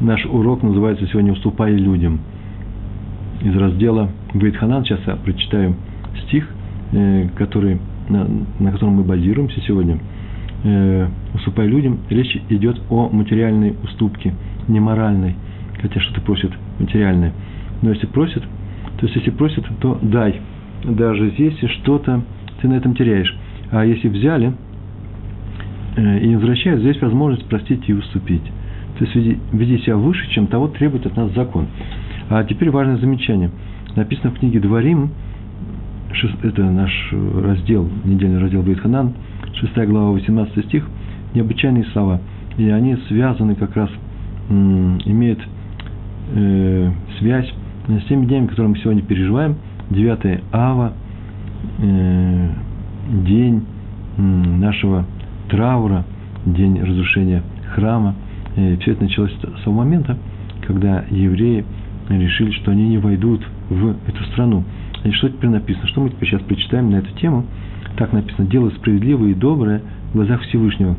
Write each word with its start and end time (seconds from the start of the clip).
Наш 0.00 0.24
урок 0.24 0.62
называется 0.62 1.06
сегодня 1.08 1.32
«Уступай 1.32 1.74
людям». 1.74 2.20
Из 3.42 3.54
раздела 3.54 4.08
Бейтханан 4.32 4.82
сейчас 4.82 5.00
я 5.06 5.16
прочитаю 5.16 5.76
стих, 6.26 6.48
э, 6.92 7.28
который, 7.36 7.78
на, 8.08 8.26
на 8.58 8.72
котором 8.72 8.94
мы 8.94 9.02
базируемся 9.02 9.60
сегодня. 9.60 9.98
Э, 10.64 11.06
«Уступай 11.34 11.66
людям» 11.66 11.98
речь 12.08 12.34
идет 12.48 12.80
о 12.88 13.10
материальной 13.10 13.74
уступке, 13.82 14.32
не 14.68 14.80
моральной, 14.80 15.36
хотя 15.82 16.00
что-то 16.00 16.22
просит 16.22 16.52
материальное. 16.78 17.34
Но 17.82 17.90
если 17.90 18.06
просит, 18.06 18.42
то 18.96 19.04
есть 19.04 19.16
если 19.16 19.30
просит, 19.30 19.66
то 19.80 19.98
дай. 20.00 20.40
Даже 20.82 21.30
если 21.36 21.66
что-то 21.66 22.22
ты 22.62 22.68
на 22.68 22.74
этом 22.74 22.94
теряешь. 22.94 23.36
А 23.70 23.84
если 23.84 24.08
взяли 24.08 24.54
э, 25.96 26.20
и 26.20 26.26
не 26.26 26.36
возвращают, 26.36 26.80
здесь 26.80 26.98
возможность 27.02 27.46
простить 27.50 27.86
и 27.86 27.92
уступить. 27.92 28.50
То 29.00 29.06
есть 29.06 29.40
веди, 29.52 29.78
себя 29.78 29.96
выше, 29.96 30.28
чем 30.30 30.46
того 30.46 30.68
требует 30.68 31.06
от 31.06 31.16
нас 31.16 31.32
закон. 31.32 31.68
А 32.28 32.44
теперь 32.44 32.70
важное 32.70 32.98
замечание. 32.98 33.50
Написано 33.96 34.30
в 34.30 34.34
книге 34.38 34.60
Дворим, 34.60 35.08
это 36.42 36.64
наш 36.64 36.92
раздел, 37.34 37.88
недельный 38.04 38.38
раздел 38.38 38.62
Бейтханан, 38.62 39.14
6 39.54 39.74
глава, 39.88 40.10
18 40.10 40.66
стих, 40.66 40.86
необычайные 41.32 41.84
слова. 41.94 42.20
И 42.58 42.68
они 42.68 42.94
связаны 43.08 43.54
как 43.54 43.74
раз, 43.74 43.88
имеют 44.50 45.40
э, 46.34 46.90
связь 47.20 47.50
с 47.88 48.04
теми 48.06 48.26
днями, 48.26 48.48
которые 48.48 48.68
мы 48.68 48.78
сегодня 48.80 49.00
переживаем. 49.00 49.56
9 49.88 50.42
ава, 50.52 50.92
э, 51.78 52.48
день 53.24 53.64
нашего 54.18 55.06
траура, 55.48 56.04
день 56.44 56.82
разрушения 56.82 57.42
храма– 57.72 58.14
и 58.56 58.76
все 58.80 58.92
это 58.92 59.02
началось 59.02 59.32
с 59.32 59.62
того 59.62 59.76
момента, 59.76 60.16
когда 60.66 61.04
евреи 61.10 61.64
решили, 62.08 62.50
что 62.52 62.72
они 62.72 62.88
не 62.88 62.98
войдут 62.98 63.46
в 63.68 63.96
эту 64.06 64.24
страну. 64.32 64.64
И 65.04 65.12
что 65.12 65.28
теперь 65.28 65.50
написано? 65.50 65.86
Что 65.88 66.00
мы 66.02 66.10
теперь 66.10 66.28
сейчас 66.28 66.42
прочитаем 66.42 66.90
на 66.90 66.96
эту 66.96 67.12
тему? 67.18 67.44
Так 67.96 68.12
написано, 68.12 68.46
дело 68.46 68.70
справедливое 68.70 69.30
и 69.30 69.34
доброе 69.34 69.82
в 70.10 70.16
глазах 70.16 70.42
Всевышнего. 70.42 70.96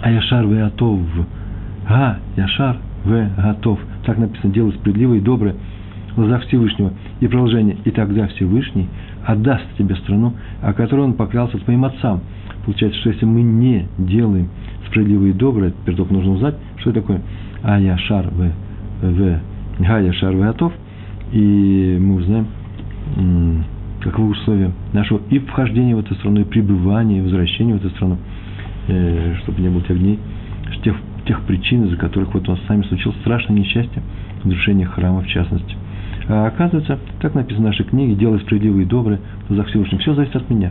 А 0.00 0.10
Яшар 0.10 0.46
в 0.46 0.66
Атов. 0.66 1.00
А, 1.88 2.18
Яшар 2.36 2.78
в 3.04 3.30
Готов. 3.36 3.80
Так 4.04 4.18
написано, 4.18 4.52
дело 4.52 4.70
справедливое 4.72 5.18
и 5.18 5.20
доброе 5.20 5.56
в 6.12 6.16
глазах 6.16 6.44
Всевышнего. 6.46 6.92
И 7.20 7.26
продолжение. 7.26 7.76
И 7.84 7.90
тогда 7.90 8.28
Всевышний 8.28 8.88
отдаст 9.24 9.64
тебе 9.78 9.96
страну, 9.96 10.34
о 10.60 10.72
которой 10.72 11.02
он 11.02 11.14
поклялся 11.14 11.58
твоим 11.58 11.84
отцам. 11.84 12.20
Получается, 12.64 12.98
что 13.00 13.10
если 13.10 13.24
мы 13.24 13.42
не 13.42 13.86
делаем 13.98 14.48
справедливое 14.92 15.30
и 15.30 15.32
доброе, 15.32 15.72
только 15.84 16.12
нужно 16.12 16.32
узнать, 16.32 16.54
что 16.76 16.90
это 16.90 17.00
такое 17.00 17.22
Ая 17.64 17.96
Шар 17.96 18.28
В, 18.30 18.52
В, 19.00 19.40
Гая 19.78 20.12
Шар 20.12 20.36
В 20.36 20.42
Атов, 20.42 20.72
и 21.32 21.98
мы 22.00 22.16
узнаем, 22.16 22.46
каковы 24.00 24.30
условия 24.30 24.70
нашего 24.92 25.20
и 25.30 25.38
вхождения 25.38 25.96
в 25.96 26.00
эту 26.00 26.14
страну, 26.16 26.42
и 26.42 26.44
пребывания, 26.44 27.18
и 27.18 27.22
возвращения 27.22 27.74
в 27.74 27.76
эту 27.76 27.90
страну, 27.90 28.18
э, 28.88 29.36
чтобы 29.42 29.62
не 29.62 29.68
было 29.68 29.82
тех 29.82 29.98
дней, 29.98 30.18
тех, 30.82 30.96
тех 31.26 31.40
причин, 31.42 31.84
из-за 31.86 31.96
которых 31.96 32.34
вот 32.34 32.48
у 32.48 32.52
нас 32.52 32.60
с 32.60 32.68
вами 32.68 32.82
случилось 32.82 33.16
страшное 33.20 33.58
несчастье, 33.58 34.02
разрушение 34.44 34.86
храма 34.86 35.22
в 35.22 35.26
частности. 35.26 35.74
А 36.28 36.46
оказывается, 36.46 36.98
так 37.20 37.34
написано 37.34 37.66
в 37.66 37.68
нашей 37.68 37.84
книге, 37.84 38.14
делай 38.14 38.40
справедливое 38.40 38.82
и 38.82 38.86
доброе 38.86 39.20
в 39.44 39.48
глазах 39.48 39.68
Всевышнего. 39.68 40.00
Все 40.00 40.14
зависит 40.14 40.36
от 40.36 40.50
меня 40.50 40.70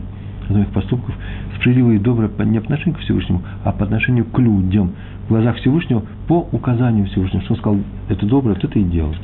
от 0.52 0.56
моих 0.58 0.68
поступков, 0.68 1.14
справедливое 1.56 1.96
и 1.96 1.98
доброе 1.98 2.28
не 2.44 2.58
по 2.58 2.64
отношению 2.64 2.94
к 2.94 3.02
Всевышнему, 3.02 3.42
а 3.64 3.72
по 3.72 3.84
отношению 3.84 4.24
к 4.24 4.38
людям. 4.38 4.92
В 5.26 5.28
глазах 5.28 5.56
Всевышнего 5.56 6.02
по 6.28 6.48
указанию 6.52 7.06
Всевышнего. 7.06 7.42
Что 7.42 7.54
он 7.54 7.58
сказал, 7.58 7.80
это 8.08 8.26
доброе, 8.26 8.54
то 8.54 8.66
это 8.66 8.78
и 8.78 8.84
делай. 8.84 9.16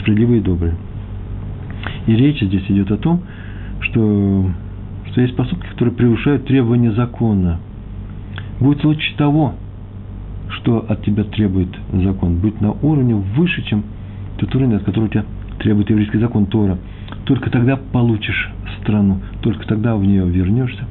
Справедливое 0.00 0.38
и 0.38 0.40
доброе. 0.40 0.74
И 2.06 2.14
речь 2.14 2.40
здесь 2.40 2.64
идет 2.68 2.90
о 2.90 2.96
том, 2.96 3.22
что, 3.80 4.50
что 5.10 5.20
есть 5.20 5.36
поступки, 5.36 5.66
которые 5.68 5.94
превышают 5.94 6.46
требования 6.46 6.92
закона. 6.92 7.60
Будет 8.60 8.80
случай 8.80 9.14
того, 9.16 9.54
что 10.50 10.84
от 10.88 11.04
тебя 11.04 11.24
требует 11.24 11.68
закон, 11.92 12.38
быть 12.38 12.60
на 12.60 12.72
уровне 12.72 13.14
выше, 13.14 13.62
чем 13.62 13.84
тот 14.38 14.54
уровень, 14.54 14.74
от 14.74 14.84
которого 14.84 15.08
тебя 15.08 15.24
требует 15.58 15.90
еврейский 15.90 16.18
закон 16.18 16.46
Тора. 16.46 16.78
Только 17.28 17.50
тогда 17.50 17.76
получишь 17.76 18.50
страну, 18.80 19.18
только 19.42 19.66
тогда 19.68 19.94
в 19.96 20.02
нее 20.02 20.26
вернешься, 20.26 20.84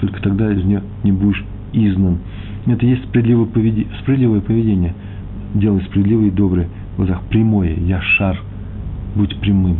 только 0.00 0.22
тогда 0.22 0.52
из 0.52 0.64
нее 0.64 0.84
не 1.02 1.10
будешь 1.10 1.44
изгнан. 1.72 2.18
Это 2.66 2.86
есть 2.86 3.02
справедливое 3.06 3.46
поведение, 3.46 3.88
справедливое 4.00 4.40
поведение. 4.40 4.94
Делай 5.54 5.82
справедливое 5.82 6.28
и 6.28 6.30
доброе 6.30 6.68
в 6.92 6.98
глазах. 6.98 7.22
Прямое, 7.28 7.74
я 7.74 8.00
шар, 8.00 8.38
будь 9.16 9.36
прямым. 9.40 9.78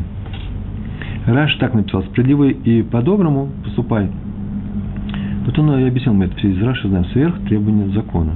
Раш 1.26 1.54
так 1.56 1.74
написал, 1.74 2.02
справедливый 2.02 2.54
и 2.54 2.82
по-доброму 2.82 3.48
поступай. 3.62 4.10
Вот 5.46 5.56
он 5.60 5.78
и 5.78 5.86
объяснил, 5.86 6.14
мы 6.14 6.24
это 6.24 6.36
все 6.38 6.50
из 6.50 6.60
Раши 6.60 6.88
знаем, 6.88 7.04
сверх 7.12 7.38
требования 7.46 7.88
закона. 7.90 8.34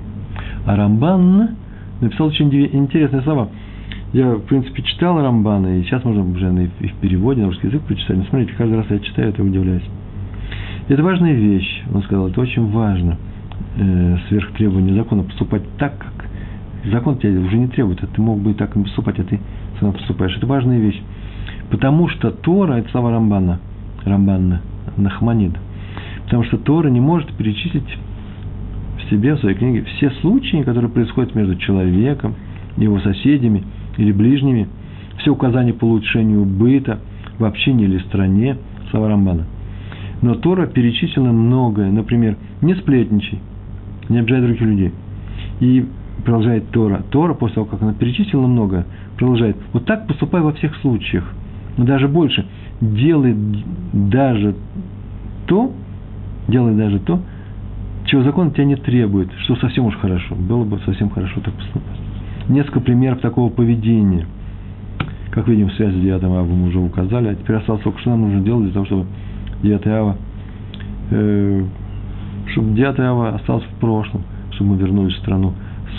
А 0.64 0.76
Рамбан 0.76 1.56
написал 2.00 2.28
очень 2.28 2.54
интересные 2.54 3.22
слова– 3.22 3.48
я, 4.14 4.36
в 4.36 4.42
принципе, 4.42 4.80
читал 4.82 5.20
Рамбана, 5.20 5.76
и 5.76 5.82
сейчас 5.82 6.04
можно 6.04 6.22
уже 6.22 6.70
и 6.78 6.86
в 6.86 6.94
переводе 7.00 7.42
на 7.42 7.48
русский 7.48 7.66
язык 7.66 7.82
прочитать. 7.82 8.16
Но 8.16 8.24
смотрите, 8.30 8.52
каждый 8.56 8.76
раз 8.76 8.86
я 8.88 9.00
читаю, 9.00 9.30
это 9.30 9.42
удивляюсь. 9.42 9.82
Это 10.88 11.02
важная 11.02 11.32
вещь, 11.32 11.82
он 11.92 12.00
сказал, 12.04 12.28
это 12.28 12.40
очень 12.40 12.70
важно, 12.70 13.16
э, 13.76 14.16
сверх 14.28 14.52
требования 14.52 14.94
закона, 14.94 15.24
поступать 15.24 15.62
так, 15.78 15.98
как 15.98 16.28
закон 16.92 17.18
тебя 17.18 17.40
уже 17.40 17.58
не 17.58 17.66
требует, 17.66 18.04
а 18.04 18.06
ты 18.06 18.22
мог 18.22 18.38
бы 18.38 18.52
и 18.52 18.54
так 18.54 18.74
поступать, 18.74 19.18
а 19.18 19.24
ты 19.24 19.40
сам 19.80 19.92
поступаешь. 19.92 20.36
Это 20.36 20.46
важная 20.46 20.78
вещь. 20.78 21.02
Потому 21.70 22.08
что 22.08 22.30
Тора– 22.30 22.74
это 22.74 22.88
слова 22.90 23.10
Рамбана, 23.10 23.58
Рамбана, 24.04 24.60
Нахманид. 24.96 25.54
Потому 26.22 26.44
что 26.44 26.56
Тора 26.58 26.86
не 26.86 27.00
может 27.00 27.32
перечислить 27.32 27.98
в 28.98 29.10
себе, 29.10 29.34
в 29.34 29.40
своей 29.40 29.56
книге, 29.56 29.84
все 29.96 30.10
случаи, 30.20 30.62
которые 30.62 30.90
происходят 30.90 31.34
между 31.34 31.56
человеком, 31.56 32.36
его 32.76 33.00
соседями– 33.00 33.64
или 33.96 34.12
ближними, 34.12 34.68
все 35.18 35.30
указания 35.30 35.72
по 35.72 35.84
улучшению 35.84 36.44
быта 36.44 36.98
в 37.38 37.44
общине 37.44 37.84
или 37.84 37.98
стране, 37.98 38.56
слова 38.90 39.08
Рамбана. 39.08 39.44
Но 40.22 40.34
Тора 40.34 40.66
перечислена 40.66 41.32
многое, 41.32 41.90
например, 41.90 42.36
не 42.62 42.74
сплетничай, 42.74 43.40
не 44.08 44.18
обижай 44.18 44.40
других 44.40 44.60
людей. 44.60 44.92
И 45.60 45.86
продолжает 46.24 46.70
Тора. 46.70 47.02
Тора, 47.10 47.34
после 47.34 47.56
того, 47.56 47.66
как 47.66 47.82
она 47.82 47.92
перечислила 47.92 48.46
многое, 48.46 48.86
продолжает. 49.18 49.56
Вот 49.72 49.84
так 49.84 50.06
поступай 50.06 50.40
во 50.40 50.52
всех 50.52 50.74
случаях. 50.76 51.24
Но 51.76 51.84
даже 51.84 52.08
больше. 52.08 52.46
Делай 52.80 53.36
даже 53.92 54.54
то, 55.46 55.72
делай 56.48 56.74
даже 56.74 57.00
то, 57.00 57.20
чего 58.06 58.22
закон 58.22 58.52
тебя 58.52 58.64
не 58.64 58.76
требует, 58.76 59.30
что 59.44 59.56
совсем 59.56 59.86
уж 59.86 59.96
хорошо. 59.96 60.34
Было 60.34 60.64
бы 60.64 60.78
совсем 60.84 61.10
хорошо 61.10 61.40
так 61.40 61.54
поступать 61.54 62.13
несколько 62.48 62.80
примеров 62.80 63.20
такого 63.20 63.50
поведения. 63.50 64.26
Как 65.30 65.48
видим, 65.48 65.70
связь 65.70 65.92
с 65.92 65.98
9 65.98 66.22
ава 66.24 66.44
мы 66.44 66.68
уже 66.68 66.78
указали, 66.78 67.28
а 67.28 67.34
теперь 67.34 67.56
осталось 67.56 67.82
только, 67.82 67.98
что 68.00 68.10
нам 68.10 68.22
нужно 68.22 68.40
делать 68.40 68.64
для 68.64 68.72
того, 68.72 68.86
чтобы 68.86 69.06
9 69.62 69.86
ава, 69.88 70.16
э, 71.10 71.64
чтобы 72.52 72.74
9 72.74 73.00
ава 73.00 73.34
осталось 73.34 73.64
в 73.64 73.80
прошлом, 73.80 74.22
чтобы 74.52 74.70
мы 74.70 74.76
вернулись 74.76 75.14
в 75.14 75.18
страну 75.18 75.54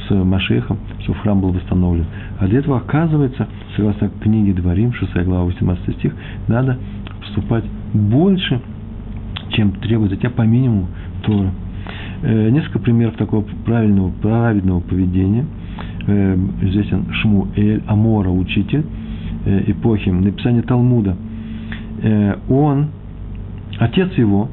с 0.08 0.14
Машехом, 0.14 0.78
чтобы 1.02 1.20
храм 1.20 1.42
был 1.42 1.52
восстановлен. 1.52 2.06
А 2.40 2.48
для 2.48 2.60
этого, 2.60 2.78
оказывается, 2.78 3.48
согласно 3.76 4.10
книге 4.22 4.54
Дворим, 4.54 4.94
6 4.94 5.14
глава, 5.26 5.46
18 5.46 5.98
стих, 5.98 6.14
надо 6.48 6.78
поступать 7.20 7.66
больше, 7.94 8.62
чем 9.50 9.72
требует 9.74 10.14
от 10.14 10.20
тебя 10.20 10.30
по 10.30 10.44
минимуму 10.44 10.88
Тора. 11.24 11.52
Э, 12.22 12.50
несколько 12.52 12.80
примеров 12.80 13.16
такого 13.18 13.44
правильного, 13.66 14.12
праведного 14.12 14.80
поведения– 14.80 15.46
известен 16.08 17.06
Шмуэль, 17.14 17.82
Амора, 17.88 18.30
учитель 18.30 18.86
э, 19.46 19.64
эпохи, 19.72 20.10
написание 20.10 20.62
Талмуда. 20.62 21.16
Э, 22.02 22.36
он, 22.50 22.88
отец 23.80 24.12
его, 24.18 24.50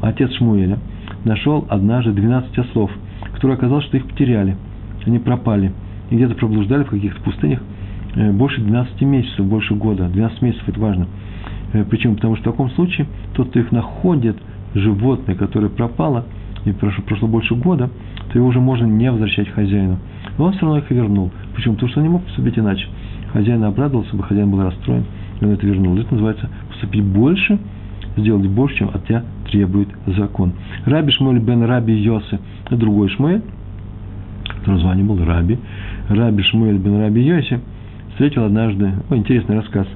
отец 0.00 0.32
Шмуэля, 0.32 0.78
нашел 1.24 1.66
однажды 1.68 2.12
12 2.12 2.58
ослов, 2.58 2.90
которые 3.34 3.56
оказалось, 3.56 3.84
что 3.84 3.96
их 3.96 4.06
потеряли, 4.06 4.56
они 5.04 5.18
пропали, 5.18 5.72
и 6.10 6.16
где-то 6.16 6.34
проблуждали 6.34 6.84
в 6.84 6.90
каких-то 6.90 7.20
пустынях 7.22 7.60
э, 8.14 8.32
больше 8.32 8.60
12 8.60 9.00
месяцев, 9.02 9.46
больше 9.46 9.74
года, 9.74 10.08
12 10.08 10.42
месяцев, 10.42 10.68
это 10.68 10.80
важно. 10.80 11.06
Почему? 11.90 12.14
Потому 12.14 12.36
что 12.36 12.48
в 12.48 12.52
таком 12.52 12.70
случае 12.70 13.06
тот, 13.34 13.50
кто 13.50 13.58
их 13.58 13.70
находит, 13.70 14.36
животное, 14.74 15.34
которое 15.34 15.68
пропало, 15.68 16.24
и 16.64 16.72
прошло 16.72 17.28
больше 17.28 17.54
года, 17.54 17.90
то 18.32 18.38
его 18.38 18.48
уже 18.48 18.60
можно 18.60 18.86
не 18.86 19.10
возвращать 19.10 19.48
хозяину. 19.48 19.98
Но 20.38 20.46
он 20.46 20.52
все 20.52 20.62
равно 20.62 20.78
их 20.78 20.90
вернул. 20.90 21.30
Почему? 21.54 21.74
Потому 21.74 21.90
что 21.90 22.00
он 22.00 22.06
не 22.06 22.12
мог 22.12 22.22
поступить 22.24 22.58
иначе. 22.58 22.86
Хозяин 23.32 23.64
обрадовался 23.64 24.14
бы, 24.16 24.22
хозяин 24.22 24.50
был 24.50 24.62
расстроен, 24.62 25.04
и 25.40 25.44
он 25.44 25.52
это 25.52 25.66
вернул. 25.66 25.96
Это 25.98 26.12
называется 26.12 26.48
поступить 26.68 27.04
больше, 27.04 27.58
сделать 28.16 28.46
больше, 28.48 28.76
чем 28.76 28.88
от 28.88 29.04
тебя 29.06 29.24
требует 29.50 29.88
закон. 30.06 30.52
Раби 30.84 31.12
Шмуэль 31.12 31.38
бен 31.38 31.62
Раби 31.64 31.94
Йосы, 31.94 32.38
другой 32.70 33.08
Шмуэль, 33.10 33.42
который 34.60 34.80
звание 34.80 35.04
был 35.04 35.22
Раби, 35.24 35.58
Раби 36.08 36.42
Шмуэль 36.42 36.78
бен 36.78 37.00
Раби 37.00 37.22
Йоси 37.22 37.60
встретил 38.10 38.44
однажды, 38.44 38.92
о, 39.10 39.16
интересный 39.16 39.56
рассказ. 39.56 39.86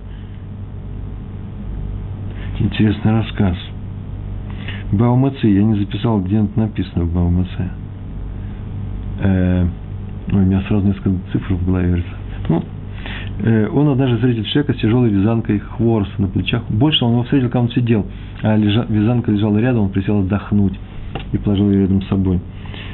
Интересный 2.59 3.13
рассказ. 3.13 3.57
Баумаце, 4.93 5.47
я 5.47 5.63
не 5.63 5.79
записал, 5.79 6.21
где 6.21 6.39
это 6.39 6.61
написано 6.61 7.05
в 7.05 7.15
Баумаце. 7.15 7.71
Э, 9.21 9.67
у 10.33 10.37
меня 10.37 10.63
сразу 10.69 10.87
несколько 10.87 11.11
цифр 11.33 11.55
в 11.55 11.67
голове 11.67 11.87
говорится. 11.87 12.13
Ну, 12.49 12.63
э, 13.41 13.69
он 13.69 13.89
однажды 13.89 14.17
встретил 14.17 14.45
человека 14.45 14.75
с 14.75 14.77
тяжелой 14.77 15.11
вязанкой 15.11 15.59
хвороста 15.59 16.23
на 16.23 16.29
плечах. 16.29 16.63
Больше 16.69 17.05
он 17.05 17.13
его 17.13 17.23
встретил, 17.25 17.49
когда 17.49 17.61
он 17.61 17.71
сидел, 17.71 18.07
а 18.43 18.57
лежа, 18.57 18.87
вязанка 18.89 19.33
лежала 19.33 19.59
рядом, 19.59 19.85
он 19.85 19.89
присел 19.91 20.21
отдохнуть 20.21 20.79
и 21.33 21.39
положил 21.39 21.71
ее 21.71 21.83
рядом 21.83 22.03
с 22.03 22.09
собой. 22.09 22.41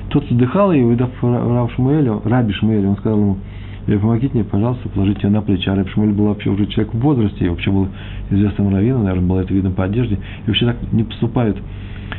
Тот 0.09 0.25
вздыхал 0.31 0.73
и, 0.73 0.81
увидав 0.81 1.11
Рав 1.23 1.73
Шмуэля, 1.75 2.21
Раби 2.25 2.53
Шмуэля, 2.53 2.89
он 2.89 2.97
сказал 2.97 3.19
ему, 3.19 3.39
«Э, 3.87 3.99
помогите 3.99 4.35
мне, 4.35 4.45
пожалуйста, 4.45 4.89
положите 4.89 5.27
ее 5.27 5.31
на 5.31 5.43
плечи. 5.43 5.69
А 5.69 5.75
Раби 5.75 5.91
Шмуэль 5.91 6.13
был 6.13 6.27
вообще 6.27 6.51
уже 6.51 6.67
человек 6.67 6.95
в 6.95 6.99
возрасте, 6.99 7.45
и 7.45 7.49
вообще 7.49 7.71
был 7.71 7.89
известным 8.31 8.73
раввином, 8.73 9.05
наверное, 9.05 9.29
было 9.29 9.41
это 9.41 9.53
видно 9.53 9.71
по 9.71 9.85
одежде. 9.85 10.15
И 10.15 10.49
вообще 10.49 10.67
так 10.67 10.77
не 10.93 11.05
поступают. 11.05 11.59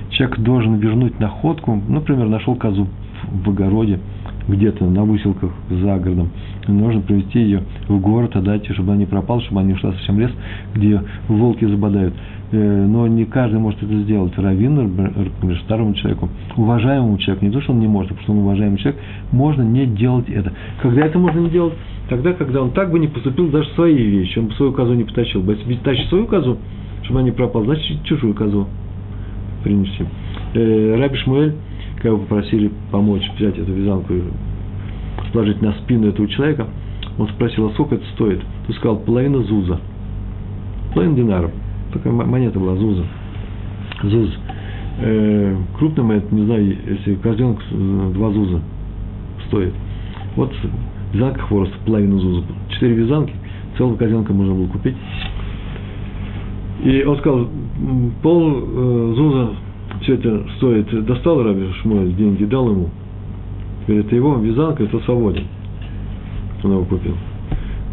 Человек 0.09 0.39
должен 0.39 0.75
вернуть 0.75 1.19
находку, 1.19 1.81
например, 1.87 2.27
нашел 2.27 2.55
козу 2.55 2.87
в 3.31 3.49
огороде, 3.49 3.99
где-то 4.47 4.85
на 4.85 5.03
выселках 5.03 5.51
за 5.69 5.97
городом. 5.97 6.29
Нужно 6.67 7.01
привезти 7.01 7.39
ее 7.39 7.63
в 7.87 7.99
город, 7.99 8.35
отдать 8.35 8.67
ее, 8.67 8.73
чтобы 8.73 8.91
она 8.91 8.99
не 8.99 9.05
пропала, 9.05 9.41
чтобы 9.41 9.61
она 9.61 9.69
не 9.69 9.75
ушла 9.75 9.91
совсем 9.93 10.15
в 10.15 10.19
лес, 10.19 10.31
где 10.73 11.01
волки 11.27 11.65
забодают. 11.65 12.13
Э, 12.51 12.85
но 12.85 13.07
не 13.07 13.25
каждый 13.25 13.59
может 13.59 13.83
это 13.83 13.93
сделать. 14.03 14.37
Раввин, 14.37 14.75
например, 14.75 15.59
старому 15.65 15.93
человеку, 15.95 16.29
уважаемому 16.55 17.17
человеку, 17.17 17.45
не 17.45 17.51
то, 17.51 17.61
что 17.61 17.73
он 17.73 17.79
не 17.79 17.87
может, 17.87 18.11
а 18.11 18.15
потому 18.15 18.23
что 18.23 18.31
он 18.33 18.39
уважаемый 18.39 18.77
человек, 18.77 19.01
можно 19.31 19.63
не 19.63 19.85
делать 19.85 20.29
это. 20.29 20.53
Когда 20.81 21.05
это 21.05 21.19
можно 21.19 21.39
не 21.39 21.49
делать? 21.49 21.73
Тогда, 22.09 22.31
когда 22.33 22.61
он 22.61 22.71
так 22.71 22.89
бы 22.89 22.99
не 22.99 23.07
поступил 23.07 23.49
даже 23.49 23.69
свои 23.71 23.95
вещи, 23.95 24.39
он 24.39 24.47
бы 24.47 24.53
свою 24.53 24.71
козу 24.71 24.93
не 24.93 25.03
потащил. 25.03 25.41
Ведь 25.41 25.81
тащит 25.81 26.07
свою 26.07 26.25
козу, 26.25 26.57
чтобы 27.03 27.19
она 27.19 27.29
не 27.29 27.33
пропала, 27.33 27.65
значит, 27.65 28.03
чужую 28.03 28.33
козу 28.33 28.67
принести. 29.63 30.05
Э, 30.53 30.95
Раби 30.97 31.17
Шмуэль, 31.17 31.53
когда 31.97 32.09
его 32.09 32.19
попросили 32.19 32.71
помочь 32.91 33.29
взять 33.37 33.57
эту 33.57 33.73
вязанку 33.73 34.13
и 34.13 34.21
сложить 35.31 35.61
на 35.61 35.73
спину 35.73 36.07
этого 36.07 36.27
человека, 36.27 36.67
он 37.17 37.27
спросил, 37.29 37.67
а 37.67 37.71
сколько 37.71 37.95
это 37.95 38.05
стоит? 38.13 38.41
Ты 38.67 38.73
сказал, 38.73 38.97
половина 38.97 39.41
зуза. 39.43 39.79
Половина 40.93 41.15
динаров 41.15 41.51
такая 41.93 42.13
монета 42.13 42.59
была, 42.59 42.75
Зуза. 42.75 43.05
Зуз. 44.03 44.29
Э, 44.99 45.55
крупный 45.77 46.03
монет, 46.03 46.31
не 46.31 46.45
знаю, 46.45 46.75
если 46.87 47.15
козленок 47.15 47.59
два 48.13 48.31
Зуза 48.31 48.61
стоит. 49.47 49.73
Вот 50.35 50.53
вязанка 51.13 51.41
хвороста, 51.41 51.75
половину 51.85 52.19
Зуза. 52.19 52.43
Четыре 52.69 52.95
вязанки, 52.95 53.33
целого 53.77 53.95
козленка 53.95 54.33
можно 54.33 54.53
было 54.53 54.67
купить. 54.67 54.95
И 56.83 57.03
он 57.03 57.17
сказал, 57.17 57.47
пол 58.21 58.53
э, 58.55 59.13
Зуза 59.15 59.49
все 60.01 60.15
это 60.15 60.43
стоит. 60.57 61.05
Достал 61.05 61.43
Раби 61.43 61.71
Шмуэль 61.81 62.13
деньги, 62.15 62.45
дал 62.45 62.69
ему. 62.69 62.89
Теперь 63.81 63.99
это 63.99 64.15
его 64.15 64.35
вязанка, 64.35 64.83
это 64.83 64.99
свободен. 65.01 65.45
Он 66.63 66.71
его 66.71 66.85
купил. 66.85 67.15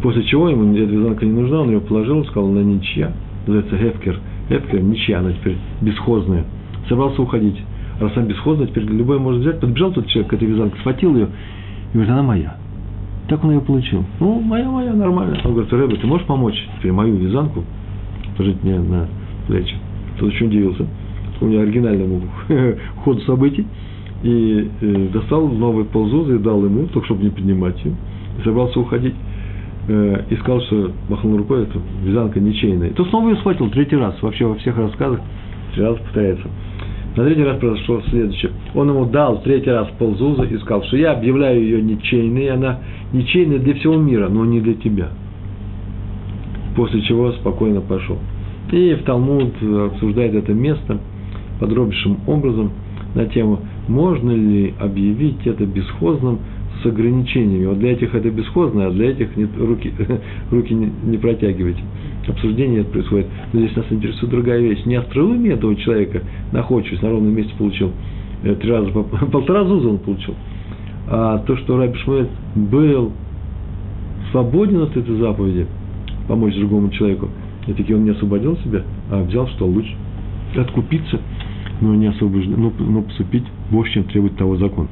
После 0.02 0.22
чего 0.24 0.48
ему 0.48 0.74
эта 0.74 0.92
вязанка 0.92 1.24
не 1.24 1.32
нужна, 1.32 1.60
он 1.62 1.70
ее 1.70 1.80
положил, 1.80 2.24
сказал, 2.24 2.50
она 2.50 2.62
ничья 2.62 3.12
называется 3.46 3.76
Гефкер. 3.76 4.20
Гефкер, 4.48 4.82
ничья, 4.82 5.18
она 5.20 5.32
теперь 5.32 5.56
бесхозная. 5.80 6.44
Собрался 6.88 7.22
уходить. 7.22 7.60
Раз 8.00 8.12
она 8.16 8.26
бесхозная, 8.26 8.66
теперь 8.66 8.84
любой 8.84 9.18
может 9.18 9.42
взять. 9.42 9.60
Подбежал 9.60 9.92
тот 9.92 10.06
человек 10.08 10.30
к 10.30 10.34
этой 10.34 10.48
вязанке, 10.48 10.78
схватил 10.80 11.14
ее 11.14 11.26
и 11.26 11.94
говорит, 11.94 12.12
она 12.12 12.22
моя. 12.22 12.56
Так 13.28 13.42
он 13.44 13.52
ее 13.52 13.60
получил. 13.60 14.04
Ну, 14.20 14.40
моя, 14.40 14.68
моя, 14.68 14.92
нормально. 14.92 15.38
Он 15.44 15.52
говорит, 15.52 15.72
Рэбе, 15.72 15.96
ты 15.96 16.06
можешь 16.06 16.26
помочь 16.26 16.56
теперь 16.78 16.92
мою 16.92 17.16
вязанку 17.16 17.64
положить 18.36 18.62
мне 18.62 18.78
на 18.78 19.08
плечи? 19.46 19.76
Тот 20.18 20.28
очень 20.28 20.46
удивился. 20.48 20.86
Меня 21.44 21.60
оригинальному 21.60 22.22
ходу 23.04 23.20
событий. 23.22 23.66
И 24.22 24.70
э, 24.80 25.08
достал 25.12 25.46
новый 25.48 25.84
ползузы 25.84 26.36
и 26.36 26.38
дал 26.38 26.64
ему, 26.64 26.86
только 26.86 27.06
чтобы 27.06 27.24
не 27.24 27.30
поднимать 27.30 27.76
ее. 27.84 27.94
И 28.38 28.42
собрался 28.42 28.80
уходить. 28.80 29.14
Э, 29.86 30.22
и 30.30 30.36
сказал, 30.36 30.62
что 30.62 30.92
махнул 31.10 31.36
рукой, 31.36 31.64
это 31.64 31.78
вязанка 32.02 32.40
ничейная. 32.40 32.88
И 32.88 32.92
то 32.92 33.04
снова 33.06 33.28
ее 33.28 33.36
схватил 33.36 33.68
третий 33.70 33.96
раз. 33.96 34.14
Вообще 34.22 34.46
во 34.46 34.54
всех 34.54 34.78
рассказах 34.78 35.20
три 35.74 35.82
раза 35.84 35.98
повторяется. 35.98 36.48
На 37.16 37.24
третий 37.24 37.44
раз 37.44 37.58
произошло 37.58 38.00
следующее. 38.08 38.52
Он 38.74 38.88
ему 38.88 39.04
дал 39.04 39.42
третий 39.42 39.70
раз 39.70 39.88
ползуза 39.98 40.44
и 40.44 40.56
сказал, 40.58 40.82
что 40.84 40.96
я 40.96 41.12
объявляю 41.12 41.60
ее 41.62 41.80
ничейной, 41.80 42.48
она 42.48 42.80
ничейная 43.12 43.58
для 43.58 43.74
всего 43.74 43.94
мира, 43.94 44.28
но 44.28 44.44
не 44.44 44.60
для 44.60 44.74
тебя. 44.74 45.10
После 46.74 47.02
чего 47.02 47.30
спокойно 47.32 47.82
пошел. 47.82 48.18
И 48.72 48.94
в 48.94 49.04
Талмуд 49.04 49.52
обсуждает 49.62 50.34
это 50.34 50.52
место 50.52 50.98
подробнейшим 51.60 52.18
образом 52.26 52.70
на 53.14 53.26
тему, 53.26 53.60
можно 53.88 54.32
ли 54.32 54.74
объявить 54.78 55.46
это 55.46 55.64
бесхозным 55.66 56.40
с 56.82 56.86
ограничениями. 56.86 57.66
Вот 57.66 57.78
для 57.78 57.92
этих 57.92 58.14
это 58.14 58.30
бесхозно, 58.30 58.86
а 58.86 58.90
для 58.90 59.10
этих 59.10 59.36
нет, 59.36 59.50
руки, 59.58 59.92
руки 60.50 60.74
не, 60.74 60.90
не 61.04 61.18
протягивайте. 61.18 61.82
Обсуждение 62.26 62.80
это 62.80 62.90
происходит. 62.90 63.26
Но 63.52 63.60
здесь 63.60 63.76
нас 63.76 63.86
интересует 63.90 64.30
другая 64.30 64.60
вещь. 64.60 64.84
Не 64.84 64.96
остроумие 64.96 65.54
этого 65.54 65.76
человека, 65.76 66.22
находчивость, 66.52 67.02
на 67.02 67.10
ровном 67.10 67.34
месте 67.34 67.52
получил 67.56 67.92
э, 68.42 68.54
три 68.56 68.70
раза, 68.70 68.90
полтора 69.32 69.64
зуза 69.64 69.88
он 69.88 69.98
получил. 69.98 70.34
А 71.06 71.38
то, 71.38 71.56
что 71.58 71.76
Раби 71.76 71.96
Шмуэль 71.98 72.28
был 72.54 73.12
свободен 74.30 74.82
от 74.82 74.96
этой 74.96 75.16
заповеди, 75.16 75.66
помочь 76.26 76.54
другому 76.56 76.90
человеку, 76.90 77.28
и 77.66 77.72
таки 77.72 77.94
он 77.94 78.04
не 78.04 78.10
освободил 78.10 78.56
себя, 78.58 78.82
а 79.10 79.22
взял, 79.22 79.46
что 79.48 79.66
лучше 79.66 79.94
откупиться, 80.62 81.20
но 81.80 81.94
не 81.94 82.06
освобождать, 82.06 82.56
но, 82.56 82.72
но 82.78 83.02
поступить 83.02 83.44
больше, 83.70 83.94
чем 83.94 84.04
требует 84.04 84.36
того 84.36 84.56
закон 84.56 84.88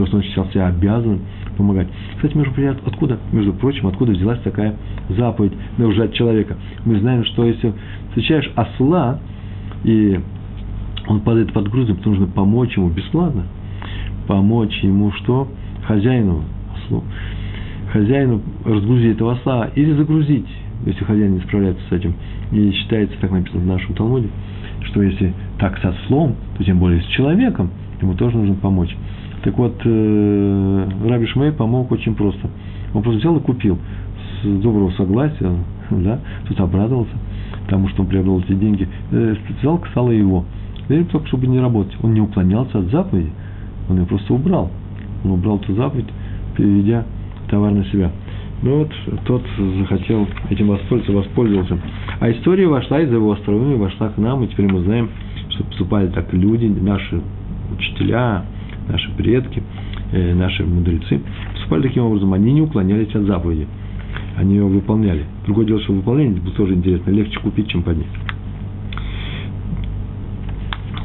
то, 0.00 0.06
что 0.06 0.16
он 0.16 0.22
считал 0.22 0.46
себя 0.50 0.68
обязанным 0.68 1.20
помогать. 1.56 1.88
Кстати, 2.16 2.36
между 2.36 2.52
прочим, 2.52 2.78
откуда, 2.86 3.18
между 3.32 3.52
прочим, 3.52 3.86
откуда 3.86 4.12
взялась 4.12 4.40
такая 4.40 4.76
заповедь 5.10 5.52
нарушать 5.78 6.14
человека? 6.14 6.56
Мы 6.84 6.98
знаем, 7.00 7.24
что 7.24 7.44
если 7.44 7.72
встречаешь 8.08 8.50
осла, 8.54 9.18
и 9.84 10.20
он 11.06 11.20
падает 11.20 11.52
под 11.52 11.68
грузом, 11.68 11.96
то 11.98 12.10
нужно 12.10 12.26
помочь 12.26 12.76
ему 12.76 12.88
бесплатно. 12.88 13.44
Помочь 14.26 14.78
ему 14.82 15.12
что? 15.12 15.48
Хозяину, 15.86 16.44
ослу. 16.76 17.04
Хозяину 17.92 18.40
разгрузить 18.64 19.16
этого 19.16 19.32
осла 19.32 19.70
или 19.74 19.92
загрузить, 19.92 20.46
если 20.86 21.04
хозяин 21.04 21.34
не 21.34 21.40
справляется 21.40 21.82
с 21.88 21.92
этим. 21.92 22.14
И 22.52 22.70
считается, 22.72 23.16
так 23.20 23.30
написано 23.30 23.62
в 23.62 23.66
нашем 23.66 23.94
Талмуде, 23.94 24.28
что 24.84 25.02
если 25.02 25.32
так 25.58 25.78
с 25.78 25.84
ослом, 25.84 26.34
то 26.56 26.64
тем 26.64 26.78
более 26.78 27.02
с 27.02 27.06
человеком, 27.06 27.70
ему 28.00 28.14
тоже 28.14 28.36
нужно 28.36 28.54
помочь. 28.54 28.96
Так 29.42 29.56
вот, 29.56 29.80
э, 29.84 30.88
Раби 31.08 31.26
Шмей 31.26 31.52
помог 31.52 31.90
очень 31.92 32.14
просто. 32.14 32.48
Он 32.92 33.02
просто 33.02 33.20
взял 33.20 33.36
и 33.36 33.40
купил 33.40 33.78
с 34.42 34.46
доброго 34.62 34.90
согласия, 34.92 35.50
да, 35.90 36.18
тут 36.48 36.60
обрадовался 36.60 37.14
тому, 37.68 37.88
что 37.88 38.02
он 38.02 38.08
приобрел 38.08 38.40
эти 38.40 38.52
деньги. 38.54 38.88
Э, 39.12 39.34
взял, 39.58 39.82
стало 39.90 40.10
его. 40.10 40.44
Теперь 40.76 41.04
только, 41.04 41.26
чтобы 41.28 41.46
не 41.46 41.60
работать. 41.60 41.96
Он 42.02 42.12
не 42.12 42.20
уклонялся 42.20 42.78
от 42.78 42.90
заповеди, 42.90 43.30
он 43.88 43.98
ее 43.98 44.06
просто 44.06 44.34
убрал. 44.34 44.70
Он 45.24 45.32
убрал 45.32 45.56
эту 45.58 45.74
заповедь, 45.74 46.08
переведя 46.56 47.04
товар 47.48 47.72
на 47.72 47.84
себя. 47.86 48.10
Ну 48.62 48.80
вот, 48.80 48.90
тот 49.24 49.42
захотел 49.78 50.28
этим 50.50 50.68
воспользоваться, 50.68 51.12
воспользовался. 51.12 51.78
А 52.20 52.30
история 52.30 52.68
вошла 52.68 53.00
из 53.00 53.10
его 53.10 53.32
островами, 53.32 53.74
вошла 53.76 54.10
к 54.10 54.18
нам, 54.18 54.44
и 54.44 54.48
теперь 54.48 54.70
мы 54.70 54.82
знаем, 54.82 55.08
что 55.48 55.64
поступали 55.64 56.08
так 56.08 56.30
люди, 56.34 56.66
наши 56.66 57.22
учителя, 57.74 58.44
наши 58.86 59.10
предки, 59.12 59.62
э, 60.12 60.34
наши 60.34 60.64
мудрецы, 60.64 61.20
поступали 61.52 61.82
таким 61.82 62.04
образом, 62.04 62.34
они 62.34 62.52
не 62.52 62.60
уклонялись 62.60 63.14
от 63.14 63.22
заповеди, 63.22 63.66
они 64.36 64.56
ее 64.56 64.64
выполняли. 64.64 65.24
Другое 65.46 65.64
дело, 65.64 65.80
что 65.80 65.94
выполнение 65.94 66.38
было 66.38 66.52
тоже 66.52 66.74
интересно, 66.74 67.10
легче 67.12 67.40
купить, 67.40 67.68
чем 67.68 67.82
поднять. 67.82 68.08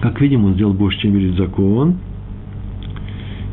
Как 0.02 0.20
видим, 0.20 0.44
он 0.44 0.56
сделал 0.56 0.74
больше, 0.74 1.00
чем 1.00 1.14
верить 1.14 1.38
закон, 1.38 1.96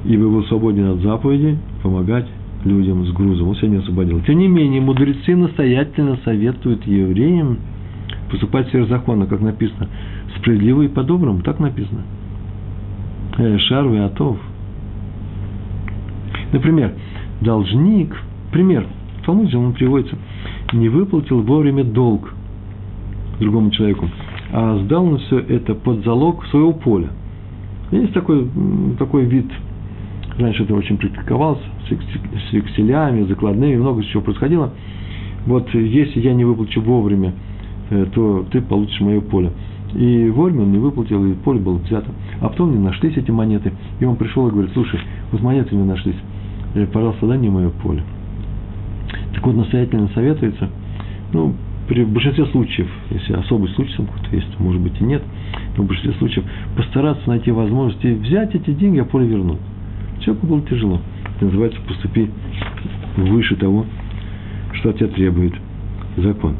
ибо 0.04 0.24
был 0.24 0.44
свободен 0.46 0.86
от 0.88 1.00
заповеди 1.02 1.56
помогать 1.84 2.26
людям 2.64 3.06
с 3.06 3.12
грузом. 3.12 3.48
Он 3.48 3.70
не 3.70 3.76
освободил. 3.76 4.20
Тем 4.22 4.38
не 4.38 4.48
менее, 4.48 4.80
мудрецы 4.80 5.36
настоятельно 5.36 6.18
советуют 6.24 6.86
евреям 6.86 7.58
поступать 8.30 8.68
сверхзаконно, 8.70 9.26
как 9.26 9.40
написано, 9.40 9.88
справедливо 10.38 10.82
и 10.82 10.88
по-доброму, 10.88 11.42
так 11.42 11.60
написано. 11.60 12.02
Э, 13.38 13.58
Шарвы 13.58 14.00
Атов. 14.00 14.38
Например, 16.52 16.92
должник, 17.40 18.16
пример, 18.52 18.86
в 19.20 19.26
Талмуде 19.26 19.56
он 19.56 19.72
приводится, 19.72 20.16
не 20.72 20.88
выплатил 20.88 21.42
вовремя 21.42 21.84
долг 21.84 22.34
другому 23.38 23.70
человеку, 23.70 24.08
а 24.52 24.78
сдал 24.84 25.06
на 25.06 25.18
все 25.18 25.38
это 25.38 25.74
под 25.74 26.04
залог 26.04 26.44
своего 26.46 26.72
поля. 26.72 27.08
Есть 27.90 28.12
такой, 28.12 28.48
такой 28.98 29.24
вид 29.24 29.46
раньше 30.38 30.64
это 30.64 30.74
очень 30.74 30.96
практиковалось, 30.96 31.60
с 31.88 32.52
векселями, 32.52 33.24
закладными, 33.24 33.76
много 33.76 34.02
чего 34.04 34.22
происходило. 34.22 34.72
Вот 35.46 35.72
если 35.74 36.20
я 36.20 36.34
не 36.34 36.44
выплачу 36.44 36.80
вовремя, 36.80 37.32
э, 37.90 38.06
то 38.14 38.46
ты 38.50 38.60
получишь 38.60 39.00
мое 39.00 39.20
поле. 39.20 39.50
И 39.94 40.30
вовремя 40.30 40.62
он 40.62 40.72
не 40.72 40.78
выплатил, 40.78 41.24
и 41.24 41.34
поле 41.34 41.58
было 41.58 41.78
взято. 41.78 42.10
А 42.40 42.48
потом 42.48 42.72
не 42.72 42.78
нашлись 42.78 43.16
эти 43.16 43.30
монеты, 43.30 43.72
и 44.00 44.04
он 44.04 44.16
пришел 44.16 44.48
и 44.48 44.50
говорит, 44.50 44.72
слушай, 44.72 45.00
вот 45.30 45.42
монеты 45.42 45.74
не 45.74 45.84
нашлись, 45.84 46.16
э, 46.74 46.86
пожалуйста, 46.86 47.26
дай 47.26 47.38
мне 47.38 47.50
мое 47.50 47.70
поле. 47.70 48.02
Так 49.34 49.44
вот, 49.46 49.56
настоятельно 49.56 50.08
советуется, 50.14 50.70
ну, 51.32 51.54
при 51.88 52.04
большинстве 52.04 52.46
случаев, 52.46 52.88
если 53.10 53.34
особый 53.34 53.68
случай 53.70 53.94
там 53.96 54.06
какой-то 54.06 54.34
есть, 54.34 54.60
может 54.60 54.80
быть 54.80 54.98
и 55.00 55.04
нет, 55.04 55.22
но 55.76 55.82
в 55.82 55.86
большинстве 55.86 56.14
случаев 56.18 56.44
постараться 56.76 57.28
найти 57.28 57.50
возможности 57.50 58.06
взять 58.06 58.54
эти 58.54 58.70
деньги, 58.70 58.98
а 58.98 59.04
поле 59.04 59.26
вернуть. 59.26 59.58
Человеку 60.24 60.46
было 60.46 60.62
тяжело. 60.62 61.00
Это 61.36 61.46
называется 61.46 61.80
поступи 61.86 62.30
выше 63.16 63.56
того, 63.56 63.86
что 64.74 64.90
от 64.90 64.98
тебя 64.98 65.08
требует 65.08 65.54
закон. 66.16 66.56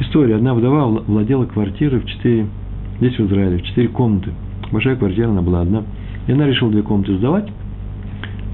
История. 0.00 0.36
Одна 0.36 0.54
вдова 0.54 0.86
владела 0.86 1.44
квартирой 1.46 2.00
в 2.00 2.06
четыре, 2.06 2.46
здесь 2.98 3.16
в 3.18 3.26
Израиле, 3.26 3.58
в 3.58 3.62
четыре 3.62 3.88
комнаты. 3.88 4.30
Большая 4.72 4.96
квартира, 4.96 5.28
она 5.28 5.42
была 5.42 5.60
одна. 5.60 5.82
И 6.26 6.32
она 6.32 6.46
решила 6.46 6.70
две 6.70 6.82
комнаты 6.82 7.16
сдавать, 7.18 7.48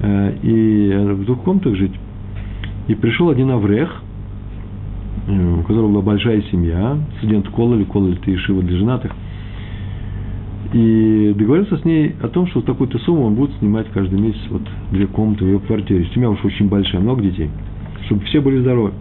э, 0.01 0.35
и 0.43 1.13
в 1.13 1.25
двух 1.25 1.41
комнатах 1.43 1.75
жить. 1.75 1.93
И 2.87 2.95
пришел 2.95 3.29
один 3.29 3.49
Аврех, 3.51 4.03
э, 5.27 5.59
у 5.59 5.63
которого 5.63 5.87
была 5.89 6.01
большая 6.01 6.41
семья, 6.51 6.97
студент 7.19 7.47
Кололи, 7.49 7.85
Кололи 7.85 8.17
это 8.17 8.33
Ишива 8.33 8.61
для 8.61 8.77
женатых, 8.77 9.15
и 10.73 11.33
договорился 11.35 11.77
с 11.77 11.85
ней 11.85 12.15
о 12.21 12.27
том, 12.29 12.47
что 12.47 12.61
такую-то 12.61 12.97
сумму 12.99 13.25
он 13.25 13.35
будет 13.35 13.51
снимать 13.59 13.87
каждый 13.93 14.19
месяц 14.19 14.39
вот 14.49 14.61
две 14.91 15.07
комнаты 15.07 15.43
в 15.43 15.47
ее 15.47 15.59
квартире. 15.59 16.07
Семья 16.13 16.29
уж 16.29 16.43
очень 16.45 16.69
большая, 16.69 17.01
много 17.01 17.21
детей, 17.21 17.49
чтобы 18.05 18.23
все 18.25 18.39
были 18.41 18.59
здоровы. 18.61 18.91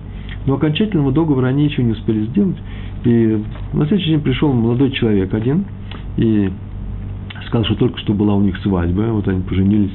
Но 0.47 0.55
окончательного 0.55 1.13
договора 1.13 1.47
они 1.47 1.67
еще 1.67 1.83
не 1.83 1.93
успели 1.93 2.25
сделать. 2.27 2.57
И 3.05 3.43
на 3.73 3.87
следующий 3.87 4.11
день 4.11 4.21
пришел 4.21 4.53
молодой 4.53 4.91
человек 4.91 5.33
один 5.33 5.65
и 6.17 6.51
сказал, 7.47 7.65
что 7.67 7.75
только 7.77 7.99
что 7.99 8.15
была 8.15 8.35
у 8.35 8.41
них 8.41 8.57
свадьба, 8.59 9.03
вот 9.13 9.29
они 9.29 9.43
поженились, 9.43 9.93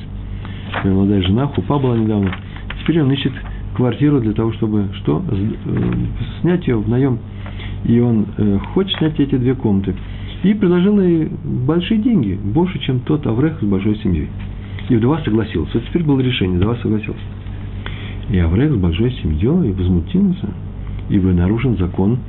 молодая 0.84 1.22
жена, 1.24 1.48
хупа 1.48 1.79
была 1.79 1.98
недавно. 1.98 2.36
Теперь 2.82 3.01
он 3.01 3.12
ищет 3.12 3.34
квартиру 3.75 4.20
для 4.22 4.34
того, 4.34 4.53
чтобы 4.53 4.89
что? 4.94 5.24
Э, 5.29 5.94
снять 6.41 6.67
ее 6.67 6.77
в 6.77 6.88
наем. 6.89 7.20
И 7.84 8.00
он 8.00 8.25
э, 8.38 8.60
хочет 8.74 8.98
снять 8.98 9.20
эти 9.20 9.36
две 9.36 9.53
комнаты. 9.55 9.96
И 10.46 10.54
предложил 10.54 11.02
ей 11.02 11.28
большие 11.44 12.00
деньги, 12.00 12.38
больше, 12.44 12.78
чем 12.78 13.00
тот 13.00 13.25
Аврех 13.25 13.58
с 13.60 13.66
большой 13.66 13.96
семьей. 13.96 14.30
И 14.90 14.96
вдова 14.96 15.20
согласилась. 15.25 15.74
Вот 15.74 15.84
теперь 15.86 16.04
было 16.04 16.20
решение, 16.20 16.58
вдова 16.58 16.75
согласилась. 16.84 17.20
И 18.30 18.38
Аврех 18.38 18.72
с 18.72 18.75
большой 18.75 19.12
семьей 19.24 19.72
возмутился, 19.72 20.50
ибо 21.10 21.30
нарушен 21.30 21.78
закон 21.78 22.20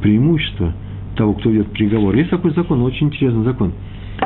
преимущества 0.00 0.72
того, 1.14 1.34
кто 1.34 1.50
ведет 1.50 1.68
переговоры. 1.68 2.18
Есть 2.18 2.30
такой 2.30 2.50
закон, 2.50 2.82
очень 2.82 3.06
интересный 3.06 3.44
закон, 3.44 3.72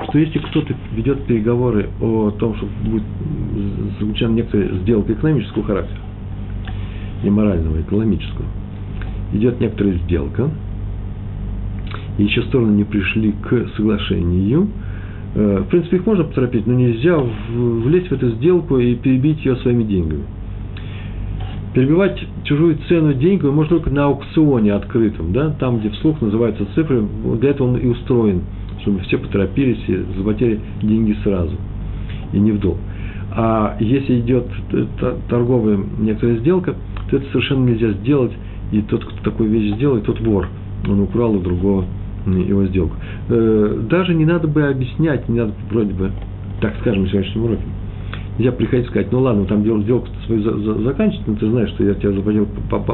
что 0.09 0.19
если 0.19 0.38
кто-то 0.38 0.75
ведет 0.95 1.26
переговоры 1.26 1.90
о 2.00 2.31
том, 2.31 2.57
что 2.57 2.66
будет 2.87 3.02
заключена 4.00 4.33
некоторая 4.33 4.78
сделка 4.78 5.12
экономического 5.12 5.62
характера, 5.62 6.00
не 7.23 7.28
морального, 7.28 7.83
экономического, 7.83 8.47
идет 9.35 9.61
некоторая 9.61 9.93
сделка, 10.07 10.49
еще 12.18 12.42
стороны 12.42 12.73
не 12.73 12.85
пришли 12.85 13.32
к 13.32 13.68
соглашению, 13.76 14.68
э, 15.35 15.62
в 15.66 15.70
принципе, 15.70 15.96
их 15.96 16.06
можно 16.06 16.25
поторопить, 16.25 16.66
но 16.66 16.75
нельзя 16.75 17.18
влезть 17.50 18.08
в 18.08 18.12
эту 18.12 18.30
сделку 18.30 18.78
и 18.78 18.94
перебить 18.94 19.44
ее 19.44 19.56
своими 19.56 19.85
деньгами. 19.85 20.23
Перебивать 21.75 22.18
чужую 22.44 22.78
цену 22.88 23.12
деньгами 23.12 23.50
можно 23.50 23.76
только 23.76 23.90
на 23.90 24.06
аукционе 24.06 24.73
открытом, 24.73 25.32
да, 25.32 25.50
там, 25.50 25.80
где 25.80 25.90
вслух 25.90 26.20
называются 26.23 26.64
цифры, 26.75 27.04
для 27.38 27.50
этого 27.50 27.68
он 27.68 27.76
и 27.76 27.87
устроен, 27.87 28.42
чтобы 28.80 29.00
все 29.00 29.18
поторопились 29.18 29.82
и 29.87 29.96
заплатили 30.16 30.58
деньги 30.82 31.14
сразу, 31.23 31.54
и 32.32 32.38
не 32.38 32.52
в 32.52 32.61
долг. 32.61 32.78
А 33.38 33.76
если 33.80 34.20
идет 34.20 34.46
торговая 35.28 35.78
некоторая 35.99 36.38
сделка, 36.38 36.75
то 37.11 37.18
это 37.18 37.26
совершенно 37.32 37.68
нельзя 37.68 37.90
сделать, 37.92 38.32
и 38.73 38.80
тот, 38.80 39.04
кто 39.04 39.30
такую 39.30 39.50
вещь 39.50 39.75
сделает, 39.75 40.04
тот 40.04 40.18
вор. 40.20 40.49
Он 40.88 41.00
украл 41.00 41.35
у 41.35 41.40
другого 41.40 41.85
его 42.26 42.66
сделку. 42.66 42.97
Э, 43.28 43.80
даже 43.88 44.14
не 44.14 44.25
надо 44.25 44.49
бы 44.49 44.64
объяснять, 44.64 45.28
не 45.28 45.38
надо 45.38 45.52
вроде 45.71 45.92
бы, 45.92 46.11
так 46.61 46.75
скажем, 46.80 47.04
в 47.04 47.09
сегодняшнем 47.11 47.45
уроке, 47.45 47.62
Нельзя 48.38 48.52
приходить 48.52 48.87
и 48.87 48.88
сказать, 48.90 49.11
ну 49.12 49.21
ладно, 49.21 49.47
там 49.47 49.62
дело, 49.64 49.80
сделку 49.80 50.09
свою 50.26 50.42
за, 50.42 50.59
за, 50.59 50.83
заканчивать, 50.83 51.26
но 51.26 51.35
ты 51.37 51.49
знаешь, 51.49 51.71
что 51.71 51.85
я 51.85 51.95
тебя 51.95 52.12
заплатил 52.12 52.47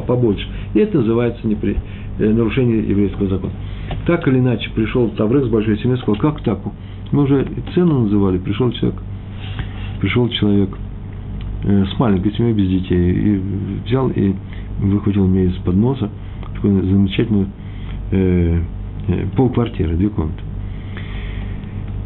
побольше. 0.06 0.46
И 0.74 0.78
это 0.78 0.98
называется 0.98 1.44
непри, 1.46 1.76
э, 2.18 2.32
нарушение 2.32 2.88
еврейского 2.88 3.28
закона. 3.28 3.52
Так 4.06 4.26
или 4.28 4.38
иначе, 4.38 4.70
пришел 4.70 5.08
Таврек 5.10 5.46
с 5.46 5.48
большой 5.48 5.78
семьей, 5.78 5.98
сказал, 5.98 6.16
как 6.16 6.42
так? 6.42 6.60
Мы 7.10 7.24
уже 7.24 7.44
цену 7.74 8.02
называли, 8.02 8.38
пришел 8.38 8.70
человек, 8.70 9.00
пришел 10.00 10.28
человек 10.28 10.70
э, 11.64 11.86
с 11.86 11.98
маленькой 11.98 12.32
семьей, 12.34 12.54
без 12.54 12.68
детей, 12.68 13.12
и 13.12 13.40
взял 13.84 14.10
и 14.10 14.34
выхватил 14.78 15.26
мне 15.26 15.46
из-под 15.46 15.74
носа 15.74 16.08
такую 16.54 16.84
замечательную 16.84 17.48
э, 18.12 18.60
полквартиры, 19.36 19.96
две 19.96 20.08
комнаты. 20.08 20.42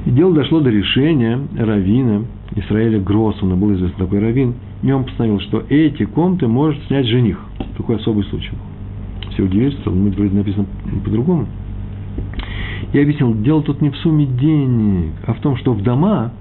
И 0.07 0.11
дело 0.11 0.35
дошло 0.35 0.61
до 0.61 0.71
решения 0.71 1.41
Равина, 1.59 2.25
Исраэля 2.55 3.01
Гроссона, 3.01 3.57
был 3.57 3.75
известный 3.75 3.99
такой 3.99 4.21
раввин, 4.21 4.55
и 4.83 4.93
он 4.93 5.05
постановил, 5.05 5.41
что 5.41 5.65
эти 5.69 6.05
комнаты 6.05 6.47
может 6.47 6.83
снять 6.87 7.07
жених. 7.07 7.41
Такой 7.77 7.97
особый 7.97 8.25
случай 8.25 8.53
Все 9.33 9.43
удивились, 9.43 9.75
что 9.81 9.91
мы 9.91 10.11
вроде 10.11 10.35
написано 10.35 10.67
по-другому. 11.05 11.47
Я 12.93 13.03
объяснил, 13.03 13.35
дело 13.35 13.63
тут 13.63 13.83
не 13.83 13.91
в 13.91 13.97
сумме 13.97 14.27
денег, 14.27 15.13
а 15.27 15.35
в 15.35 15.41
том, 15.41 15.57
что 15.57 15.73
в 15.73 15.83
дома 15.83 16.33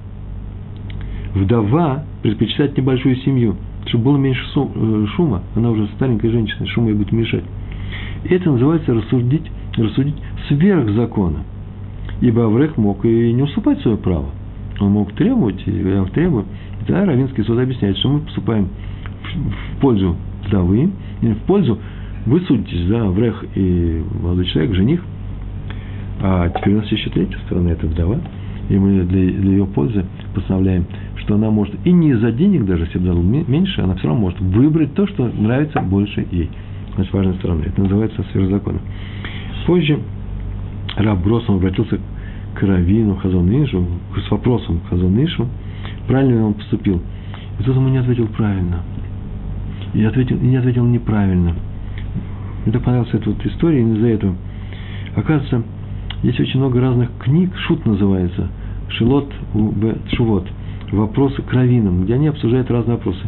вдова 1.34 2.06
предпочитает 2.22 2.78
небольшую 2.78 3.16
семью, 3.18 3.56
чтобы 3.88 4.06
было 4.06 4.18
меньше 4.18 4.42
э, 4.56 5.06
шума. 5.16 5.42
Она 5.56 5.72
уже 5.72 5.88
старенькая 5.96 6.32
женщина, 6.32 6.68
шума 6.68 6.90
ей 6.90 6.96
будет 6.96 7.12
мешать. 7.12 7.44
И 8.24 8.34
это 8.34 8.52
называется 8.52 8.94
рассудить, 8.94 9.44
рассудить 9.78 10.16
сверх 10.48 10.90
закона. 10.92 11.44
Ибо 12.22 12.46
Аврех 12.46 12.78
мог 12.78 13.04
и 13.06 13.34
не 13.34 13.42
уступать 13.42 13.82
свое 13.82 13.98
право– 13.98 14.30
он 14.80 14.92
мог 14.92 15.14
требовать, 15.14 15.62
я 15.66 16.04
требую. 16.06 16.46
Да, 16.88 17.06
Равинский 17.06 17.44
суд 17.44 17.58
объясняет, 17.58 17.98
что 17.98 18.10
мы 18.10 18.20
поступаем 18.20 18.70
в 19.34 19.82
пользу 19.82 20.16
вдовы, 20.48 20.90
в 21.22 21.40
пользу, 21.48 21.80
вы 22.26 22.42
судитесь 22.42 22.86
за 22.88 23.08
Аврех 23.08 23.44
и 23.56 24.04
молодой 24.22 24.46
человек, 24.46 24.76
жених, 24.76 25.02
а 26.22 26.50
теперь 26.50 26.76
у 26.76 26.78
нас 26.78 26.92
еще 26.92 27.10
третья 27.10 27.38
сторона, 27.46 27.72
это 27.72 27.88
вдова, 27.88 28.20
и 28.70 28.78
мы 28.78 29.04
для, 29.04 29.32
для 29.32 29.52
ее 29.52 29.66
пользы 29.66 30.06
постановляем, 30.34 30.86
что 31.18 31.36
она 31.36 31.50
может, 31.50 31.76
и 31.86 31.92
не 31.92 32.12
из-за 32.12 32.32
денег 32.32 32.66
даже, 32.66 32.86
если 32.86 33.00
бы 33.00 33.06
дала 33.06 33.22
меньше, 33.22 33.82
она 33.82 33.96
все 33.96 34.08
равно 34.08 34.22
может 34.22 34.40
выбрать 34.40 34.94
то, 34.94 35.08
что 35.08 35.28
нравится 35.28 35.82
больше 35.82 36.26
ей. 36.32 36.50
Значит, 36.96 37.14
важная 37.14 37.34
сторона. 37.36 37.64
Это 37.66 37.82
называется 37.82 38.24
сверхзакон. 38.32 38.80
Позже 39.66 40.00
Раб 40.96 41.24
Гроссом 41.24 41.56
обратился 41.56 42.00
к 42.54 42.62
Равину 42.62 43.16
Хазанышу, 43.16 43.86
с 44.16 44.32
вопросом 44.32 44.80
к 44.80 44.90
Хазанышу, 44.90 45.48
правильно 46.08 46.32
ли 46.32 46.42
он 46.42 46.54
поступил. 46.54 47.02
И 47.60 47.64
тот 47.64 47.76
ему 47.76 47.90
не 47.90 47.98
ответил 47.98 48.28
правильно. 48.28 48.82
И, 49.94 50.04
ответил, 50.04 50.38
и 50.38 50.46
не 50.46 50.58
ответил 50.58 50.86
неправильно. 50.86 51.56
Мне 52.64 52.74
так 52.74 52.84
понравилась 52.84 53.14
эта 53.14 53.30
вот 53.30 53.46
история, 53.46 53.82
из-за 53.82 54.08
этого. 54.08 54.36
Оказывается, 55.16 55.64
есть 56.24 56.40
очень 56.40 56.60
много 56.60 56.80
разных 56.80 57.10
книг, 57.20 57.52
шут 57.68 57.86
называется, 57.86 58.50
Шилот. 58.90 59.32
Шувот, 60.14 60.48
вопросы 60.92 61.42
к 61.42 61.52
раввинам, 61.54 62.04
где 62.04 62.16
они 62.16 62.28
обсуждают 62.28 62.70
разные 62.70 62.98
вопросы, 62.98 63.22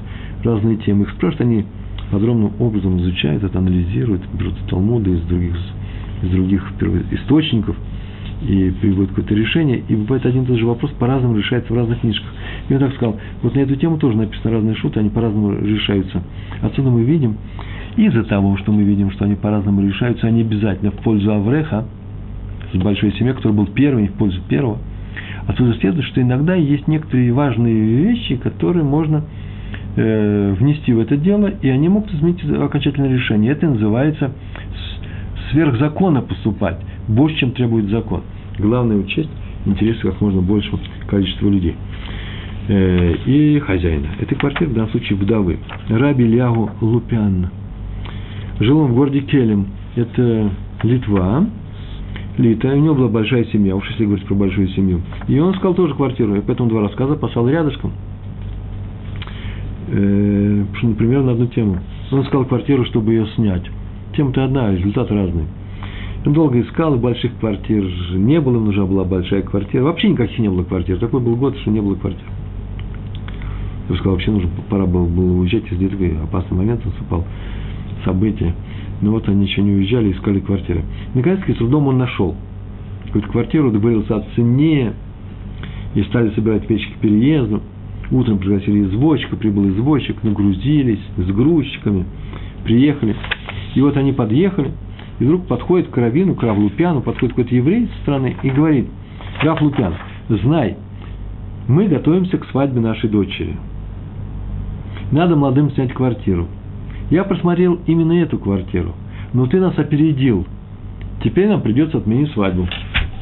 разные 0.44 0.78
темы. 0.78 1.04
Их 1.04 1.10
спрашивают, 1.12 1.42
они 1.42 1.66
подробным 2.12 2.52
образом 2.60 3.00
изучают 3.00 3.44
это, 3.44 3.58
анализируют, 3.58 4.22
берут 4.34 4.56
Талмуды 4.70 5.12
из 5.12 5.22
других, 5.22 5.56
из 6.22 6.30
других 6.30 6.64
источников– 7.12 7.76
и 8.42 8.72
приводит 8.82 9.10
какое-то 9.10 9.34
решение, 9.34 9.84
и 9.88 9.96
бывает 9.96 10.26
один 10.26 10.44
и 10.44 10.46
тот 10.46 10.58
же 10.58 10.66
вопрос 10.66 10.92
по-разному 10.92 11.36
решается 11.36 11.74
в 11.74 11.76
разных 11.76 12.00
книжках. 12.02 12.30
И 12.70 12.74
он 12.74 12.80
так 12.80 12.94
сказал, 12.94 13.18
вот 13.42 13.56
на 13.56 13.60
эту 13.60 13.76
тему 13.76 13.98
тоже 13.98 14.18
написаны 14.18 14.54
разные 14.54 14.76
шуты, 14.76 15.00
они 15.00 15.10
по-разному 15.10 15.54
решаются. 15.54 16.22
Отсюда 16.62 16.90
мы 16.90 17.04
видим, 17.04 17.38
из-за 17.96 18.24
того, 18.24 18.58
что 18.58 18.72
мы 18.72 18.84
видим, 18.84 19.12
что 19.12 19.26
они 19.26 19.36
по-разному 19.36 19.82
решаются, 19.82 20.28
они 20.28 20.42
обязательно 20.42 20.92
в 20.92 20.98
пользу 20.98 21.34
Авреха, 21.34 21.86
с 22.74 22.78
большой 22.78 23.12
семьей, 23.14 23.34
который 23.34 23.54
был 23.54 23.66
первым, 23.68 24.08
в 24.08 24.14
пользу 24.14 24.40
первого. 24.48 24.78
Отсюда 25.48 25.74
следует, 25.76 26.06
что 26.06 26.22
иногда 26.22 26.54
есть 26.54 26.88
некоторые 26.88 27.34
важные 27.34 27.74
вещи, 27.74 28.36
которые 28.36 28.84
можно 28.84 29.24
э, 29.96 30.54
внести 30.60 30.94
в 30.94 31.00
это 31.00 31.18
дело, 31.18 31.48
и 31.48 31.70
они 31.70 31.90
могут 31.90 32.14
изменить 32.14 32.44
окончательное 32.44 33.12
решение. 33.12 33.54
Это 33.54 33.68
называется 33.68 34.32
сверхзакона 35.52 36.22
поступать 36.22 36.80
больше, 37.08 37.38
чем 37.38 37.52
требует 37.52 37.90
закон. 37.90 38.22
Главное 38.58 38.98
учесть 38.98 39.30
интересы 39.66 40.02
как 40.02 40.20
можно 40.22 40.42
большего 40.42 40.80
количества 41.08 41.50
людей. 41.50 41.76
э, 42.68 43.16
и 43.26 43.60
хозяина. 43.60 44.08
Этой 44.20 44.36
квартиры, 44.36 44.72
в 44.72 44.74
данном 44.74 44.92
случае, 44.92 45.18
вдовы. 45.18 45.60
Раби 45.90 46.26
Лягу 46.26 46.70
Лупян. 46.82 47.50
Жил 48.60 48.80
он 48.80 48.92
в 48.92 48.96
городе 48.96 49.22
Келем. 49.22 49.68
Это 49.96 50.50
Литва. 50.84 51.46
Лита, 52.38 52.68
у 52.68 52.80
него 52.80 52.94
была 52.94 53.08
большая 53.08 53.46
семья, 53.46 53.76
уж 53.76 53.90
если 53.90 54.06
говорить 54.06 54.26
про 54.26 54.36
большую 54.36 54.68
семью. 54.70 55.02
И 55.28 55.40
он 55.40 55.56
искал 55.56 55.74
тоже 55.74 55.96
квартиру, 55.96 56.36
и 56.36 56.42
поэтому 56.42 56.70
два 56.70 56.82
рассказа 56.82 57.16
послал 57.16 57.50
рядышком. 57.50 57.94
Э, 59.88 60.64
например, 60.84 61.24
на 61.24 61.32
одну 61.32 61.48
тему. 61.48 61.78
Он 62.12 62.22
искал 62.22 62.46
квартиру, 62.46 62.86
чтобы 62.86 63.14
ее 63.14 63.28
снять. 63.36 63.64
Тема-то 64.18 64.44
одна, 64.44 64.72
результат 64.72 65.12
разный. 65.12 65.46
Он 66.26 66.34
долго 66.34 66.60
искал, 66.60 66.96
больших 66.98 67.38
квартир 67.40 67.86
не 68.16 68.42
было, 68.42 68.60
нужна 68.60 68.86
была 68.88 69.04
большая 69.04 69.44
квартира. 69.44 69.84
Вообще 69.84 70.10
никаких 70.10 70.40
не 70.40 70.50
было 70.50 70.64
квартир. 70.64 70.98
Такой 70.98 71.22
был 71.22 71.36
год, 71.36 71.56
что 71.60 71.70
не 71.70 71.80
было 71.80 71.94
квартир. 71.94 72.26
Я 73.88 73.90
бы 73.90 73.96
сказал, 73.98 74.14
вообще 74.14 74.32
нужно, 74.32 74.50
пора 74.70 74.88
было, 74.88 75.06
было 75.06 75.40
уезжать 75.40 75.72
из 75.72 75.80
Литвы. 75.80 76.18
Опасный 76.24 76.58
момент 76.58 76.84
наступал, 76.84 77.26
события. 78.04 78.56
Но 79.02 79.12
вот 79.12 79.30
они 79.30 79.46
еще 79.46 79.62
не 79.62 79.74
уезжали, 79.74 80.12
искали 80.12 80.40
квартиры. 80.40 80.82
Наконец-таки 81.14 81.54
с 81.54 81.58
трудом 81.58 81.88
он 81.88 82.00
нашел 82.00 82.36
какую-то 83.06 83.30
квартиру, 83.30 83.72
договорился 83.72 84.16
о 84.16 84.26
цене, 84.36 84.94
и 85.94 86.02
стали 86.04 86.32
собирать 86.32 86.68
вещи 86.68 86.90
к 86.92 86.98
переезду. 86.98 87.62
Утром 88.10 88.40
пригласили 88.40 88.84
извозчика, 88.84 89.36
прибыл 89.36 89.70
извозчик, 89.70 90.24
нагрузились 90.24 91.02
с 91.18 91.28
грузчиками, 91.28 92.06
приехали. 92.64 93.16
И 93.76 93.82
вот 93.82 93.98
они 93.98 94.14
подъехали, 94.14 94.72
и 95.20 95.24
вдруг 95.24 95.48
подходит 95.48 95.90
к 95.90 95.98
Равину, 95.98 96.36
к 96.36 96.44
Равлупяну, 96.44 97.02
подходит 97.02 97.36
какой-то 97.36 97.56
еврей 97.56 97.88
со 97.88 98.02
стороны 98.02 98.36
и 98.42 98.50
говорит, 98.50 98.88
Рав 99.42 99.62
Лупян, 99.62 99.94
знай, 100.30 100.78
мы 101.68 101.88
готовимся 101.88 102.38
к 102.38 102.46
свадьбе 102.46 102.80
нашей 102.80 103.10
дочери. 103.10 103.58
Надо 105.12 105.36
молодым 105.36 105.72
снять 105.72 105.94
квартиру. 105.94 106.48
Я 107.10 107.24
просмотрел 107.24 107.80
именно 107.88 108.14
эту 108.14 108.38
квартиру, 108.38 108.94
но 109.34 109.46
ты 109.48 109.60
нас 109.60 109.78
опередил. 109.78 110.46
Теперь 111.24 111.48
нам 111.48 111.62
придется 111.62 111.98
отменить 111.98 112.32
свадьбу. 112.32 112.68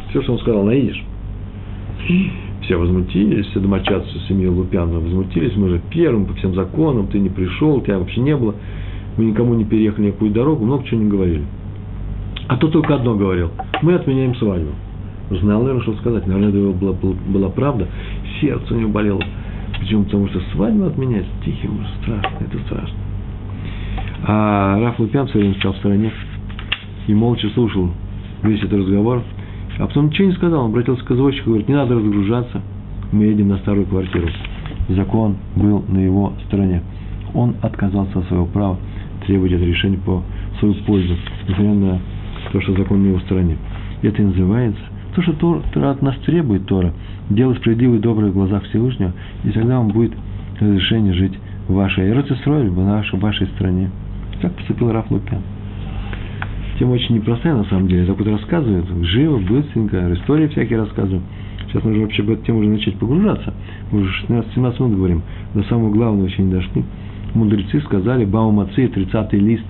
Все, 0.09 0.21
что 0.21 0.33
он 0.33 0.39
сказал, 0.39 0.63
наидишь. 0.63 1.03
Все 2.61 2.77
возмутились, 2.77 3.45
все 3.47 3.59
домочадцы 3.59 4.19
семьи 4.27 4.47
Лупянова 4.47 4.99
возмутились. 4.99 5.55
Мы 5.55 5.69
же 5.69 5.81
первым 5.91 6.25
по 6.25 6.33
всем 6.33 6.55
законам, 6.55 7.07
ты 7.07 7.19
не 7.19 7.29
пришел, 7.29 7.79
тебя 7.81 7.99
вообще 7.99 8.21
не 8.21 8.35
было. 8.35 8.55
Мы 9.17 9.25
никому 9.25 9.53
не 9.53 9.63
переехали 9.63 10.07
никакую 10.07 10.31
дорогу, 10.31 10.65
много 10.65 10.83
чего 10.85 11.01
не 11.01 11.09
говорили. 11.09 11.43
А 12.47 12.57
то 12.57 12.67
только 12.67 12.95
одно 12.95 13.15
говорил. 13.15 13.51
Мы 13.81 13.93
отменяем 13.93 14.35
свадьбу. 14.35 14.71
Знал, 15.31 15.61
наверное, 15.61 15.81
что 15.81 15.95
сказать. 15.95 16.27
Наверное, 16.27 16.49
это 16.49 16.77
была, 16.77 16.93
была, 16.93 17.15
была 17.27 17.49
правда. 17.49 17.87
Сердце 18.39 18.73
у 18.73 18.77
него 18.77 18.91
болело. 18.91 19.21
Почему? 19.79 20.03
Потому 20.03 20.27
что 20.27 20.39
свадьбу 20.51 20.85
отменять 20.85 21.25
тихим 21.43 21.79
страшно. 22.01 22.37
Это 22.39 22.59
страшно. 22.65 22.97
А 24.27 24.79
Раф 24.79 24.99
Лупян 24.99 25.27
все 25.27 25.39
время 25.39 25.55
стоял 25.55 25.73
в 25.73 25.77
стороне 25.77 26.11
и 27.07 27.13
молча 27.13 27.49
слушал 27.49 27.89
весь 28.43 28.59
этот 28.59 28.79
разговор. 28.79 29.21
А 29.79 29.87
потом 29.87 30.07
ничего 30.07 30.27
не 30.27 30.33
сказал. 30.35 30.65
Он 30.65 30.71
обратился 30.71 31.03
к 31.05 31.11
извозчику 31.11 31.45
и 31.45 31.49
говорит, 31.49 31.67
не 31.67 31.75
надо 31.75 31.95
разгружаться. 31.95 32.61
Мы 33.11 33.25
едем 33.25 33.49
на 33.49 33.57
старую 33.57 33.85
квартиру. 33.85 34.27
Закон 34.89 35.37
был 35.55 35.83
на 35.87 35.99
его 35.99 36.33
стороне. 36.47 36.83
Он 37.33 37.55
отказался 37.61 38.19
от 38.19 38.27
своего 38.27 38.45
права 38.45 38.77
требовать 39.25 39.51
это 39.51 39.63
решение 39.63 39.99
по 39.99 40.23
свою 40.59 40.73
пользу, 40.85 41.15
несмотря 41.47 41.73
на 41.73 41.99
то, 42.51 42.61
что 42.61 42.73
закон 42.73 43.03
на 43.03 43.07
его 43.07 43.19
стороне. 43.19 43.57
Это 44.01 44.21
и 44.21 44.25
называется 44.25 44.81
то, 45.15 45.21
что 45.21 45.61
Тора 45.73 45.91
от 45.91 46.01
нас 46.01 46.15
требует 46.25 46.65
Тора, 46.65 46.93
делать 47.29 47.57
справедливые 47.59 48.01
добрые 48.01 48.31
в 48.31 48.33
глазах 48.33 48.63
Всевышнего, 48.65 49.13
и 49.45 49.49
тогда 49.51 49.79
он 49.79 49.87
будет 49.87 50.11
разрешение 50.59 51.13
жить 51.13 51.33
в 51.67 51.73
вашей 51.73 52.09
Эрцисройль, 52.09 52.69
в 52.69 52.83
нашей, 52.83 53.17
в 53.17 53.21
вашей 53.21 53.47
стране. 53.47 53.89
Как 54.41 54.53
поступил 54.53 54.91
Раф 54.91 55.09
Лупян. 55.09 55.41
Тема 56.77 56.91
очень 56.91 57.15
непростая, 57.15 57.55
на 57.55 57.63
самом 57.65 57.87
деле. 57.87 58.05
Так 58.05 58.17
вот 58.17 58.27
рассказывает, 58.27 58.85
живо, 59.03 59.39
быстренько, 59.39 60.13
истории 60.13 60.47
всякие 60.47 60.79
рассказывают. 60.79 61.23
Сейчас 61.67 61.83
нужно 61.83 62.01
вообще 62.01 62.21
в 62.21 62.31
эту 62.31 62.43
тему 62.43 62.59
уже 62.59 62.69
начать 62.69 62.95
погружаться. 62.95 63.53
Мы 63.91 64.01
уже 64.01 64.25
16-17 64.27 64.83
минут 64.83 64.97
говорим. 64.97 65.21
До 65.53 65.63
самого 65.63 65.91
главного 65.91 66.27
еще 66.27 66.43
не 66.43 66.51
дошли. 66.51 66.83
Мудрецы 67.35 67.81
сказали, 67.81 68.23
Баумацы, 68.23 68.85
30-й 68.85 69.37
лист, 69.37 69.65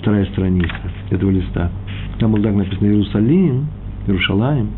вторая 0.00 0.26
страница 0.26 0.74
этого 1.10 1.30
листа. 1.30 1.70
Там 2.18 2.32
был 2.32 2.42
так 2.42 2.54
написано 2.54 2.86
Иерусалим, 2.88 3.66
Иерушалаем, 4.06 4.68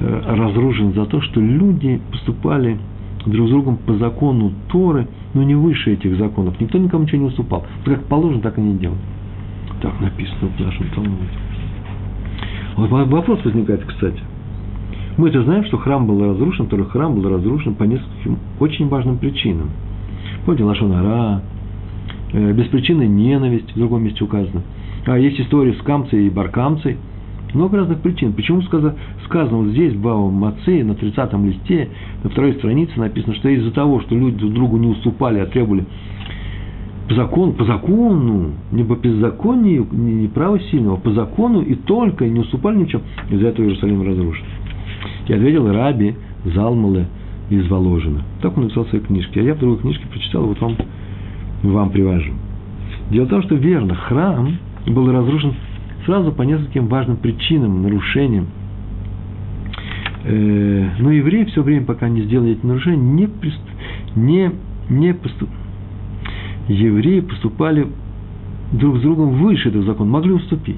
э, 0.00 0.22
разрушен 0.24 0.94
за 0.94 1.04
то, 1.06 1.20
что 1.20 1.40
люди 1.40 2.00
поступали 2.12 2.78
друг 3.26 3.48
с 3.48 3.50
другом 3.50 3.76
по 3.78 3.94
закону 3.94 4.52
Торы, 4.68 5.08
но 5.34 5.42
не 5.42 5.56
выше 5.56 5.94
этих 5.94 6.16
законов. 6.16 6.60
Никто 6.60 6.78
никому 6.78 7.02
ничего 7.04 7.22
не 7.22 7.28
уступал. 7.28 7.66
Как 7.84 8.04
положено, 8.04 8.40
так 8.40 8.56
и 8.58 8.60
не 8.60 8.78
делали. 8.78 9.00
Так 9.82 10.00
написано 10.00 10.50
в 10.56 10.60
нашем 10.60 10.88
Талмуде. 10.90 11.28
Вот 12.76 12.90
вопрос 12.90 13.44
возникает, 13.44 13.84
кстати. 13.84 14.20
Мы-то 15.16 15.42
знаем, 15.42 15.64
что 15.64 15.78
храм 15.78 16.06
был 16.06 16.22
разрушен, 16.22 16.66
второй 16.66 16.86
храм 16.86 17.14
был 17.14 17.28
разрушен 17.28 17.74
по 17.74 17.84
нескольким 17.84 18.38
очень 18.60 18.88
важным 18.88 19.18
причинам. 19.18 19.70
Помните, 20.44 20.64
Лашонара, 20.64 21.42
э, 22.32 22.52
беспричинная 22.52 23.06
ненависть, 23.06 23.72
в 23.72 23.78
другом 23.78 24.04
месте 24.04 24.22
указано. 24.24 24.62
А 25.06 25.18
есть 25.18 25.40
история 25.40 25.72
с 25.74 25.82
Камцей 25.82 26.26
и 26.26 26.30
Баркамцей. 26.30 26.96
Много 27.54 27.78
разных 27.78 28.00
причин. 28.00 28.32
Почему 28.32 28.60
сказано, 28.62 28.96
сказано 29.24 29.58
вот 29.58 29.68
здесь, 29.68 29.94
в 29.94 30.00
Бао 30.00 30.30
Маце, 30.30 30.82
на 30.82 30.92
30-м 30.92 31.46
листе, 31.46 31.88
на 32.24 32.30
второй 32.30 32.54
странице 32.54 32.98
написано, 32.98 33.34
что 33.36 33.48
из-за 33.48 33.70
того, 33.70 34.00
что 34.00 34.14
люди 34.16 34.36
друг 34.36 34.52
другу 34.52 34.76
не 34.78 34.88
уступали, 34.88 35.38
а 35.38 35.46
требовали 35.46 35.84
по 37.08 37.14
закону, 37.14 37.52
по 37.52 37.64
закону, 37.64 38.50
не 38.72 38.82
по 38.82 38.94
беззаконию, 38.94 39.86
не, 39.92 40.14
не 40.14 40.28
право 40.28 40.58
сильного, 40.58 40.96
а 40.96 41.00
по 41.00 41.12
закону 41.12 41.62
и 41.62 41.74
только 41.74 42.26
не 42.26 42.40
уступали 42.40 42.78
ничем, 42.78 43.02
из-за 43.30 43.48
этого 43.48 43.64
Иерусалим 43.64 44.02
разрушен. 44.02 44.44
И 45.28 45.32
ответил 45.32 45.70
Раби 45.72 46.14
Залмале 46.44 47.06
из 47.50 47.68
Воложина. 47.68 48.22
Так 48.42 48.56
он 48.56 48.64
написал 48.64 48.84
в 48.84 48.88
своей 48.88 49.04
книжке. 49.04 49.40
А 49.40 49.42
я 49.42 49.54
в 49.54 49.58
другой 49.58 49.78
книжке 49.78 50.06
прочитал, 50.06 50.44
вот 50.44 50.60
вам, 50.60 50.76
вам 51.62 51.90
привожу. 51.90 52.32
Дело 53.10 53.26
в 53.26 53.28
том, 53.28 53.42
что 53.42 53.54
верно, 53.54 53.94
храм 53.94 54.58
был 54.86 55.10
разрушен 55.10 55.54
сразу 56.04 56.32
по 56.32 56.42
нескольким 56.42 56.86
важным 56.86 57.16
причинам, 57.16 57.82
нарушениям. 57.82 58.46
Э, 60.24 60.88
но 60.98 61.12
евреи 61.12 61.44
все 61.44 61.62
время, 61.62 61.86
пока 61.86 62.08
не 62.08 62.22
сделали 62.22 62.52
эти 62.52 62.66
нарушения, 62.66 62.96
не, 62.96 63.28
не, 64.16 64.50
не 64.88 65.14
поступ... 65.14 65.48
евреи 66.68 67.20
поступали 67.20 67.86
друг 68.72 68.98
с 68.98 69.00
другом 69.02 69.34
выше 69.34 69.68
этого 69.68 69.84
закона, 69.84 70.10
могли 70.10 70.32
уступить. 70.32 70.76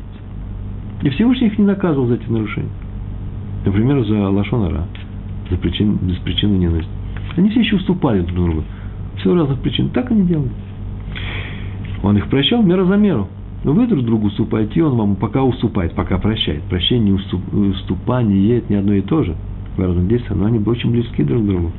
И 1.02 1.08
Всевышний 1.10 1.46
их 1.46 1.58
не 1.58 1.64
наказывал 1.64 2.08
за 2.08 2.14
эти 2.14 2.28
нарушения. 2.28 2.68
Например, 3.64 4.04
за 4.04 4.28
лошонара, 4.28 4.86
за 5.50 5.56
причин, 5.56 5.96
без 6.02 6.16
причины 6.16 6.56
ненависти. 6.56 6.90
Они 7.36 7.50
все 7.50 7.60
еще 7.60 7.76
уступали 7.76 8.20
друг 8.20 8.34
другу. 8.34 8.64
Все 9.18 9.34
разных 9.34 9.60
причин. 9.60 9.90
Так 9.90 10.10
они 10.10 10.26
делали. 10.26 10.50
Он 12.02 12.16
их 12.16 12.28
прощал 12.28 12.62
мера 12.62 12.84
за 12.84 12.96
меру. 12.96 13.28
Вы 13.64 13.86
друг 13.86 14.04
другу 14.04 14.28
уступаете, 14.28 14.80
и 14.80 14.82
он 14.82 14.96
вам 14.96 15.16
пока 15.16 15.42
уступает, 15.42 15.94
пока 15.94 16.18
прощает. 16.18 16.62
Прощение 16.64 17.14
уступание– 17.14 18.58
это 18.58 18.72
не 18.72 18.78
одно 18.78 18.94
и 18.94 19.00
то 19.00 19.24
же 19.24 19.34
в 19.76 19.80
разных 19.80 20.06
действиях, 20.06 20.36
но 20.36 20.46
они 20.46 20.58
были 20.58 20.76
очень 20.76 20.92
близки 20.92 21.24
друг 21.24 21.42
к 21.42 21.46
другу. 21.46 21.72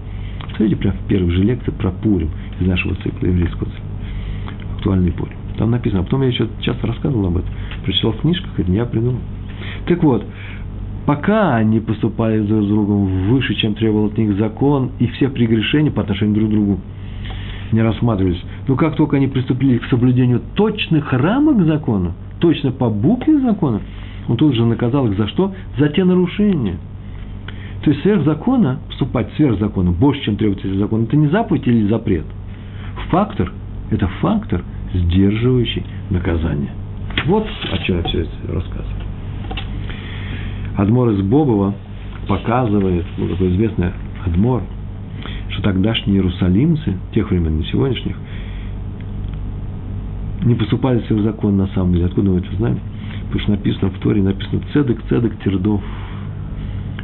Смотрите 0.49 0.75
прямо 0.75 0.97
в 0.97 1.07
первых 1.07 1.31
же 1.31 1.43
лекциях 1.43 1.77
про 1.77 1.91
Пурим 1.91 2.29
из 2.59 2.67
нашего 2.67 2.95
цикла, 2.95 3.27
еврейского 3.27 3.65
цикла. 3.65 3.85
Актуальный 4.75 5.11
Пурим. 5.13 5.35
Там 5.57 5.71
написано, 5.71 6.01
а 6.01 6.03
потом 6.03 6.21
я 6.21 6.27
еще 6.27 6.47
часто 6.61 6.87
рассказывал 6.87 7.27
об 7.27 7.37
этом. 7.37 7.49
Прочитал 7.85 8.11
в 8.11 8.21
книжках, 8.21 8.51
это 8.57 8.69
не 8.69 8.77
я 8.77 8.85
придумал. 8.85 9.19
Так 9.87 10.03
вот, 10.03 10.25
пока 11.09 11.55
они 11.55 11.79
поступали 11.79 12.39
друг 12.39 12.65
с 12.65 12.67
другом 12.67 13.29
выше, 13.29 13.55
чем 13.55 13.73
требовал 13.73 14.09
от 14.09 14.17
них 14.19 14.37
закон, 14.37 14.91
и 14.99 15.07
все 15.07 15.27
прегрешения 15.27 15.89
по 15.89 16.03
отношению 16.03 16.35
друг 16.35 16.49
к 16.49 16.51
другу 16.51 16.79
не 17.71 17.81
рассматривались. 17.81 18.39
Но 18.67 18.75
как 18.75 18.95
только 18.95 19.17
они 19.17 19.25
приступили 19.25 19.79
к 19.79 19.85
соблюдению 19.85 20.39
точных 20.53 21.11
рамок 21.11 21.65
закона, 21.65 22.11
точно 22.37 22.71
по 22.71 22.91
букве 22.91 23.39
закона, 23.39 23.81
он 24.27 24.37
тут 24.37 24.53
же 24.53 24.63
наказал 24.63 25.07
их 25.07 25.17
за 25.17 25.27
что? 25.29 25.51
За 25.79 25.87
те 25.87 26.03
нарушения. 26.03 26.77
То 27.83 27.89
есть 27.89 28.03
сверх 28.03 28.23
закона, 28.23 28.77
вступать 28.91 29.33
сверх 29.35 29.57
закона, 29.57 29.89
больше, 29.89 30.21
чем 30.25 30.35
требуется 30.35 30.67
из 30.67 30.77
закона, 30.77 31.05
это 31.05 31.17
не 31.17 31.25
заповедь 31.29 31.65
или 31.65 31.87
запрет. 31.87 32.25
Фактор– 33.09 33.51
это 33.89 34.07
фактор, 34.21 34.61
сдерживающий 34.93 35.83
наказание. 36.11 36.69
Вот 37.25 37.47
о 37.71 37.77
чем 37.79 37.97
я 37.97 38.03
все 38.03 38.19
это 38.19 38.53
рассказываю. 38.53 38.98
Адмор 40.81 41.09
из 41.09 41.21
Бобова 41.21 41.75
показывает, 42.27 43.05
ну, 43.17 43.27
такой 43.27 43.49
известный 43.55 43.91
Адмор– 44.25 44.63
что 45.59 45.63
тогдашние 45.63 46.17
иерусалимцы, 46.17 46.97
тех 47.13 47.29
времен, 47.29 47.57
не 47.57 47.65
сегодняшних, 47.65 48.15
не 50.43 50.55
поступали 50.55 50.99
в 50.99 51.21
закон 51.21 51.57
на 51.57 51.67
самом 51.67 51.93
деле. 51.93 52.05
Откуда 52.05 52.31
мы 52.31 52.39
это 52.39 52.55
знаем? 52.55 52.79
Потому 53.25 53.41
что 53.41 53.51
написано 53.51 53.89
в 53.89 53.99
Торе, 53.99 54.23
написано 54.23 54.61
«Цедек, 54.73 55.01
цедек, 55.09 55.37
тердов». 55.43 55.81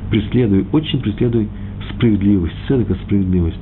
Преследуй, 0.09 0.65
очень 0.71 1.01
преследуй 1.01 1.49
справедливость. 1.93 2.55
Цедек– 2.67 2.89
это 2.91 2.99
справедливость. 3.03 3.59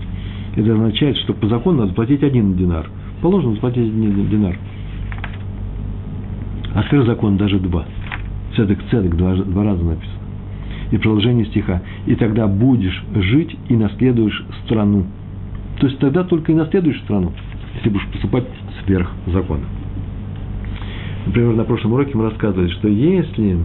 Это 0.56 0.74
означает, 0.74 1.18
что 1.18 1.34
по 1.34 1.48
закону 1.48 1.80
надо 1.80 1.94
платить 1.94 2.22
один 2.22 2.56
динар. 2.56 2.90
Положено 3.22 3.56
заплатить 3.56 3.88
один 3.88 4.30
динар. 4.30 4.58
А 6.76 6.84
теперь 6.84 7.04
закон 7.06 7.38
даже 7.38 7.60
два. 7.60 7.86
Цедек, 8.56 8.80
цедек, 8.90 9.16
два, 9.16 9.36
два 9.36 9.64
раза 9.64 9.84
написано. 9.84 10.20
И 10.92 10.98
продолжение 10.98 11.46
стиха. 11.46 11.82
И 12.06 12.16
тогда 12.16 12.48
будешь 12.48 13.04
жить 13.16 13.56
и 13.70 13.76
наследуешь 13.76 14.46
страну. 14.66 15.06
То 15.80 15.88
есть 15.88 16.00
тогда 16.00 16.24
только 16.24 16.52
и 16.52 16.56
наследуешь 16.56 17.02
страну, 17.02 17.32
если 17.76 17.90
будешь 17.90 18.08
поступать 18.08 18.46
сверх 18.84 19.12
закона. 19.28 19.64
Например, 21.26 21.56
на 21.56 21.64
прошлом 21.64 21.94
уроке 21.94 22.12
мы 22.16 22.30
рассказывали, 22.30 22.70
что 22.70 22.88
если, 22.88 23.58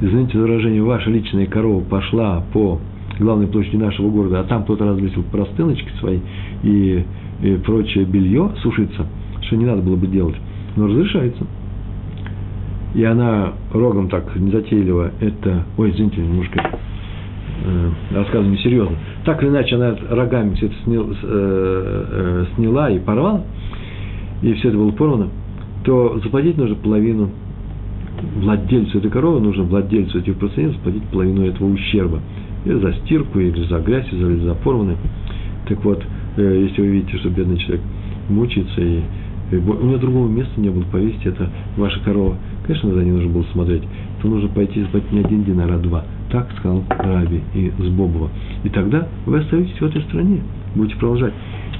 извините 0.00 0.38
за 0.38 0.44
выражение, 0.44 0.82
ваша 0.82 1.10
личная 1.10 1.46
корова 1.46 1.82
пошла 1.84 2.42
по 2.52 2.80
главной 3.18 3.46
площади 3.46 3.76
нашего 3.76 4.10
города, 4.10 4.40
а 4.40 4.44
там 4.44 4.64
кто-то 4.64 4.86
развесил 4.86 5.22
простыночки 5.24 5.90
свои 5.98 6.20
и, 6.62 7.04
и 7.42 7.56
прочее 7.64 8.04
белье 8.04 8.52
сушиться, 8.62 9.06
что 9.42 9.56
не 9.56 9.64
надо 9.64 9.82
было 9.82 9.96
бы 9.96 10.06
делать, 10.06 10.36
но 10.76 10.86
разрешается. 10.86 11.46
И 12.96 13.04
она 13.04 13.52
рогом 13.72 14.08
так 14.08 14.34
незатейливо 14.36 15.12
это... 15.20 15.64
Ой, 15.76 15.90
извините, 15.90 16.22
немножко 16.22 16.78
э, 17.62 17.90
рассказываю 18.14 18.52
несерьезно. 18.52 18.96
Так 19.26 19.42
или 19.42 19.50
иначе, 19.50 19.76
она 19.76 19.94
рогами 20.08 20.54
все 20.54 20.66
это 20.66 20.74
сняла, 20.84 21.06
э, 21.10 21.14
э, 21.22 22.44
сняла 22.56 22.90
и 22.90 22.98
порвала, 22.98 23.44
и 24.40 24.50
все 24.54 24.68
это 24.68 24.78
было 24.78 24.92
порвано, 24.92 25.28
то 25.84 26.18
заплатить 26.24 26.56
нужно 26.56 26.74
половину 26.76 27.28
владельцу 28.36 28.96
этой 28.96 29.10
коровы, 29.10 29.40
нужно 29.40 29.64
владельцу 29.64 30.20
этих 30.20 30.36
простыней 30.36 30.72
заплатить 30.72 31.04
половину 31.12 31.44
этого 31.44 31.70
ущерба 31.70 32.20
или 32.64 32.78
за 32.78 32.94
стирку, 32.94 33.38
или 33.38 33.62
за 33.64 33.78
грязь, 33.78 34.06
или 34.10 34.38
за 34.38 34.54
порваны. 34.54 34.96
Так 35.68 35.84
вот, 35.84 36.02
э, 36.38 36.66
если 36.66 36.80
вы 36.80 36.86
видите, 36.88 37.18
что 37.18 37.28
бедный 37.28 37.58
человек 37.58 37.82
мучается, 38.30 38.80
и 38.80 39.02
у 39.52 39.56
него 39.56 39.98
другого 39.98 40.28
места 40.28 40.60
не 40.60 40.70
было 40.70 40.82
повесить, 40.84 41.24
это 41.24 41.48
ваша 41.76 42.00
корова, 42.00 42.36
конечно, 42.66 42.92
за 42.92 43.04
ней 43.04 43.12
нужно 43.12 43.30
было 43.30 43.44
смотреть, 43.52 43.82
то 44.20 44.28
нужно 44.28 44.48
пойти 44.48 44.82
заплатить 44.82 45.12
не 45.12 45.20
один 45.20 45.44
динар, 45.44 45.72
а 45.72 45.78
два. 45.78 46.04
Так 46.30 46.50
сказал 46.58 46.82
Раби 46.88 47.42
и 47.54 47.72
Сбобова. 47.78 48.30
И 48.64 48.68
тогда 48.68 49.06
вы 49.26 49.38
остаетесь 49.38 49.80
в 49.80 49.84
этой 49.84 50.02
стране, 50.02 50.40
будете 50.74 50.98
продолжать. 50.98 51.32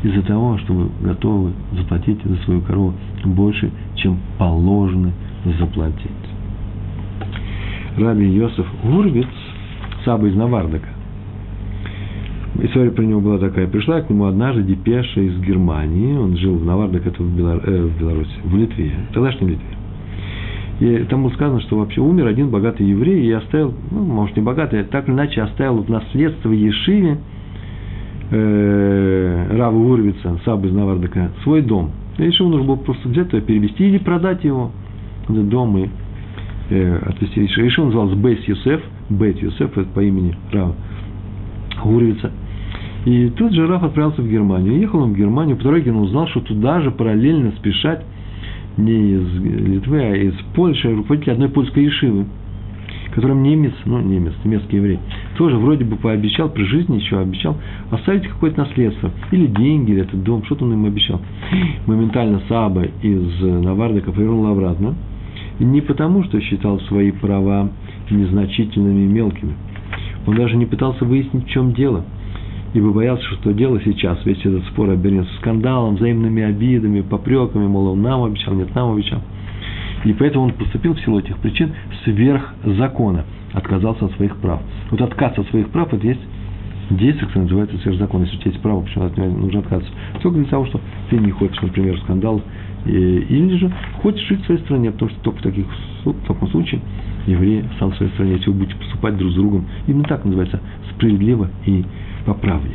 Из-за 0.02 0.22
того, 0.22 0.58
что 0.58 0.72
вы 0.72 0.88
готовы 1.02 1.52
заплатить 1.72 2.18
за 2.22 2.36
свою 2.44 2.60
корову 2.60 2.94
больше, 3.24 3.70
чем 3.96 4.18
положено 4.38 5.12
заплатить. 5.58 6.10
Раби 7.96 8.28
Йосиф 8.28 8.66
Гурвиц 8.84 9.26
Саба 10.04 10.28
из 10.28 10.36
Навардака. 10.36 10.95
История 12.62 12.90
про 12.90 13.02
него 13.02 13.20
была 13.20 13.38
такая. 13.38 13.66
Пришла 13.66 14.00
к 14.00 14.10
нему 14.10 14.24
однажды 14.24 14.62
депеша 14.62 15.20
из 15.20 15.38
Германии. 15.40 16.16
Он 16.16 16.36
жил 16.36 16.56
в 16.56 16.64
Навардак, 16.64 17.06
это 17.06 17.22
в, 17.22 17.36
Белор... 17.36 17.60
э, 17.64 17.82
в 17.82 18.00
Беларуси, 18.00 18.32
в 18.44 18.56
Литве, 18.56 18.92
в 19.10 19.14
тогдашней 19.14 19.48
Литве. 19.48 19.66
И 20.80 21.06
там 21.08 21.22
было 21.22 21.30
сказано, 21.30 21.60
что 21.60 21.78
вообще 21.78 22.00
умер 22.00 22.26
один 22.26 22.50
богатый 22.50 22.86
еврей 22.86 23.26
и 23.26 23.32
оставил, 23.32 23.74
ну, 23.90 24.04
может, 24.04 24.36
не 24.36 24.42
богатый, 24.42 24.80
а 24.80 24.84
так 24.84 25.08
или 25.08 25.14
иначе 25.14 25.42
оставил 25.42 25.82
в 25.82 25.88
наследство 25.88 26.50
Ешиве 26.50 27.18
э, 28.30 29.56
Раву 29.56 29.88
Урвица, 29.90 30.38
Саба 30.44 30.66
из 30.66 30.72
Навардака, 30.72 31.30
свой 31.42 31.62
дом. 31.62 31.92
И 32.18 32.24
Ешиву 32.24 32.50
нужно 32.50 32.66
было 32.66 32.76
просто 32.76 33.08
взять, 33.08 33.30
перевести 33.30 33.88
или 33.88 33.98
продать 33.98 34.44
его, 34.44 34.70
этот 35.24 35.48
дом, 35.48 35.78
и 35.78 35.88
э, 36.70 36.98
отвезти 37.06 37.42
Ешиву. 37.42 37.66
Ешиву 37.66 37.86
назывался 37.86 38.16
Бейс 38.16 38.40
Юсеф– 38.46 38.82
Бет 39.08 39.40
Юсеф, 39.40 39.70
по 39.94 40.00
имени 40.00 40.34
Рава 40.52 40.74
Гуровица. 41.82 42.32
И 43.06 43.30
тут 43.30 43.52
же 43.52 43.68
Раф 43.68 43.84
отправился 43.84 44.20
в 44.20 44.28
Германию. 44.28 44.80
Ехал 44.80 45.00
он 45.00 45.12
в 45.12 45.16
Германию, 45.16 45.56
по 45.56 45.62
дороге 45.62 45.92
он 45.92 45.98
узнал, 45.98 46.26
что 46.26 46.40
туда 46.40 46.80
же 46.80 46.90
параллельно 46.90 47.52
спешать 47.52 48.04
не 48.76 49.12
из 49.12 49.40
Литвы, 49.40 50.00
а 50.00 50.16
из 50.16 50.34
Польши, 50.56 50.92
руководитель 50.92 51.32
одной 51.32 51.48
польской 51.48 51.84
ешивы, 51.84 52.26
которым 53.14 53.44
немец, 53.44 53.72
ну, 53.84 54.00
немец, 54.00 54.32
немецкий 54.42 54.78
еврей, 54.78 54.98
тоже 55.38 55.56
вроде 55.56 55.84
бы 55.84 55.94
пообещал, 55.94 56.50
при 56.50 56.64
жизни 56.64 56.96
еще 56.96 57.20
обещал 57.20 57.56
оставить 57.92 58.26
какое-то 58.26 58.62
наследство, 58.62 59.12
или 59.30 59.46
деньги, 59.46 59.92
или 59.92 60.02
этот 60.02 60.24
дом, 60.24 60.44
что-то 60.44 60.64
он 60.64 60.72
им 60.72 60.84
обещал. 60.84 61.20
Моментально 61.86 62.42
Саба 62.48 62.86
из 63.02 63.40
Навардика 63.40 64.10
повернул 64.10 64.48
обратно, 64.48 64.96
не 65.60 65.80
потому, 65.80 66.24
что 66.24 66.40
считал 66.40 66.80
свои 66.80 67.12
права 67.12 67.70
незначительными 68.10 69.04
и 69.04 69.06
мелкими. 69.06 69.54
Он 70.26 70.34
даже 70.34 70.56
не 70.56 70.66
пытался 70.66 71.04
выяснить, 71.04 71.46
в 71.46 71.50
чем 71.50 71.72
дело, 71.72 72.04
ибо 72.76 72.92
боялся, 72.92 73.24
что 73.24 73.52
дело 73.52 73.80
сейчас, 73.82 74.18
весь 74.26 74.38
этот 74.40 74.64
спор 74.66 74.90
обернется 74.90 75.32
скандалом, 75.36 75.96
взаимными 75.96 76.42
обидами, 76.42 77.00
попреками, 77.00 77.66
мол, 77.66 77.88
он 77.88 78.02
нам 78.02 78.24
обещал, 78.24 78.52
нет, 78.52 78.74
нам 78.74 78.92
обещал. 78.92 79.22
И 80.04 80.12
поэтому 80.12 80.44
он 80.44 80.52
поступил 80.52 80.94
в 80.94 81.00
силу 81.00 81.18
этих 81.18 81.38
причин 81.38 81.72
сверх 82.04 82.52
закона, 82.64 83.24
отказался 83.54 84.04
от 84.04 84.12
своих 84.16 84.36
прав. 84.36 84.60
Вот 84.90 85.00
отказ 85.00 85.38
от 85.38 85.48
своих 85.48 85.70
прав– 85.70 85.92
это 85.94 86.06
есть 86.06 86.20
действие, 86.90 87.26
которое 87.28 87.44
называется 87.44 87.78
сверх 87.78 87.98
закона. 87.98 88.24
Если 88.24 88.36
у 88.36 88.40
тебя 88.40 88.50
есть 88.50 88.62
право, 88.62 88.82
почему 88.82 89.04
от 89.06 89.16
него 89.16 89.26
нужно 89.26 89.60
отказываться? 89.60 89.92
Только 90.20 90.38
для 90.38 90.46
того, 90.46 90.66
что 90.66 90.80
ты 91.08 91.16
не 91.16 91.30
хочешь, 91.30 91.60
например, 91.62 91.98
скандал, 92.00 92.42
или 92.84 93.56
же 93.56 93.72
хочешь 94.02 94.28
жить 94.28 94.42
в 94.42 94.46
своей 94.46 94.60
стране, 94.60 94.90
потому 94.90 95.10
что 95.10 95.20
только 95.20 95.38
в, 95.38 95.42
таких, 95.42 95.64
в 96.04 96.26
таком 96.26 96.48
случае 96.50 96.82
евреи 97.26 97.64
сам 97.78 97.90
в 97.90 97.96
своей 97.96 98.12
стране, 98.12 98.32
если 98.34 98.50
вы 98.50 98.58
будете 98.58 98.76
поступать 98.76 99.16
друг 99.16 99.32
с 99.32 99.34
другом, 99.34 99.66
именно 99.86 100.04
так 100.04 100.24
называется 100.24 100.60
справедливо 100.92 101.48
и 101.66 101.84
по 102.24 102.34
правде. 102.34 102.74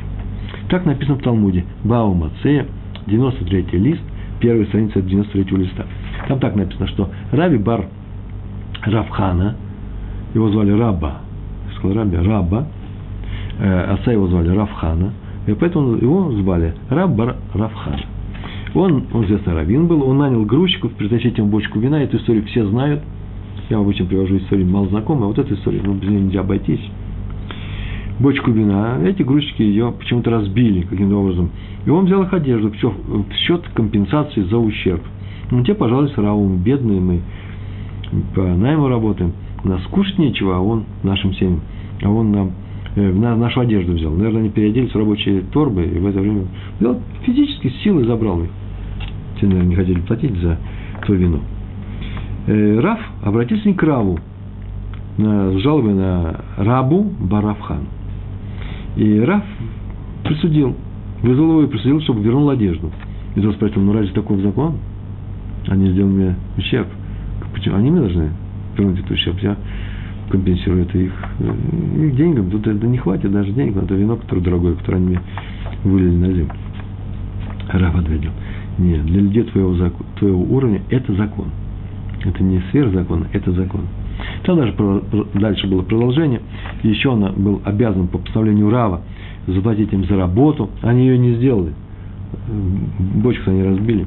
Так 0.70 0.86
написано 0.86 1.18
в 1.18 1.22
Талмуде. 1.22 1.66
Бау 1.84 2.14
Мацея, 2.14 2.68
93 3.08 3.80
лист, 3.80 4.02
первая 4.40 4.66
страница 4.68 5.02
93 5.02 5.58
листа. 5.58 5.86
Там 6.28 6.40
так 6.40 6.56
написано, 6.56 6.88
что 6.88 7.10
Раби 7.32 7.58
Бар 7.58 7.86
Равхана, 8.84 9.56
его 10.34 10.50
звали 10.50 10.72
Раба, 10.72 11.22
сказал 11.76 11.98
Раби, 11.98 12.18
Раба, 12.18 12.68
э, 13.60 13.82
отца 13.94 14.12
его 14.12 14.28
звали 14.28 14.50
Равхана, 14.50 15.14
и 15.48 15.54
поэтому 15.54 15.96
его 15.96 16.32
звали 16.34 16.74
Раб 16.90 17.12
Бар 17.12 17.36
Равхана. 17.54 18.00
Он, 18.74 19.04
он 19.12 19.26
известный 19.26 19.54
раввин 19.54 19.88
был, 19.88 20.08
он 20.08 20.20
нанял 20.20 20.46
грузчиков 20.46 20.94
притащить 20.94 21.38
ему 21.38 21.50
бочку 21.50 21.78
вина, 21.80 22.02
эту 22.02 22.18
историю 22.18 22.46
все 22.46 22.66
знают– 22.66 23.02
я 23.71 23.79
обычно 23.79 24.05
привожу 24.05 24.38
историю 24.38 24.67
мало 24.67 24.88
знакомые, 24.89 25.25
а 25.25 25.27
вот 25.27 25.39
эта 25.39 25.53
история, 25.53 25.81
ну, 25.84 25.93
без 25.93 26.10
нее 26.10 26.21
нельзя 26.21 26.41
обойтись. 26.41 26.81
Бочку 28.19 28.51
вина, 28.51 28.99
эти 29.03 29.23
грузчики 29.23 29.62
ее 29.62 29.93
почему-то 29.97 30.29
разбили 30.29 30.81
каким-то 30.81 31.15
образом. 31.15 31.49
И 31.86 31.89
он 31.89 32.05
взял 32.05 32.21
их 32.21 32.34
одежду 32.34 32.69
в 32.69 33.34
счет 33.34 33.63
компенсации 33.73 34.41
за 34.43 34.57
ущерб. 34.57 35.01
Ну, 35.49 35.63
те, 35.63 35.73
пожалуйста, 35.73 36.21
Раум, 36.21 36.57
бедные 36.57 36.99
мы, 36.99 37.21
по 38.36 38.41
найму 38.41 38.89
работаем, 38.89 39.31
нас 39.63 39.81
кушать 39.84 40.19
нечего, 40.19 40.57
а 40.57 40.60
он 40.60 40.84
нашим 41.03 41.34
семьям, 41.34 41.62
а 42.03 42.10
он 42.10 42.31
нам 42.31 42.51
э, 42.95 43.12
нашу 43.12 43.62
одежду 43.62 43.93
взял. 43.93 44.12
Наверное, 44.12 44.41
они 44.41 44.49
переоделись 44.49 44.91
в 44.91 44.97
рабочие 44.97 45.41
торбы, 45.53 45.84
и 45.84 45.97
в 45.97 46.05
это 46.05 46.19
время 46.19 46.43
взял 46.79 46.99
физически 47.23 47.69
силой 47.84 48.05
забрал 48.05 48.43
их. 48.43 48.49
Те, 49.39 49.47
наверное, 49.47 49.69
не 49.69 49.75
хотели 49.75 49.99
платить 50.01 50.36
за 50.41 50.57
то 51.07 51.13
вино. 51.13 51.39
Э, 52.47 52.80
Раф 52.80 52.99
обратился 53.23 53.67
не 53.67 53.73
к 53.73 53.84
Раву, 53.84 54.19
с 55.17 55.58
жалобой 55.60 55.93
на 55.93 56.41
Рабу 56.58 57.04
Барафхан. 57.19 57.86
И 58.95 59.19
Раф 59.19 59.43
присудил, 60.23 60.75
вызвал 61.21 61.49
его 61.49 61.63
и 61.63 61.67
присудил, 61.67 62.01
чтобы 62.01 62.21
вернул 62.21 62.49
одежду. 62.49 62.91
И 63.36 63.41
тот 63.41 63.56
спросил, 63.56 63.82
ну 63.82 63.93
разве 63.93 64.12
такой 64.12 64.41
закон? 64.41 64.77
Они 65.67 65.91
сделали 65.91 66.12
мне 66.12 66.36
ущерб. 66.58 66.88
Почему? 67.54 67.75
Они 67.75 67.91
мне 67.91 68.01
должны 68.01 68.30
вернуть 68.77 68.99
этот 68.99 69.12
ущерб. 69.12 69.38
Я 69.41 69.56
компенсирую 70.30 70.84
это 70.84 70.97
их, 70.97 71.13
э, 71.39 72.06
их 72.06 72.15
деньгам. 72.15 72.49
Тут 72.49 72.65
это 72.65 72.88
не 72.88 72.97
хватит 72.97 73.32
даже 73.32 73.51
денег 73.51 73.75
на 73.75 73.84
то 73.84 73.93
вино, 73.93 74.15
которое 74.15 74.41
дорогое, 74.41 74.73
которое 74.75 74.97
они 74.97 75.08
мне 75.08 75.19
вылили 75.84 76.15
на 76.15 76.27
землю. 76.27 76.51
Раф 77.69 77.95
ответил, 77.95 78.32
нет, 78.77 79.06
для 79.06 79.21
людей 79.21 79.43
твоего, 79.43 79.75
твоего 80.17 80.41
уровня 80.41 80.82
это 80.89 81.13
закон. 81.13 81.47
Это 82.23 82.43
не 82.43 82.62
сверхзакон, 82.71 83.27
это 83.34 83.51
закон. 83.51 83.81
Там 84.43 84.57
даже 84.57 84.73
дальше 85.34 85.67
было 85.67 85.81
продолжение. 85.81 86.41
Еще 86.84 87.10
он 87.10 87.34
был 87.38 87.62
обязан 87.65 88.07
по 88.07 88.19
постановлению 88.19 88.69
Рава 88.69 89.01
заплатить 89.47 89.91
им 89.91 90.05
за 90.05 90.17
работу. 90.17 90.69
Они 90.81 91.07
ее 91.07 91.17
не 91.17 91.36
сделали. 91.36 91.73
Бочку 93.15 93.49
они 93.49 93.63
разбили. 93.63 94.05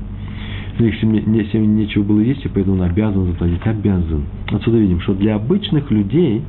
Их 0.79 0.99
семье, 1.01 1.23
семье 1.47 1.67
нечего 1.67 2.03
было 2.03 2.21
есть, 2.21 2.45
и 2.45 2.49
поэтому 2.49 2.77
он 2.77 2.83
обязан 2.83 3.27
заплатить. 3.27 3.61
Обязан. 3.65 4.25
Отсюда 4.51 4.79
видим, 4.79 5.01
что 5.01 5.15
для 5.15 5.35
обычных 5.37 5.91
людей 5.91 6.43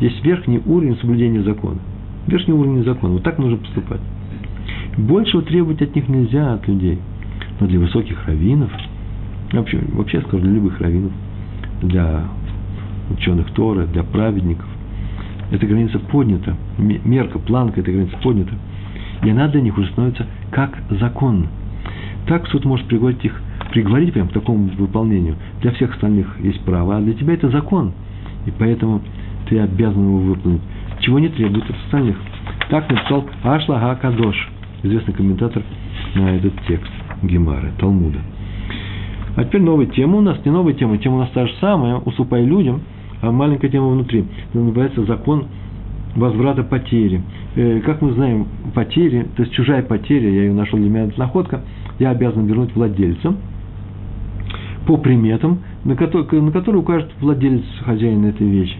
есть 0.00 0.24
верхний 0.24 0.60
уровень 0.64 0.96
соблюдения 0.96 1.42
закона. 1.42 1.78
Верхний 2.26 2.54
уровень 2.54 2.84
закона. 2.84 3.14
Вот 3.14 3.22
так 3.22 3.38
нужно 3.38 3.58
поступать. 3.58 4.00
Большего 4.96 5.42
требовать 5.42 5.82
от 5.82 5.94
них 5.94 6.08
нельзя, 6.08 6.54
от 6.54 6.66
людей. 6.66 6.98
Но 7.60 7.66
для 7.66 7.78
высоких 7.78 8.26
раввинов– 8.26 8.70
Вообще, 9.54 9.80
вообще 9.92 10.20
скажу, 10.22 10.42
для 10.42 10.52
любых 10.52 10.80
раввинов, 10.80 11.12
для 11.82 12.24
ученых 13.10 13.50
Торы, 13.52 13.86
для 13.86 14.02
праведников, 14.02 14.66
эта 15.50 15.66
граница 15.66 15.98
поднята, 15.98 16.56
мерка, 16.78 17.38
планка 17.38 17.80
этой 17.80 17.94
границы 17.94 18.16
поднята, 18.22 18.54
и 19.22 19.30
она 19.30 19.48
для 19.48 19.60
них 19.60 19.78
уже 19.78 19.88
становится 19.92 20.26
как 20.50 20.76
закон. 20.90 21.46
Так 22.26 22.48
суд 22.48 22.64
может 22.64 22.86
приговорить 22.86 23.24
их, 23.24 23.40
приговорить 23.70 24.12
прям 24.12 24.28
к 24.28 24.32
такому 24.32 24.70
выполнению. 24.76 25.36
Для 25.60 25.70
всех 25.72 25.94
остальных 25.94 26.26
есть 26.40 26.60
право, 26.62 26.96
а 26.96 27.00
для 27.00 27.12
тебя 27.12 27.34
это 27.34 27.48
закон. 27.50 27.92
И 28.46 28.52
поэтому 28.58 29.02
ты 29.48 29.58
обязан 29.60 30.02
его 30.02 30.18
выполнить. 30.18 30.62
Чего 31.00 31.18
не 31.18 31.28
требует 31.28 31.68
от 31.68 31.76
остальных. 31.84 32.16
Так 32.70 32.90
написал 32.90 33.28
Ашлага 33.42 33.94
Кадош, 34.00 34.48
известный 34.82 35.14
комментатор 35.14 35.62
на 36.14 36.36
этот 36.36 36.54
текст 36.66 36.90
Гемары, 37.22 37.72
Талмуда. 37.78 38.18
А 39.36 39.44
теперь 39.44 39.62
новая 39.62 39.86
тема 39.86 40.18
у 40.18 40.20
нас, 40.20 40.38
не 40.44 40.52
новая 40.52 40.74
тема, 40.74 40.98
тема 40.98 41.16
у 41.16 41.18
нас 41.20 41.30
та 41.30 41.46
же 41.46 41.52
самая, 41.60 41.96
уступай 41.96 42.44
людям, 42.44 42.82
а 43.20 43.32
маленькая 43.32 43.68
тема 43.68 43.88
внутри. 43.88 44.24
Это 44.50 44.58
называется 44.58 45.04
закон 45.04 45.46
возврата 46.14 46.62
потери. 46.62 47.20
Э, 47.56 47.80
как 47.80 48.00
мы 48.00 48.12
знаем, 48.12 48.46
потери, 48.74 49.26
то 49.36 49.42
есть 49.42 49.54
чужая 49.54 49.82
потеря, 49.82 50.30
я 50.30 50.42
ее 50.44 50.52
нашел 50.52 50.78
для 50.78 50.88
меня, 50.88 51.04
это 51.06 51.18
находка, 51.18 51.62
я 51.98 52.10
обязан 52.10 52.46
вернуть 52.46 52.74
владельцу 52.76 53.34
по 54.86 54.96
приметам, 54.98 55.60
на 55.84 55.96
которые, 55.96 56.42
на 56.42 56.52
которые 56.52 56.82
укажет 56.82 57.10
владелец 57.20 57.64
хозяина 57.84 58.26
этой 58.26 58.48
вещи. 58.48 58.76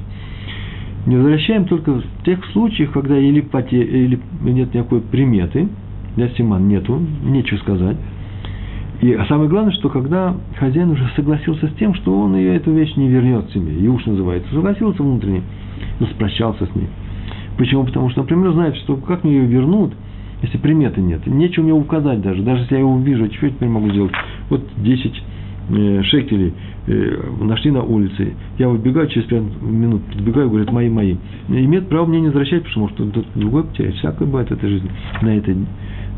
Не 1.07 1.17
возвращаем 1.17 1.65
только 1.67 1.95
в 1.95 2.05
тех 2.25 2.45
случаях, 2.47 2.93
когда 2.93 3.19
или, 3.19 3.41
потеря, 3.41 3.85
или 3.85 4.21
нет 4.43 4.73
никакой 4.73 5.01
приметы, 5.01 5.69
для 6.17 6.29
Симан 6.31 6.69
нету, 6.69 7.01
нечего 7.25 7.59
сказать. 7.59 7.97
И, 9.05 9.15
самое 9.29 9.51
главное, 9.51 9.73
что 9.73 9.91
когда 9.91 10.35
хозяин 10.57 10.89
уже 10.89 11.07
согласился 11.15 11.69
с 11.69 11.75
тем, 11.75 11.93
что 11.93 12.19
он 12.19 12.37
ее, 12.37 12.57
эту 12.57 12.73
вещь 12.73 12.97
не 12.97 13.07
вернет 13.11 13.51
себе, 13.51 13.75
и 13.75 13.87
уж 13.87 14.07
называется, 14.07 14.49
согласился 14.55 15.03
внутренне, 15.03 15.43
распрощался 16.01 16.65
с 16.65 16.75
ней. 16.75 16.89
Почему? 17.59 17.85
Потому 17.85 18.09
что, 18.09 18.23
например, 18.23 18.53
знает, 18.53 18.77
что 18.77 18.97
как 18.97 19.23
мне 19.23 19.35
ее 19.35 19.45
вернут, 19.45 19.93
если 20.41 20.57
приметы 20.57 21.03
нет, 21.03 21.27
нечего 21.27 21.65
мне 21.65 21.75
указать 21.75 22.23
даже, 22.23 22.43
даже 22.43 22.63
если 22.63 22.77
я 22.77 22.81
его 22.81 22.95
увижу, 22.95 23.27
что 23.27 23.45
я 23.45 23.53
теперь 23.53 23.69
могу 23.69 23.91
сделать? 23.91 24.13
Вот 24.49 24.63
10 24.79 25.23
э, 25.69 26.03
шекелей 26.05 26.55
э, 26.87 27.23
нашли 27.43 27.73
на 27.73 27.83
улице, 27.83 28.33
я 28.57 28.71
выбегаю, 28.71 29.09
через 29.09 29.27
5 29.27 29.43
минут 29.61 30.03
подбегаю, 30.15 30.49
говорят, 30.49 30.73
мои, 30.73 30.89
мои. 30.89 31.17
Имеет 31.49 31.91
право 31.91 32.07
мне 32.07 32.21
не 32.21 32.29
возвращать, 32.29 32.65
потому 32.65 32.89
что 32.89 33.05
может 33.05 33.35
другой 33.35 33.65
потерять, 33.65 33.97
всякое 33.97 34.25
бывает 34.25 34.49
в 34.49 34.53
этой 34.53 34.71
жизни. 34.71 34.91
На 35.21 35.37
этой 35.37 35.59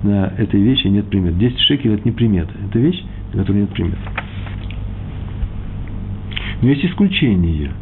на 0.03 0.33
этой 0.39 0.61
вещи 0.61 0.87
нет 0.89 1.07
примет. 1.07 1.39
10 1.39 1.59
шекелей– 1.61 1.95
это 1.97 2.05
не 2.05 2.13
примета. 2.13 2.53
Это 2.69 2.79
вещь, 2.79 3.03
на 3.33 3.41
которой 3.41 3.63
нет 3.63 3.71
примет. 3.71 3.99
Но 6.63 6.69
есть 6.69 6.85
исключение. 6.85 7.73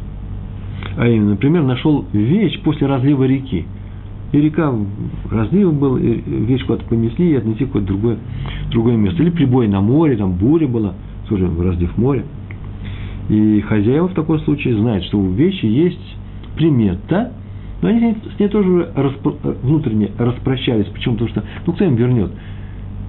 А 0.96 1.08
именно, 1.08 1.30
например, 1.30 1.62
нашел 1.62 2.04
вещь 2.12 2.60
после 2.60 2.86
разлива 2.86 3.24
реки. 3.24 3.66
И 4.32 4.40
река 4.40 4.74
разлива 5.30 5.70
была, 5.70 5.98
вещь 5.98 6.64
куда-то 6.64 6.84
понесли 6.86 7.30
и 7.30 7.34
отнесли 7.36 7.66
какое-то 7.66 7.88
другое, 7.88 8.18
другое 8.70 8.96
место. 8.96 9.22
Или 9.22 9.30
прибой 9.30 9.68
на 9.68 9.80
море, 9.80 10.16
там 10.16 10.32
буря 10.32 10.66
была, 10.66 10.94
тоже 11.28 11.48
разлив 11.48 11.96
моря. 11.96 12.24
И 13.28 13.60
хозяева 13.60 14.08
в 14.08 14.14
таком 14.14 14.40
случае 14.40 14.76
знают, 14.76 15.04
что 15.04 15.18
у 15.18 15.30
вещи 15.30 15.66
есть 15.66 16.16
примета, 16.56 17.32
но 17.84 17.90
они 17.90 18.16
с 18.34 18.40
ней 18.40 18.48
тоже 18.48 18.90
распро, 18.94 19.34
внутренне 19.62 20.10
распрощались. 20.18 20.86
Почему? 20.86 21.16
Потому 21.16 21.28
что, 21.28 21.44
ну, 21.66 21.72
кто 21.74 21.84
им 21.84 21.96
вернет? 21.96 22.30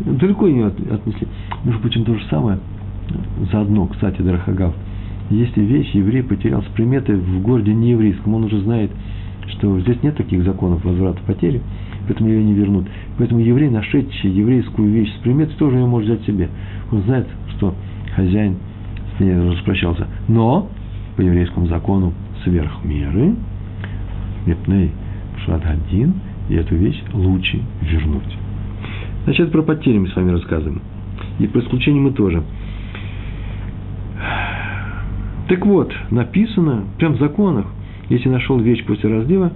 Далеко 0.02 0.48
ее 0.48 0.68
отнесли. 0.68 1.30
Между 1.64 1.80
прочим, 1.80 2.04
то 2.04 2.14
же 2.14 2.22
самое. 2.30 2.60
Заодно, 3.54 3.88
кстати, 3.88 4.22
Дарахагав. 4.22 4.74
Если 5.30 5.62
вещь 5.62 5.92
еврей 5.92 6.24
потерял 6.24 6.62
с 6.62 6.66
приметой 6.76 7.16
в 7.16 7.42
городе 7.42 7.74
нееврейском, 7.74 8.34
он 8.34 8.44
уже 8.44 8.60
знает, 8.64 8.92
что 9.48 9.80
здесь 9.80 10.04
нет 10.04 10.18
таких 10.18 10.44
законов 10.44 10.84
возврата 10.84 11.22
потери, 11.26 11.62
поэтому 12.06 12.28
ее 12.28 12.44
не 12.44 12.54
вернут. 12.54 12.86
Поэтому 13.18 13.40
еврей, 13.40 13.70
нашедший 13.70 14.30
еврейскую 14.30 14.92
вещь 14.92 15.16
с 15.16 15.22
приметой, 15.22 15.56
тоже 15.56 15.78
ее 15.78 15.86
может 15.86 16.10
взять 16.10 16.26
себе. 16.26 16.50
Он 16.92 17.02
знает, 17.04 17.28
что 17.56 17.76
хозяин 18.14 18.58
с 19.16 19.22
ней 19.22 19.38
распрощался. 19.38 20.08
Но 20.28 20.68
по 21.16 21.22
еврейскому 21.22 21.68
закону 21.68 22.12
сверх 22.44 22.84
меры– 22.84 23.36
мипней 24.46 24.92
шадгадин, 25.46 26.14
и 26.50 26.56
эту 26.56 26.76
вещь 26.76 27.02
лучше 27.14 27.60
вернуть. 27.82 28.38
Значит, 29.26 29.52
про 29.52 29.62
потери 29.64 29.98
мы 29.98 30.08
с 30.08 30.16
вами 30.16 30.32
рассказываем. 30.32 30.82
И 31.40 31.48
про 31.48 31.62
исключение 31.62 32.02
мы 32.02 32.12
тоже. 32.12 32.44
Так 35.48 35.66
вот, 35.66 35.94
написано, 36.12 36.86
прям 36.98 37.14
в 37.14 37.20
законах, 37.20 37.68
если 38.10 38.30
нашел 38.30 38.60
вещь 38.60 38.84
после 38.86 39.10
разлива, 39.10 39.52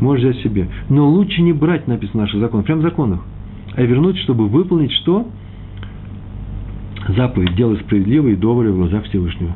можешь 0.00 0.24
взять 0.24 0.42
себе. 0.42 0.68
Но 0.88 1.08
лучше 1.08 1.42
не 1.42 1.52
брать, 1.52 1.86
написано 1.86 2.20
в 2.20 2.26
наших 2.26 2.40
законах, 2.40 2.66
прям 2.66 2.80
в 2.80 2.82
законах, 2.82 3.20
а 3.74 3.82
вернуть, 3.82 4.18
чтобы 4.18 4.48
выполнить 4.48 4.92
что? 4.92 5.26
Заповедь 7.08 7.56
«Делай 7.56 7.78
справедливо 7.78 8.28
и 8.28 8.36
доброе 8.36 8.72
в 8.72 8.76
глазах 8.76 9.04
Всевышнего». 9.04 9.52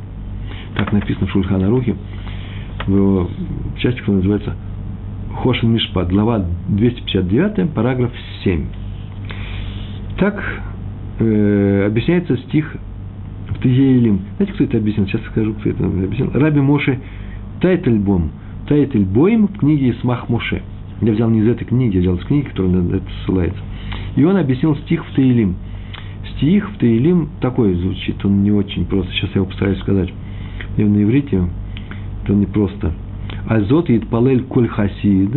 Так 0.75 0.93
написано 0.93 1.27
в 1.27 1.31
Шульханарухе, 1.31 1.97
в 2.87 3.29
части, 3.79 3.99
которая 3.99 4.23
называется 4.23 4.55
Хошин 5.43 5.73
Мишпат, 5.73 6.09
глава 6.09 6.45
259, 6.69 7.71
параграф 7.71 8.13
7. 8.45 8.67
Так 10.19 10.43
э, 11.19 11.87
объясняется 11.87 12.37
стих 12.39 12.77
в 13.51 13.59
Тезеилим. 13.61 14.21
Знаете, 14.37 14.55
кто 14.55 14.65
это 14.65 14.79
объяснил? 14.79 15.07
Сейчас 15.07 15.23
скажу, 15.27 15.55
кто 15.55 15.71
это 15.71 15.85
объяснил. 15.85 16.31
Раби 16.33 16.61
Моше 16.61 17.01
Тайтельбом. 17.61 18.31
Тайтельбоим 18.69 19.49
в 19.49 19.59
книге 19.59 19.95
Смах 20.01 20.29
Моше. 20.29 20.63
Я 21.03 21.13
взял 21.13 21.29
не 21.29 21.41
из 21.41 21.49
этой 21.49 21.65
книги, 21.65 21.97
я 21.97 22.01
взял 22.01 22.17
из 22.17 22.25
книги, 22.25 22.47
которая 22.47 22.73
на 22.73 22.97
это 22.97 23.05
ссылается. 23.25 23.61
И 24.17 24.25
он 24.25 24.37
объяснил 24.37 24.75
стих 24.77 25.05
в 25.07 25.15
Таилим. 25.15 25.57
Стих 26.37 26.71
в 26.71 26.79
Таилим 26.79 27.29
такой 27.41 27.75
звучит, 27.75 28.25
он 28.25 28.43
не 28.43 28.51
очень 28.51 28.87
просто. 28.87 29.13
Сейчас 29.13 29.31
я 29.31 29.37
его 29.37 29.47
постараюсь 29.47 29.79
сказать. 29.81 30.13
Я 30.77 30.87
на 30.87 31.03
иврите 31.03 31.45
это 32.27 32.35
не 32.35 32.47
просто. 32.47 32.93
Азот 33.47 33.89
палель 34.11 34.43
коль 34.45 34.69
хасид 34.69 35.31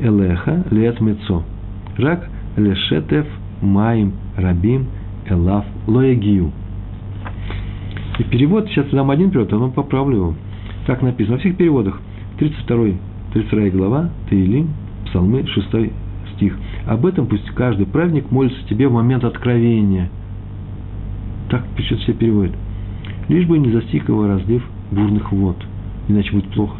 элеха 0.00 0.64
лет 0.70 1.00
мецо. 1.00 1.42
Рак 1.98 2.28
лешетев 2.56 3.26
маим 3.60 4.14
рабим 4.36 4.86
элав 5.28 5.64
лоягию. 5.86 6.50
И 8.18 8.24
перевод, 8.24 8.68
сейчас 8.68 8.86
дам 8.90 9.10
один 9.10 9.30
перевод, 9.30 9.52
а 9.52 9.56
но 9.56 9.70
поправлю 9.70 10.16
его. 10.16 10.34
Так 10.86 11.02
написано. 11.02 11.36
Во 11.36 11.40
всех 11.40 11.56
переводах 11.56 12.00
32, 12.38 12.96
32 13.34 13.68
глава, 13.70 14.10
Таилим, 14.28 14.70
Псалмы, 15.06 15.46
6 15.46 15.92
стих. 16.34 16.56
Об 16.86 17.04
этом 17.04 17.26
пусть 17.26 17.48
каждый 17.50 17.86
праведник 17.86 18.30
молится 18.30 18.58
тебе 18.68 18.88
в 18.88 18.92
момент 18.92 19.24
откровения. 19.24 20.10
Так 21.50 21.64
пишет 21.76 21.98
все 22.00 22.12
переводят. 22.14 22.54
Лишь 23.28 23.46
бы 23.46 23.58
не 23.58 23.70
застиг 23.70 24.08
его 24.08 24.26
разлив 24.26 24.66
бурных 24.90 25.32
вод 25.32 25.56
иначе 26.10 26.32
будет 26.32 26.50
плохо. 26.50 26.76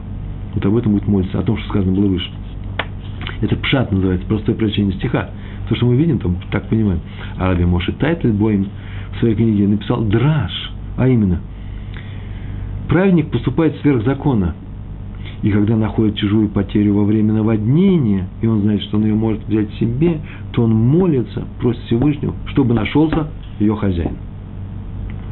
Вот 0.54 0.64
об 0.66 0.76
этом 0.76 0.92
будет 0.92 1.06
молиться, 1.06 1.38
о 1.38 1.42
том, 1.42 1.56
что 1.58 1.68
сказано 1.68 1.92
было 1.92 2.06
выше. 2.06 2.30
Это 3.40 3.56
пшат 3.56 3.90
называется, 3.92 4.26
простое 4.26 4.54
прочтение 4.54 4.92
стиха. 4.94 5.30
То, 5.68 5.76
что 5.76 5.86
мы 5.86 5.96
видим, 5.96 6.18
там 6.18 6.36
так 6.50 6.68
понимаем. 6.68 7.00
А 7.38 7.48
Раби 7.48 7.64
Моши 7.64 7.92
Тайтель 7.92 8.32
Боим 8.32 8.68
в 9.14 9.18
своей 9.20 9.34
книге 9.34 9.68
написал 9.68 10.02
драж, 10.02 10.72
а 10.96 11.08
именно, 11.08 11.40
праведник 12.88 13.30
поступает 13.30 13.76
сверх 13.80 14.04
закона, 14.04 14.54
и 15.42 15.50
когда 15.50 15.76
находит 15.76 16.16
чужую 16.16 16.48
потерю 16.48 16.94
во 16.94 17.04
время 17.04 17.32
наводнения, 17.32 18.28
и 18.42 18.46
он 18.46 18.60
знает, 18.60 18.82
что 18.82 18.98
он 18.98 19.04
ее 19.04 19.14
может 19.14 19.46
взять 19.48 19.72
себе, 19.74 20.20
то 20.52 20.64
он 20.64 20.74
молится, 20.74 21.44
просит 21.60 21.80
Всевышнего, 21.84 22.34
чтобы 22.46 22.74
нашелся 22.74 23.28
ее 23.58 23.74
хозяин. 23.74 24.16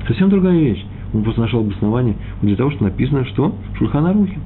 Совсем 0.07 0.31
другая 0.31 0.59
вещь. 0.59 0.85
Он 1.15 1.23
просто 1.23 1.41
нашел 1.41 1.61
обоснование 1.61 2.17
для 2.43 2.57
того, 2.57 2.71
что 2.71 2.85
написано, 2.85 3.25
что 3.27 3.55
в 3.75 3.79
Шульханарухе. 3.79 4.39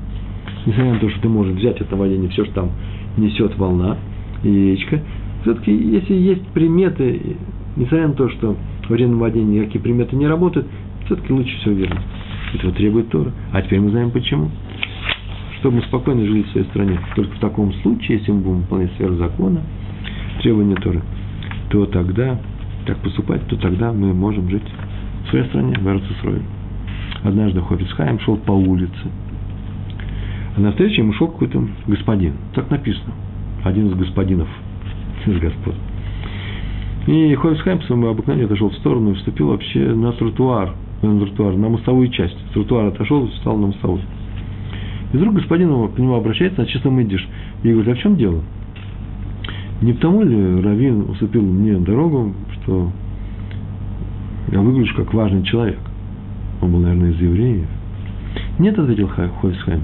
Несмотря 0.67 0.93
на 0.93 0.99
то, 1.01 1.09
что 1.09 1.21
ты 1.23 1.29
можешь 1.29 1.57
взять 1.57 1.81
это 1.81 1.97
водение, 1.97 2.29
все, 2.31 2.45
что 2.45 2.55
там 2.55 2.71
несет 3.17 3.57
волна 3.59 3.97
и 4.45 4.49
речка, 4.49 5.01
все-таки, 5.43 5.75
если 5.75 6.15
есть 6.15 6.47
приметы, 6.49 7.37
несмотря 7.77 8.09
на 8.09 8.15
то, 8.15 8.29
что 8.29 8.57
во 8.89 8.95
время 8.95 9.17
водения 9.17 9.61
никакие 9.61 9.83
приметы 9.83 10.15
не 10.15 10.27
работают, 10.27 10.69
все-таки 11.07 11.33
лучше 11.33 11.57
все 11.59 11.73
верно. 11.73 12.01
Этого 12.55 12.73
требует 12.73 13.09
Тора. 13.09 13.33
А 13.53 13.63
теперь 13.63 13.81
мы 13.81 13.91
знаем 13.91 14.11
почему. 14.11 14.51
Чтобы 15.59 15.77
мы 15.77 15.83
спокойно 15.83 16.25
жили 16.25 16.43
в 16.43 16.51
своей 16.51 16.67
стране. 16.67 16.99
Только 17.17 17.35
в 17.37 17.41
таком 17.41 17.73
случае, 17.75 18.19
если 18.19 18.33
мы 18.33 18.41
будем 18.41 18.61
выполнять 18.61 18.93
сферу 18.93 19.17
закона, 19.17 19.63
требования 20.43 20.77
Торы, 20.77 21.03
то 21.71 21.87
тогда, 21.87 22.39
так 22.87 22.99
поступать, 22.99 23.47
то 23.47 23.57
тогда 23.57 23.93
мы 23.93 24.13
можем 24.13 24.49
жить 24.51 24.63
в 25.25 25.31
своей 25.31 25.47
стране, 25.47 25.77
в 25.79 25.87
Эрцисрое. 25.87 26.43
Однажды 27.23 27.61
Хофицхайм 27.61 28.19
шел 28.21 28.37
по 28.37 28.53
улице, 28.53 29.11
а 30.57 30.61
на 30.61 30.71
встрече 30.71 31.03
ему 31.03 31.13
шел 31.15 31.29
какой-то 31.29 31.65
господин. 31.87 32.35
Так 32.55 32.71
написано. 32.71 33.13
Один 33.65 33.89
из 33.89 33.95
господинов, 33.95 34.49
из 35.25 35.39
господ. 35.39 35.75
И 37.07 37.35
Хофицхайм 37.35 37.79
по 37.79 37.85
своему 37.85 38.09
обыкновению 38.09 38.47
отошел 38.47 38.71
в 38.71 38.75
сторону 38.75 39.13
и 39.13 39.15
вступил 39.15 39.49
вообще 39.49 39.95
на 39.95 40.13
тротуар, 40.13 40.75
на 41.01 41.21
тротуар, 41.21 41.57
на 41.57 41.69
мостовую 41.69 42.09
часть. 42.09 42.37
С 42.51 42.53
тротуара 42.53 42.89
отошел 42.89 43.25
и 43.25 43.31
встал 43.31 43.57
на 43.57 43.69
мостовую. 43.69 44.03
И 45.13 45.17
вдруг 45.17 45.35
господин 45.35 45.89
к 45.89 45.99
нему 45.99 46.15
обращается 46.15 46.61
на 46.61 46.67
чистом 46.67 47.01
идиш 47.01 47.27
и 47.63 47.71
говорит, 47.71 47.93
а 47.93 47.95
в 47.95 47.99
чем 47.99 48.17
дело? 48.17 48.41
Не 49.81 49.93
потому 49.95 50.23
ли 50.23 50.61
Равин 50.63 51.11
уступил 51.11 51.43
мне 51.43 51.77
дорогу, 51.77 52.35
что 52.53 52.93
я 54.51 54.61
выгляжу 54.61 54.95
как 54.97 55.13
важный 55.15 55.43
человек? 55.45 55.79
Он 56.61 56.73
был, 56.73 56.81
наверное, 56.81 57.11
из 57.11 57.21
евреев. 57.21 57.67
Нет, 58.59 58.79
ответил 58.79 59.09
Хойсхайм. 59.09 59.83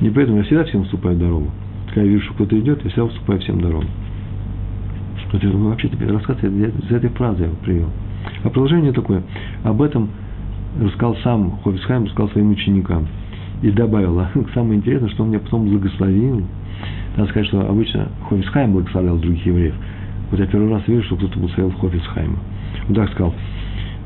Не 0.00 0.10
поэтому 0.10 0.38
я 0.38 0.44
всегда 0.44 0.64
всем 0.64 0.82
уступаю 0.82 1.16
дорогу. 1.16 1.50
Когда 1.88 2.02
я 2.02 2.08
вижу, 2.08 2.24
что 2.24 2.34
кто-то 2.34 2.58
идет, 2.58 2.84
я 2.84 2.90
всегда 2.90 3.04
уступаю 3.04 3.40
всем 3.40 3.60
дорогу. 3.60 3.86
Вот 5.32 5.44
это 5.44 5.56
вообще 5.56 5.88
теперь 5.88 6.10
рассказ 6.10 6.38
из 6.42 6.90
этой 6.90 7.10
фразы 7.10 7.44
я 7.44 7.50
привел. 7.62 7.90
А 8.44 8.48
продолжение 8.48 8.92
такое. 8.92 9.22
Об 9.62 9.82
этом 9.82 10.08
рассказал 10.80 11.16
сам 11.22 11.58
Ховисхайм, 11.62 12.04
рассказал 12.04 12.30
своим 12.30 12.50
ученикам. 12.50 13.06
И 13.62 13.70
добавил, 13.70 14.18
а 14.20 14.30
самое 14.54 14.78
интересное, 14.78 15.10
что 15.10 15.24
он 15.24 15.30
меня 15.30 15.40
потом 15.40 15.68
благословил. 15.68 16.44
Надо 17.16 17.30
сказать, 17.30 17.48
что 17.48 17.68
обычно 17.68 18.08
Ховисхайм 18.28 18.72
благословлял 18.72 19.18
других 19.18 19.44
евреев. 19.44 19.74
Вот 20.30 20.40
я 20.40 20.46
первый 20.46 20.70
раз 20.70 20.82
вижу, 20.86 21.02
что 21.04 21.16
кто-то 21.16 21.38
благословил 21.38 21.72
Ховисхайма. 21.72 22.38
Он 22.88 22.94
так 22.94 23.10
сказал, 23.12 23.34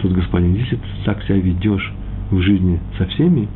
тот 0.03 0.13
господин, 0.13 0.55
если 0.55 0.77
ты 0.77 0.83
так 1.05 1.23
себя 1.23 1.37
ведешь 1.37 1.93
в 2.31 2.41
жизни 2.41 2.81
со 2.99 3.07
всеми, 3.07 3.49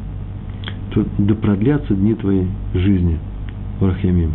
то 0.91 1.05
да 1.19 1.35
продлятся 1.35 1.95
дни 1.95 2.15
твоей 2.15 2.47
жизни 2.75 3.19
в 3.81 3.87
Рахемим. 3.87 4.31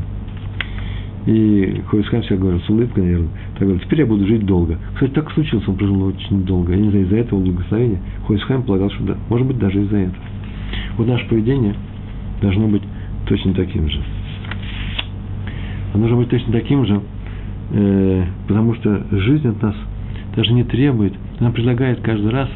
И 1.26 1.82
Хойскам 1.88 2.22
всегда 2.22 2.38
говорил 2.38 2.62
с 2.62 2.70
улыбкой, 2.70 3.04
наверное, 3.04 3.30
так 3.54 3.62
говорит, 3.62 3.84
теперь 3.84 4.00
я 4.00 4.06
буду 4.08 4.26
жить 4.26 4.46
долго. 4.46 4.78
Кстати, 4.96 5.12
так 5.12 5.32
случилось, 5.32 5.68
он 5.68 5.76
прожил 5.76 6.04
очень 6.04 6.44
долго. 6.46 6.74
Я 6.74 6.80
не 6.80 6.90
знаю, 6.90 7.06
из-за 7.06 7.18
этого 7.18 7.40
благословения 7.40 8.00
Хойсхайм 8.28 8.64
полагал, 8.64 8.90
что 8.90 9.04
да, 9.04 9.18
может 9.30 9.48
быть, 9.48 9.60
даже 9.60 9.84
из-за 9.84 9.98
этого. 9.98 10.24
Вот 10.98 11.08
наше 11.08 11.28
поведение 11.28 11.76
должно 12.42 12.68
быть 12.68 12.82
точно 13.28 13.54
таким 13.54 13.88
же. 13.88 14.02
Оно 15.94 16.02
должно 16.02 16.18
быть 16.18 16.30
точно 16.30 16.54
таким 16.54 16.86
же, 16.86 17.02
э, 17.72 18.26
потому 18.48 18.74
что 18.76 19.06
жизнь 19.12 19.48
от 19.48 19.62
нас 19.62 19.76
даже 20.36 20.54
не 20.54 20.64
требует, 20.64 21.14
она 21.42 21.50
предлагает 21.52 22.00
каждый 22.02 22.30
раз 22.30 22.48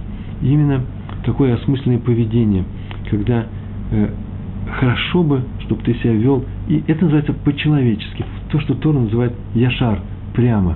именно 0.42 0.82
такое 1.26 1.56
осмысленное 1.56 1.98
поведение, 1.98 2.64
когда 3.10 3.48
э, 3.92 4.10
хорошо 4.80 5.24
бы, 5.24 5.42
чтобы 5.62 5.82
ты 5.84 5.96
себя 5.96 6.14
вел, 6.14 6.46
и 6.68 6.84
это 6.88 7.04
называется 7.04 7.34
по-человечески, 7.34 8.24
то, 8.52 8.60
что 8.60 8.76
Тора 8.76 9.00
называет 9.00 9.34
яшар, 9.56 10.00
прямо. 10.34 10.76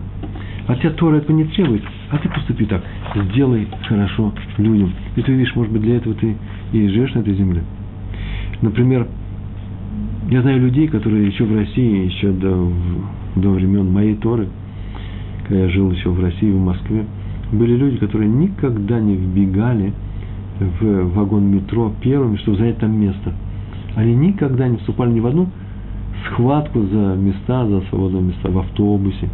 А 0.67 0.75
тебя 0.75 0.89
Тора 0.91 1.17
этого 1.17 1.35
не 1.35 1.45
требует, 1.45 1.83
а 2.09 2.17
ты 2.17 2.29
поступи 2.29 2.65
так, 2.65 2.83
сделай 3.31 3.67
хорошо 3.87 4.33
людям. 4.57 4.91
И 5.15 5.21
ты 5.21 5.31
видишь, 5.31 5.55
может 5.55 5.71
быть, 5.71 5.83
для 5.83 5.97
этого 5.97 6.15
ты 6.15 6.35
и 6.73 6.87
живешь 6.87 7.13
на 7.13 7.19
этой 7.19 7.35
земле. 7.35 7.61
Например, 8.61 9.07
я 10.29 10.41
знаю 10.41 10.61
людей, 10.61 10.87
которые 10.87 11.27
еще 11.27 11.43
в 11.43 11.55
России, 11.55 12.05
еще 12.05 12.31
до, 12.31 12.71
до 13.35 13.49
времен 13.49 13.91
моей 13.91 14.15
Торы, 14.15 14.47
когда 15.47 15.63
я 15.63 15.69
жил 15.69 15.91
еще 15.91 16.09
в 16.09 16.19
России, 16.19 16.51
в 16.51 16.59
Москве, 16.59 17.05
были 17.51 17.75
люди, 17.75 17.97
которые 17.97 18.29
никогда 18.29 18.99
не 18.99 19.15
вбегали 19.15 19.93
в 20.59 21.13
вагон 21.15 21.45
метро 21.45 21.91
первыми, 22.01 22.37
чтобы 22.37 22.57
занять 22.57 22.77
там 22.77 22.99
место– 22.99 23.33
они 23.95 24.15
никогда 24.15 24.67
не 24.67 24.77
вступали 24.77 25.11
ни 25.11 25.19
в 25.19 25.27
одну 25.27 25.49
схватку 26.25 26.83
за 26.83 27.15
места, 27.15 27.65
за 27.67 27.81
свободные 27.89 28.23
места 28.23 28.49
в 28.49 28.57
автобусе. 28.57 29.29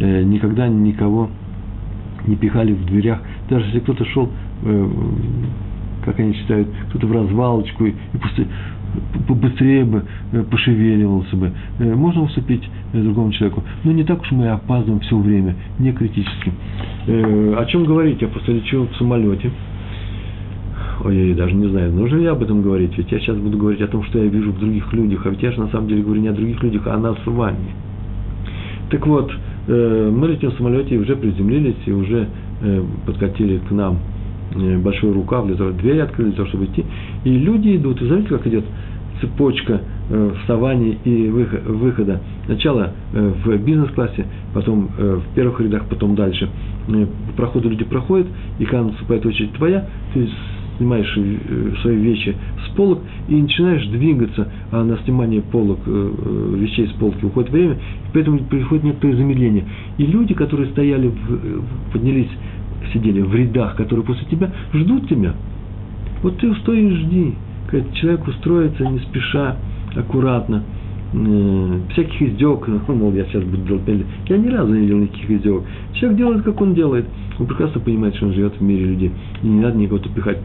Э, 0.00 0.22
никогда 0.22 0.68
никого 0.68 1.30
не 2.26 2.36
пихали 2.36 2.72
в 2.72 2.84
дверях. 2.84 3.20
Даже 3.48 3.66
если 3.66 3.80
кто-то 3.80 4.04
шел, 4.06 4.28
э, 4.64 4.88
как 6.04 6.18
они 6.20 6.34
считают, 6.34 6.68
кто-то 6.90 7.06
в 7.06 7.12
развалочку 7.12 7.86
и, 7.86 7.94
просто 8.20 8.46
побыстрее 9.26 9.84
бы 9.84 10.04
э, 10.32 10.42
пошевеливался 10.42 11.36
бы. 11.36 11.52
Э, 11.78 11.94
можно 11.94 12.22
уступить 12.22 12.62
э, 12.92 13.02
другому 13.02 13.32
человеку. 13.32 13.62
Но 13.84 13.92
не 13.92 14.04
так 14.04 14.22
уж 14.22 14.30
мы 14.32 14.48
опаздываем 14.48 15.00
все 15.00 15.18
время, 15.18 15.54
не 15.78 15.92
критически. 15.92 16.52
О 17.08 17.64
чем 17.66 17.84
говорить? 17.84 18.20
Я 18.20 18.28
просто 18.28 18.52
лечу 18.52 18.88
в 18.92 18.96
самолете 18.96 19.50
ой, 21.04 21.28
я 21.28 21.34
даже 21.34 21.54
не 21.54 21.68
знаю, 21.68 21.92
нужно 21.92 22.16
ли 22.16 22.26
об 22.26 22.42
этом 22.42 22.62
говорить, 22.62 22.96
ведь 22.96 23.12
я 23.12 23.20
сейчас 23.20 23.36
буду 23.36 23.58
говорить 23.58 23.80
о 23.80 23.86
том, 23.86 24.02
что 24.04 24.18
я 24.18 24.24
вижу 24.24 24.50
в 24.50 24.58
других 24.58 24.92
людях, 24.92 25.24
а 25.24 25.30
ведь 25.30 25.42
я 25.42 25.52
же 25.52 25.60
на 25.60 25.68
самом 25.68 25.88
деле 25.88 26.02
говорю 26.02 26.20
не 26.20 26.28
о 26.28 26.32
других 26.32 26.60
людях, 26.62 26.86
а 26.86 26.94
о 26.94 26.98
нас 26.98 27.16
с 27.22 27.26
вами. 27.26 27.74
Так 28.90 29.06
вот, 29.06 29.30
мы 29.68 30.26
летим 30.26 30.50
в 30.50 30.54
самолете 30.54 30.94
и 30.94 30.98
уже 30.98 31.14
приземлились, 31.14 31.76
и 31.84 31.92
уже 31.92 32.28
подкатили 33.04 33.58
к 33.58 33.70
нам 33.70 33.98
большой 34.54 35.12
рукав 35.12 35.46
для 35.46 35.56
того, 35.56 35.70
двери 35.70 35.98
открыли 35.98 36.28
для 36.28 36.36
того, 36.36 36.48
чтобы 36.48 36.66
идти, 36.66 36.84
и 37.24 37.30
люди 37.30 37.76
идут, 37.76 38.00
и 38.02 38.06
знаете, 38.06 38.28
как 38.28 38.46
идет 38.46 38.64
цепочка 39.20 39.80
вставания 40.42 40.96
и 41.04 41.28
выхода. 41.28 42.20
Сначала 42.44 42.92
в 43.12 43.56
бизнес-классе, 43.56 44.26
потом 44.52 44.90
в 44.98 45.22
первых 45.34 45.58
рядах, 45.60 45.86
потом 45.88 46.14
дальше. 46.14 46.50
По 46.86 47.32
проходу 47.36 47.70
люди 47.70 47.84
проходят, 47.84 48.26
и 48.58 48.64
когда 48.66 48.84
наступает 48.84 49.24
очередь 49.24 49.52
твоя, 49.54 49.88
ты 50.12 50.28
снимаешь 50.76 51.12
э, 51.16 51.72
свои 51.82 51.96
вещи 51.96 52.34
с 52.66 52.76
полок 52.76 53.00
и 53.28 53.34
начинаешь 53.36 53.86
двигаться, 53.86 54.48
а 54.70 54.84
на 54.84 54.96
снимание 54.98 55.42
полок, 55.42 55.78
э, 55.86 55.90
э, 55.90 56.56
вещей 56.58 56.86
с 56.88 56.92
полки 56.92 57.24
уходит 57.24 57.50
время, 57.50 57.74
и 57.74 57.78
поэтому 58.12 58.38
приходит 58.38 58.84
некоторое 58.84 59.16
замедление. 59.16 59.64
И 59.98 60.06
люди, 60.06 60.34
которые 60.34 60.70
стояли, 60.70 61.12
поднялись, 61.92 62.30
сидели 62.92 63.20
в 63.20 63.34
рядах, 63.34 63.76
которые 63.76 64.04
после 64.04 64.26
тебя, 64.26 64.50
ждут 64.72 65.08
тебя. 65.08 65.34
Вот 66.22 66.38
ты 66.38 66.54
стой 66.56 66.82
и 66.82 66.90
жди. 66.90 67.34
Когда 67.70 67.92
человек 67.94 68.26
устроится 68.28 68.84
не 68.84 68.98
спеша, 69.00 69.56
аккуратно, 69.94 70.62
всяких 71.92 72.22
издевок, 72.22 72.68
мол, 72.88 73.12
я 73.14 73.24
сейчас 73.24 73.44
буду 73.44 73.62
делать 73.64 73.86
медленно. 73.86 74.10
Я 74.28 74.38
ни 74.38 74.48
разу 74.48 74.72
не 74.72 74.80
видел 74.80 74.98
никаких 74.98 75.30
издевок. 75.30 75.64
Человек 75.94 76.18
делает, 76.18 76.42
как 76.42 76.60
он 76.60 76.74
делает. 76.74 77.06
Он 77.38 77.46
прекрасно 77.46 77.80
понимает, 77.80 78.14
что 78.16 78.26
он 78.26 78.32
живет 78.32 78.54
в 78.56 78.62
мире 78.62 78.86
людей. 78.86 79.12
И 79.42 79.46
не 79.46 79.60
надо 79.60 79.76
никого 79.76 79.98
пихать 79.98 80.38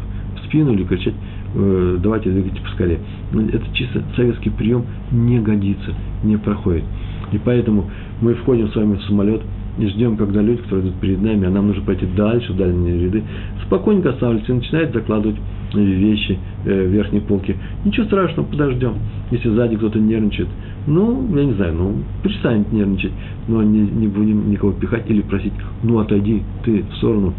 спину 0.52 0.74
или 0.74 0.84
кричать, 0.84 1.14
э, 1.56 1.98
давайте 2.02 2.30
двигайте 2.30 2.62
поскорее. 2.62 3.00
Это 3.34 3.64
чисто 3.74 4.04
советский 4.16 4.50
прием 4.50 4.86
не 5.12 5.40
годится, 5.40 5.94
не 6.24 6.38
проходит. 6.38 6.84
И 7.32 7.40
поэтому 7.44 7.90
мы 8.22 8.34
входим 8.36 8.70
с 8.70 8.76
вами 8.76 8.96
в 8.96 9.04
самолет 9.04 9.42
и 9.78 9.88
ждем, 9.88 10.18
когда 10.18 10.42
люди, 10.42 10.62
которые 10.64 10.88
идут 10.88 11.00
перед 11.00 11.22
нами, 11.22 11.48
а 11.48 11.50
нам 11.50 11.68
нужно 11.68 11.84
пойти 11.84 12.06
дальше, 12.06 12.54
в 12.54 12.58
дальние 12.58 13.06
ряды, 13.06 13.24
спокойненько 13.66 14.10
останавливаются 14.10 14.52
и 14.52 14.56
начинают 14.56 14.94
закладывать 14.94 15.38
вещи 15.74 16.38
э, 16.66 16.88
в 16.88 16.90
верхней 16.90 17.22
полке. 17.22 17.56
Ничего 17.86 18.06
страшного, 18.06 18.46
подождем. 18.48 18.96
Если 19.32 19.50
сзади 19.50 19.78
кто-то 19.78 20.00
нервничает, 20.00 20.50
ну, 20.88 21.26
я 21.36 21.46
не 21.46 21.54
знаю, 21.54 21.76
ну, 21.76 21.96
перестанет 22.24 22.72
нервничать, 22.72 23.14
но 23.48 23.64
не, 23.64 23.80
не 23.80 24.08
будем 24.08 24.50
никого 24.50 24.74
пихать 24.74 25.10
или 25.10 25.22
просить, 25.22 25.54
ну, 25.84 26.00
отойди 26.00 26.44
ты 26.66 26.84
в 26.84 26.96
сторону, 26.96 27.34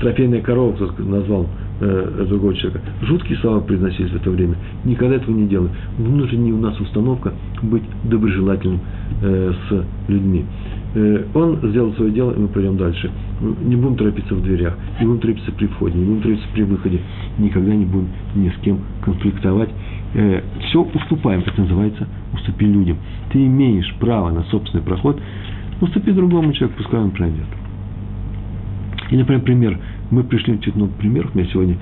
трофейная 0.00 0.42
корова, 0.42 0.72
кто 0.72 1.02
назвал 1.02 1.46
э, 1.80 2.26
другого 2.28 2.54
человека. 2.54 2.80
Жуткие 3.02 3.38
слова 3.38 3.60
произносились 3.60 4.10
в 4.10 4.16
это 4.16 4.30
время. 4.30 4.56
Никогда 4.84 5.16
этого 5.16 5.34
не 5.34 5.46
делали. 5.46 5.70
Внутренняя 5.98 6.54
у 6.54 6.60
нас 6.60 6.78
установка 6.80 7.32
быть 7.62 7.82
доброжелательным 8.04 8.80
э, 9.22 9.52
с 9.68 9.84
людьми. 10.08 10.44
Э, 10.94 11.24
он 11.34 11.58
сделал 11.62 11.92
свое 11.94 12.10
дело, 12.12 12.32
и 12.32 12.38
мы 12.38 12.48
пойдем 12.48 12.76
дальше. 12.76 13.10
Не 13.40 13.76
будем 13.76 13.96
торопиться 13.96 14.34
в 14.34 14.42
дверях, 14.42 14.76
не 15.00 15.06
будем 15.06 15.20
торопиться 15.20 15.52
при 15.52 15.66
входе, 15.66 15.98
не 15.98 16.04
будем 16.04 16.22
торопиться 16.22 16.48
при 16.54 16.62
выходе. 16.62 17.00
Никогда 17.38 17.74
не 17.74 17.84
будем 17.84 18.08
ни 18.34 18.48
с 18.48 18.56
кем 18.62 18.80
конфликтовать. 19.04 19.70
Э, 20.14 20.42
все 20.68 20.82
уступаем. 20.82 21.42
Это 21.46 21.60
называется 21.60 22.06
уступи 22.32 22.66
людям. 22.66 22.96
Ты 23.30 23.44
имеешь 23.46 23.94
право 24.00 24.30
на 24.30 24.42
собственный 24.44 24.82
проход. 24.82 25.20
Уступи 25.80 26.12
другому 26.12 26.52
человеку, 26.52 26.82
пускай 26.82 27.00
он 27.00 27.10
пройдет. 27.10 27.46
И, 29.10 29.16
например, 29.16 29.42
пример. 29.42 29.78
Мы 30.10 30.22
пришли 30.24 30.58
чуть 30.60 30.74
много 30.74 30.92
примеров. 30.92 31.30
У 31.34 31.38
меня 31.38 31.48
сегодня 31.50 31.76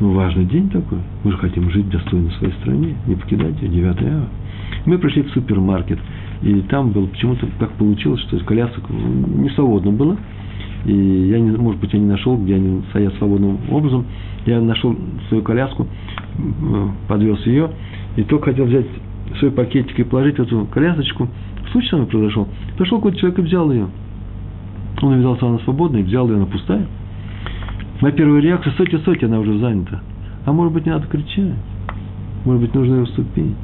ну, 0.00 0.12
важный 0.14 0.44
день 0.46 0.68
такой. 0.68 0.98
Мы 1.22 1.30
же 1.30 1.38
хотим 1.38 1.70
жить 1.70 1.88
достойно 1.88 2.30
в 2.30 2.34
своей 2.34 2.52
стране, 2.54 2.96
не 3.06 3.14
покидать 3.14 3.60
ее, 3.62 3.68
9 3.68 4.02
ава. 4.02 4.24
Мы 4.86 4.98
пришли 4.98 5.22
в 5.22 5.30
супермаркет, 5.30 5.98
и 6.42 6.60
там 6.62 6.90
было 6.90 7.06
почему-то 7.06 7.46
так 7.60 7.70
получилось, 7.72 8.20
что 8.22 8.36
колясок 8.38 8.82
не 8.90 9.48
свободно 9.50 9.92
было. 9.92 10.16
И 10.86 10.92
я, 10.92 11.38
не, 11.38 11.56
может 11.56 11.80
быть, 11.80 11.92
я 11.92 12.00
не 12.00 12.06
нашел, 12.06 12.36
где 12.36 12.56
они 12.56 12.82
стоят 12.90 13.14
свободным 13.14 13.58
образом. 13.70 14.04
Я 14.44 14.60
нашел 14.60 14.96
свою 15.28 15.44
коляску, 15.44 15.86
подвез 17.06 17.46
ее, 17.46 17.70
и 18.16 18.24
только 18.24 18.50
хотел 18.50 18.64
взять 18.64 18.86
свой 19.38 19.52
пакетик 19.52 19.96
и 20.00 20.02
положить 20.02 20.40
эту 20.40 20.66
колясочку. 20.66 21.28
Случай 21.70 21.88
со 21.90 21.96
мной 21.96 22.08
произошел. 22.08 22.48
Пришел 22.76 22.98
какой-то 22.98 23.18
человек 23.18 23.38
и 23.38 23.42
взял 23.42 23.70
ее. 23.70 23.86
Он 25.00 25.12
увидел, 25.12 25.36
что 25.36 25.48
она 25.48 25.58
свободная, 25.60 26.00
и 26.00 26.04
взял 26.04 26.28
ее, 26.28 26.36
она 26.36 26.46
пустая. 26.46 26.86
Моя 28.02 28.12
первая 28.14 28.42
реакция, 28.42 28.72
стойте, 28.72 28.98
стойте, 28.98 29.26
она 29.26 29.38
уже 29.38 29.56
занята. 29.58 30.00
А 30.44 30.52
может 30.52 30.74
быть, 30.74 30.86
не 30.86 30.90
надо 30.90 31.06
кричать. 31.06 31.54
Может 32.44 32.62
быть, 32.62 32.74
нужно 32.74 32.94
ее 32.94 33.02
уступить. 33.02 33.54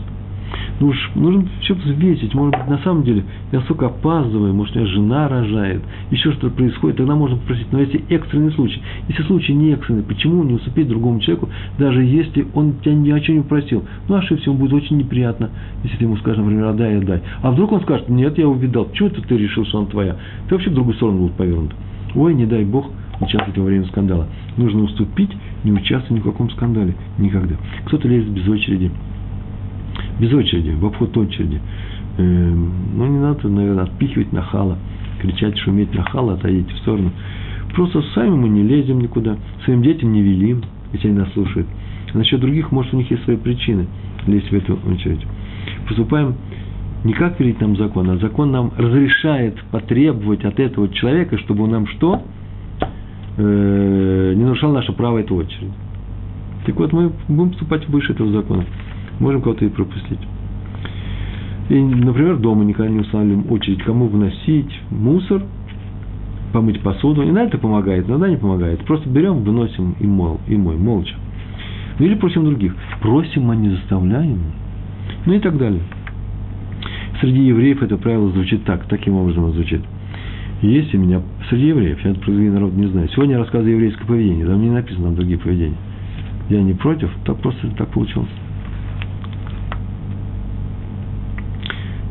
Ну 0.78 0.86
уж 0.86 1.10
нужно 1.16 1.44
все 1.60 1.74
взвесить. 1.74 2.32
Может 2.34 2.54
быть, 2.56 2.68
на 2.68 2.78
самом 2.78 3.02
деле 3.02 3.24
я 3.50 3.60
столько 3.62 3.86
опаздываю, 3.86 4.54
может, 4.54 4.76
у 4.76 4.78
меня 4.78 4.88
жена 4.88 5.26
рожает, 5.26 5.82
еще 6.12 6.30
что-то 6.30 6.54
происходит, 6.54 6.98
тогда 6.98 7.16
можно 7.16 7.36
попросить. 7.36 7.66
Но 7.72 7.80
если 7.80 8.04
экстренный 8.10 8.52
случай, 8.52 8.80
если 9.08 9.24
случай 9.24 9.54
не 9.54 9.72
экстренный, 9.72 10.04
почему 10.04 10.44
не 10.44 10.54
уступить 10.54 10.86
другому 10.86 11.18
человеку, 11.18 11.48
даже 11.76 12.04
если 12.04 12.46
он 12.54 12.74
тебя 12.84 12.94
ни 12.94 13.10
о 13.10 13.18
чем 13.18 13.38
не 13.38 13.42
просил? 13.42 13.82
Ну, 14.08 14.14
ошибся, 14.14 14.50
ему 14.50 14.60
будет 14.60 14.72
очень 14.72 14.98
неприятно, 14.98 15.50
если 15.82 15.96
ты 15.96 16.04
ему 16.04 16.16
скажешь, 16.18 16.38
например, 16.38 16.66
отдай, 16.66 16.98
отдай. 16.98 17.22
А 17.42 17.50
вдруг 17.50 17.72
он 17.72 17.80
скажет, 17.80 18.08
нет, 18.08 18.38
я 18.38 18.46
увидал, 18.46 18.84
почему 18.84 19.08
это 19.08 19.20
ты 19.20 19.36
решил, 19.36 19.66
что 19.66 19.78
он 19.78 19.86
твоя? 19.86 20.14
Ты 20.48 20.54
вообще 20.54 20.70
в 20.70 20.74
другую 20.74 20.94
сторону 20.94 21.22
будет 21.22 21.32
повернут. 21.32 21.72
Ой, 22.14 22.34
не 22.34 22.46
дай 22.46 22.64
Бог, 22.64 22.92
участвовать 23.20 23.58
во 23.58 23.64
время 23.64 23.86
скандала. 23.86 24.26
Нужно 24.56 24.82
уступить, 24.82 25.30
не 25.64 25.72
участвовать 25.72 26.10
ни 26.10 26.20
в 26.20 26.30
каком 26.30 26.50
скандале. 26.50 26.94
Никогда. 27.18 27.56
Кто-то 27.86 28.08
лезет 28.08 28.30
без 28.30 28.48
очереди 28.48 28.90
без 30.18 30.32
очереди, 30.32 30.70
в 30.70 30.84
обход 30.84 31.16
очереди. 31.16 31.60
Эм, 32.18 32.72
ну, 32.96 33.06
не 33.06 33.18
надо, 33.18 33.48
наверное, 33.48 33.84
отпихивать 33.84 34.32
нахала, 34.32 34.78
кричать, 35.20 35.56
шуметь 35.58 35.94
нахала, 35.94 36.34
отойдите 36.34 36.74
в 36.74 36.78
сторону. 36.78 37.12
Просто 37.74 38.02
сами 38.14 38.30
мы 38.30 38.48
не 38.48 38.62
лезем 38.62 39.00
никуда, 39.00 39.36
своим 39.64 39.82
детям 39.82 40.12
не 40.12 40.22
велим, 40.22 40.62
если 40.92 41.08
они 41.08 41.18
нас 41.18 41.32
слушают. 41.32 41.66
А 42.12 42.18
насчет 42.18 42.40
других, 42.40 42.72
может, 42.72 42.92
у 42.94 42.96
них 42.96 43.10
есть 43.10 43.22
свои 43.24 43.36
причины 43.36 43.86
лезть 44.26 44.50
в 44.50 44.54
эту 44.54 44.78
очередь. 44.90 45.24
Поступаем 45.86 46.34
не 47.04 47.12
как 47.12 47.38
велит 47.38 47.60
нам 47.60 47.76
закон, 47.76 48.10
а 48.10 48.16
закон 48.16 48.50
нам 48.50 48.72
разрешает 48.76 49.56
потребовать 49.70 50.44
от 50.44 50.58
этого 50.58 50.88
человека, 50.88 51.38
чтобы 51.38 51.64
он 51.64 51.70
нам 51.70 51.86
что? 51.86 52.22
Э, 53.38 54.34
не 54.36 54.44
нарушал 54.44 54.72
наше 54.72 54.92
право 54.92 55.18
этой 55.18 55.36
очереди. 55.36 55.72
Так 56.66 56.76
вот, 56.76 56.92
мы 56.92 57.12
будем 57.28 57.52
вступать 57.52 57.88
выше 57.88 58.12
этого 58.12 58.30
закона 58.30 58.66
можем 59.20 59.42
кого-то 59.42 59.64
и 59.64 59.68
пропустить. 59.68 60.20
И, 61.68 61.78
например, 61.78 62.36
дома 62.36 62.64
никогда 62.64 62.90
не 62.90 63.00
устанавливаем 63.00 63.50
очередь, 63.50 63.82
кому 63.82 64.06
выносить 64.06 64.70
мусор, 64.90 65.42
помыть 66.52 66.80
посуду. 66.80 67.22
Иногда 67.22 67.44
это 67.44 67.58
помогает, 67.58 68.08
иногда 68.08 68.28
не 68.28 68.36
помогает. 68.36 68.84
Просто 68.84 69.08
берем, 69.08 69.42
выносим 69.42 69.94
и, 70.00 70.06
мол, 70.06 70.40
и 70.46 70.56
мой, 70.56 70.76
молча. 70.76 71.14
Ну, 71.98 72.06
или 72.06 72.14
просим 72.14 72.44
других. 72.44 72.74
Просим, 73.02 73.50
а 73.50 73.56
не 73.56 73.70
заставляем. 73.70 74.38
Ну 75.26 75.34
и 75.34 75.40
так 75.40 75.58
далее. 75.58 75.82
Среди 77.20 77.42
евреев 77.42 77.82
это 77.82 77.96
правило 77.96 78.30
звучит 78.30 78.64
так, 78.64 78.86
таким 78.86 79.16
образом 79.16 79.52
звучит. 79.52 79.82
Есть 80.62 80.92
у 80.94 80.98
меня 80.98 81.22
среди 81.48 81.68
евреев, 81.68 82.04
я 82.04 82.14
про 82.14 82.32
другие 82.32 82.50
народы 82.50 82.80
не 82.80 82.88
знаю. 82.88 83.08
Сегодня 83.10 83.34
я 83.34 83.38
рассказываю 83.40 83.74
еврейское 83.74 84.04
поведение, 84.04 84.44
там 84.44 84.60
не 84.60 84.70
написано 84.70 85.06
там 85.06 85.14
другие 85.14 85.38
поведения. 85.38 85.76
Я 86.48 86.62
не 86.62 86.74
против, 86.74 87.10
так 87.24 87.36
просто 87.38 87.68
так 87.76 87.88
получилось. 87.90 88.28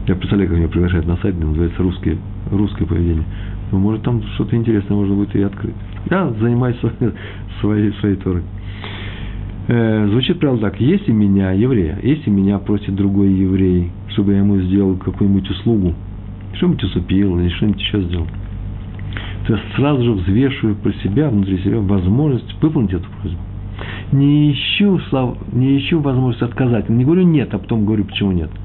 Я 0.07 0.15
представляю, 0.15 0.49
как 0.49 0.59
меня 0.59 0.69
приглашают 0.69 1.05
на 1.05 1.17
сайт, 1.17 1.37
называется 1.37 1.83
«Русское, 1.83 2.17
русское 2.49 2.85
поведение». 2.85 3.25
Ну, 3.73 3.79
может, 3.79 4.03
там 4.03 4.23
что-то 4.35 4.55
интересное 4.55 4.95
можно 4.95 5.15
будет 5.15 5.35
и 5.35 5.41
открыть. 5.41 5.75
Я 6.09 6.29
занимаюсь 6.39 6.77
своей, 7.59 7.91
своей 7.99 8.15
Торой. 8.15 8.43
Э, 9.67 10.07
звучит 10.09 10.39
правило 10.39 10.59
так. 10.59 10.79
Если 10.79 11.11
меня, 11.11 11.51
еврея, 11.51 11.99
если 12.01 12.29
меня 12.29 12.57
просит 12.59 12.95
другой 12.95 13.33
еврей, 13.33 13.91
чтобы 14.13 14.31
я 14.31 14.37
ему 14.37 14.57
сделал 14.61 14.95
какую-нибудь 14.95 15.49
услугу, 15.49 15.93
что-нибудь 16.57 16.83
усыпил 16.83 17.39
или 17.39 17.49
что-нибудь 17.49 17.81
еще 17.81 18.01
сделал, 18.01 18.27
то 19.45 19.53
я 19.53 19.59
сразу 19.75 20.03
же 20.03 20.11
взвешиваю 20.11 20.75
про 20.75 20.91
себя, 20.93 21.29
внутри 21.29 21.59
себя 21.59 21.79
возможность 21.79 22.53
выполнить 22.61 22.93
эту 22.93 23.07
просьбу. 23.21 23.39
Не 24.11 24.51
ищу, 24.51 24.99
не 25.53 25.77
ищу 25.77 25.99
возможность 25.99 26.41
отказать. 26.41 26.89
Не 26.89 27.05
говорю 27.05 27.23
нет, 27.23 27.53
а 27.53 27.59
потом 27.59 27.85
говорю, 27.85 28.05
почему 28.05 28.31
нет– 28.31 28.49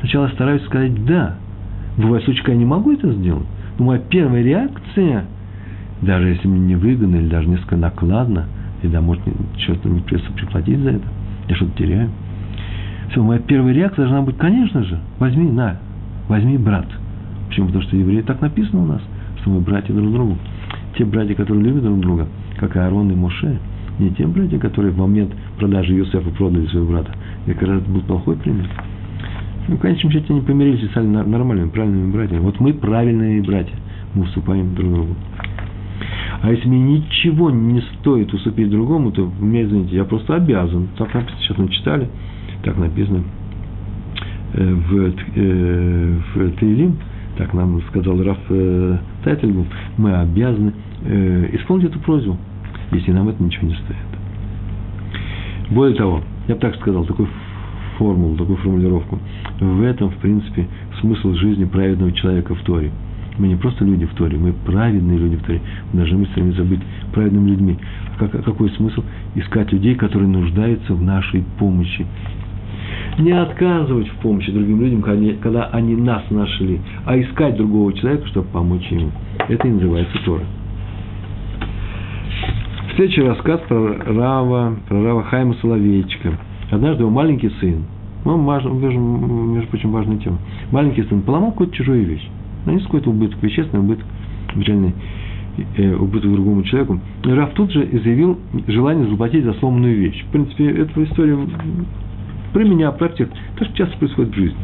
Сначала 0.00 0.28
стараюсь 0.28 0.62
сказать 0.64 1.04
«да». 1.04 1.36
Бывает 1.96 2.24
случаи, 2.24 2.40
когда 2.40 2.52
я 2.52 2.58
не 2.58 2.64
могу 2.64 2.92
это 2.92 3.10
сделать. 3.12 3.46
Но 3.78 3.86
моя 3.86 4.00
первая 4.00 4.42
реакция, 4.42 5.24
даже 6.02 6.28
если 6.28 6.46
мне 6.46 6.74
невыгодно 6.74 7.16
или 7.16 7.28
даже 7.28 7.48
несколько 7.48 7.76
накладно, 7.76 8.46
и 8.82 8.88
да, 8.88 9.00
может, 9.00 9.22
что-то 9.58 9.88
не 9.88 10.00
придется 10.00 10.30
приплатить 10.32 10.78
за 10.78 10.90
это, 10.90 11.06
я 11.48 11.56
что-то 11.56 11.72
теряю. 11.78 12.10
Все, 13.10 13.22
моя 13.22 13.40
первая 13.40 13.72
реакция 13.72 14.04
должна 14.04 14.22
быть, 14.22 14.36
конечно 14.36 14.84
же, 14.84 15.00
возьми, 15.18 15.50
на, 15.50 15.80
возьми 16.28 16.58
брат. 16.58 16.86
Почему? 17.48 17.66
Потому 17.66 17.84
что 17.84 17.96
евреи 17.96 18.22
так 18.22 18.40
написано 18.40 18.82
у 18.82 18.86
нас, 18.86 19.02
что 19.40 19.50
мы 19.50 19.60
братья 19.60 19.92
друг 19.92 20.12
другу. 20.12 20.36
Те 20.96 21.04
братья, 21.04 21.34
которые 21.34 21.64
любят 21.64 21.82
друг 21.82 22.00
друга, 22.00 22.26
как 22.56 22.76
Аарон 22.76 23.10
и 23.10 23.14
Моше, 23.14 23.58
не 23.98 24.10
те 24.10 24.26
братья, 24.26 24.58
которые 24.58 24.92
в 24.92 24.98
момент 24.98 25.32
продажи 25.58 25.94
Юсефа 25.94 26.30
продали 26.30 26.66
своего 26.66 26.90
брата. 26.90 27.12
И 27.46 27.52
как 27.52 27.68
раз 27.68 27.82
был 27.82 28.00
плохой 28.02 28.36
пример. 28.36 28.68
Ну, 29.68 29.76
в 29.76 29.80
конечном 29.80 30.12
счете 30.12 30.26
они 30.30 30.42
помирились 30.42 30.82
и 30.82 30.88
стали 30.88 31.06
нормальными, 31.06 31.70
правильными 31.70 32.12
братьями. 32.12 32.40
Вот 32.40 32.60
мы 32.60 32.72
правильные 32.72 33.42
братья. 33.42 33.74
Мы 34.14 34.24
уступаем 34.24 34.74
друг 34.74 34.92
другу. 34.92 35.16
А 36.42 36.50
если 36.50 36.68
мне 36.68 36.98
ничего 36.98 37.50
не 37.50 37.80
стоит 37.80 38.32
уступить 38.32 38.70
другому, 38.70 39.10
то 39.10 39.30
мне, 39.40 39.64
извините, 39.64 39.96
я 39.96 40.04
просто 40.04 40.36
обязан. 40.36 40.88
Так 40.96 41.12
написано, 41.14 41.40
сейчас 41.40 41.58
мы 41.58 41.68
читали, 41.68 42.08
так 42.62 42.76
написано 42.76 43.22
э, 44.52 44.74
в, 44.74 45.12
э, 45.34 46.18
в 46.34 46.50
Таилим, 46.58 46.98
так 47.36 47.52
нам 47.54 47.80
сказал 47.88 48.22
Раф 48.22 48.38
э, 48.48 48.98
Тайтельбу, 49.24 49.66
мы 49.96 50.14
обязаны 50.14 50.72
исполнить 51.52 51.90
эту 51.90 52.00
просьбу, 52.00 52.36
если 52.90 53.12
нам 53.12 53.28
это 53.28 53.40
ничего 53.40 53.68
не 53.68 53.74
стоит. 53.74 53.96
Более 55.70 55.96
того, 55.96 56.22
я 56.48 56.54
бы 56.54 56.60
так 56.60 56.74
сказал, 56.76 57.04
такой 57.04 57.28
формулу, 57.98 58.36
такую 58.36 58.56
формулировку. 58.58 59.18
В 59.60 59.82
этом, 59.82 60.10
в 60.10 60.16
принципе, 60.16 60.66
смысл 61.00 61.34
жизни 61.34 61.64
праведного 61.64 62.12
человека 62.12 62.54
в 62.54 62.60
Торе. 62.62 62.90
Мы 63.38 63.48
не 63.48 63.56
просто 63.56 63.84
люди 63.84 64.06
в 64.06 64.14
Торе, 64.14 64.38
мы 64.38 64.52
праведные 64.52 65.18
люди 65.18 65.36
в 65.36 65.42
Торе. 65.42 65.60
Мы 65.92 66.00
должны 66.00 66.26
стремиться 66.26 66.64
быть 66.64 66.80
праведными 67.12 67.50
людьми. 67.50 67.78
А 68.14 68.18
как, 68.18 68.44
какой 68.44 68.70
смысл? 68.70 69.02
Искать 69.34 69.72
людей, 69.72 69.94
которые 69.94 70.28
нуждаются 70.28 70.94
в 70.94 71.02
нашей 71.02 71.44
помощи. 71.58 72.06
Не 73.18 73.32
отказывать 73.32 74.08
в 74.08 74.16
помощи 74.16 74.52
другим 74.52 74.80
людям, 74.80 75.02
когда 75.02 75.66
они, 75.72 75.96
нас 75.96 76.22
нашли, 76.30 76.80
а 77.04 77.18
искать 77.18 77.56
другого 77.56 77.92
человека, 77.92 78.26
чтобы 78.28 78.48
помочь 78.48 78.86
ему. 78.90 79.10
Это 79.48 79.66
и 79.66 79.70
называется 79.70 80.18
Тора. 80.24 80.44
Следующий 82.94 83.22
рассказ 83.22 83.60
про 83.68 83.96
Рава, 84.06 84.76
про 84.88 85.02
Рава 85.02 85.22
Хайма 85.24 85.54
Соловейчика– 85.60 86.38
Однажды 86.70 87.02
его 87.02 87.10
маленький 87.10 87.50
сын, 87.60 87.84
ну, 88.24 88.42
важно, 88.42 88.70
между 88.70 89.68
прочим, 89.68 89.92
важная 89.92 90.18
тема, 90.18 90.38
маленький 90.72 91.04
сын 91.04 91.22
поломал 91.22 91.52
какую-то 91.52 91.76
чужую 91.76 92.04
вещь, 92.04 92.28
нанес 92.64 92.82
какой-то 92.82 93.10
убыток, 93.10 93.40
вещественный 93.40 93.84
убыток, 93.84 94.04
печальный 94.52 94.92
э, 95.76 95.94
убыток 95.94 96.32
другому 96.32 96.64
человеку. 96.64 96.98
И 97.24 97.30
Раф 97.30 97.54
тут 97.54 97.70
же 97.70 97.86
заявил 98.02 98.38
желание 98.66 99.08
заплатить 99.08 99.44
за 99.44 99.52
сломанную 99.54 99.96
вещь. 99.96 100.24
В 100.24 100.32
принципе, 100.32 100.70
эту 100.70 101.04
историю 101.04 101.48
про 102.52 102.64
меня, 102.64 102.90
про 102.92 103.08
всех, 103.10 103.28
так 103.58 103.68
что 103.68 103.76
часто 103.76 103.96
происходит 103.98 104.32
в 104.32 104.36
жизни. 104.36 104.58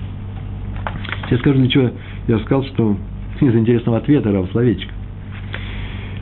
Сейчас 1.27 1.41
скажу, 1.41 1.59
для 1.59 1.69
чего 1.69 1.91
я 2.29 2.39
сказал, 2.41 2.65
что 2.65 2.97
из 3.41 3.55
интересного 3.55 3.99
ответа 3.99 4.33
Рав 4.33 4.51
Словечко. 4.51 4.93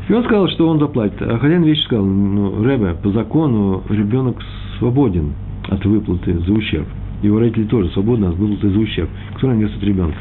И 0.08 0.12
он 0.12 0.24
сказал, 0.24 0.48
что 0.48 0.68
он 0.68 0.78
заплатит. 0.80 1.22
А 1.22 1.38
хозяин 1.38 1.62
вещи 1.62 1.82
сказал, 1.82 2.04
ну, 2.04 2.64
Ребе, 2.64 2.94
по 2.94 3.10
закону 3.10 3.82
ребенок 3.88 4.42
свободен 4.78 5.34
от 5.68 5.84
выплаты 5.84 6.38
за 6.38 6.52
ущерб. 6.52 6.86
Его 7.22 7.38
родители 7.38 7.64
тоже 7.64 7.90
свободны 7.90 8.26
от 8.26 8.34
выплаты 8.34 8.70
за 8.70 8.78
ущерб, 8.78 9.10
который 9.34 9.56
нанесет 9.56 9.82
ребенок. 9.82 10.14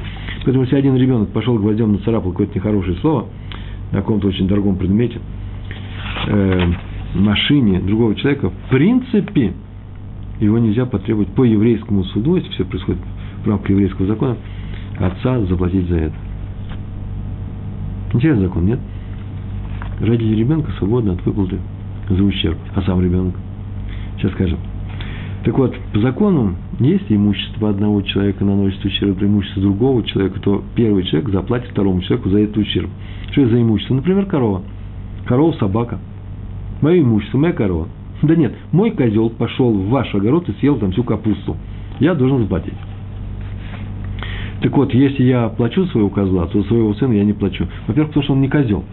Поэтому, 0.44 0.64
если 0.64 0.76
один 0.76 0.96
ребенок 0.96 1.30
пошел 1.30 1.58
гвоздем 1.58 1.94
нацарапал 1.94 2.32
какое-то 2.32 2.56
нехорошее 2.56 2.98
слово 2.98 3.26
на 3.92 4.00
каком-то 4.00 4.28
очень 4.28 4.48
дорогом 4.48 4.76
предмете, 4.76 5.20
э, 6.28 6.72
машине 7.16 7.80
другого 7.80 8.16
человека, 8.16 8.50
в 8.50 8.70
принципе, 8.70 9.54
его 10.40 10.58
нельзя 10.58 10.86
потребовать 10.86 11.30
по 11.30 11.44
еврейскому 11.44 12.04
суду, 12.06 12.36
если 12.36 12.50
все 12.52 12.66
происходит 12.66 13.02
в 13.44 13.48
рамках 13.48 13.70
еврейского 13.70 14.08
закона, 14.08 14.38
отца 14.98 15.42
заплатить 15.42 15.88
за 15.88 15.98
это. 15.98 16.16
Интересный 18.14 18.48
закон, 18.48 18.66
нет? 18.66 18.80
Родители 20.00 20.36
ребенка 20.36 20.72
свободны 20.78 21.12
от 21.12 21.26
выплаты 21.26 21.60
за 22.10 22.24
ущерб, 22.24 22.58
а 22.76 22.82
сам 22.82 23.02
ребенок. 23.02 23.36
Сейчас 24.18 24.32
скажем. 24.32 24.58
Так 25.44 25.58
вот, 25.58 25.76
по 25.94 26.00
закону, 26.00 26.56
если 26.80 27.16
имущество 27.16 27.70
одного 27.70 28.02
человека 28.02 28.44
наносит 28.44 28.84
ущерб 28.84 29.18
преимуществу 29.18 29.62
другого 29.62 30.04
человека, 30.04 30.40
то 30.42 30.64
первый 30.76 31.04
человек 31.04 31.30
заплатит 31.30 31.72
второму 31.72 32.02
человеку 32.02 32.30
за 32.30 32.40
этот 32.40 32.58
ущерб. 32.58 32.90
Что 33.32 33.42
это 33.42 33.52
за 33.52 33.62
имущество? 33.62 33.96
Например, 33.96 34.26
корова. 34.26 34.64
Корова, 35.26 35.54
собака. 35.54 36.00
Мое 36.82 37.02
имущество, 37.02 37.38
моя 37.38 37.54
корова. 37.54 37.88
Да 38.22 38.36
нет, 38.36 38.54
мой 38.72 38.92
козел 38.92 39.30
пошел 39.30 39.72
в 39.72 39.90
ваш 39.90 40.14
огород 40.14 40.50
и 40.50 40.54
съел 40.60 40.78
там 40.78 40.92
всю 40.92 41.04
капусту. 41.04 41.56
Я 42.00 42.16
должен 42.16 42.40
заплатить. 42.40 42.74
Так 44.62 44.76
вот, 44.76 44.94
если 44.94 45.24
я 45.24 45.48
плачу 45.48 45.86
своего 45.86 46.10
козла, 46.10 46.46
то 46.48 46.62
своего 46.64 46.94
сына 46.96 47.14
я 47.14 47.24
не 47.24 47.34
плачу. 47.34 47.68
Во-первых, 47.88 48.10
потому 48.10 48.24
что 48.24 48.34
он 48.34 48.42
не 48.42 48.50
козел. 48.50 48.84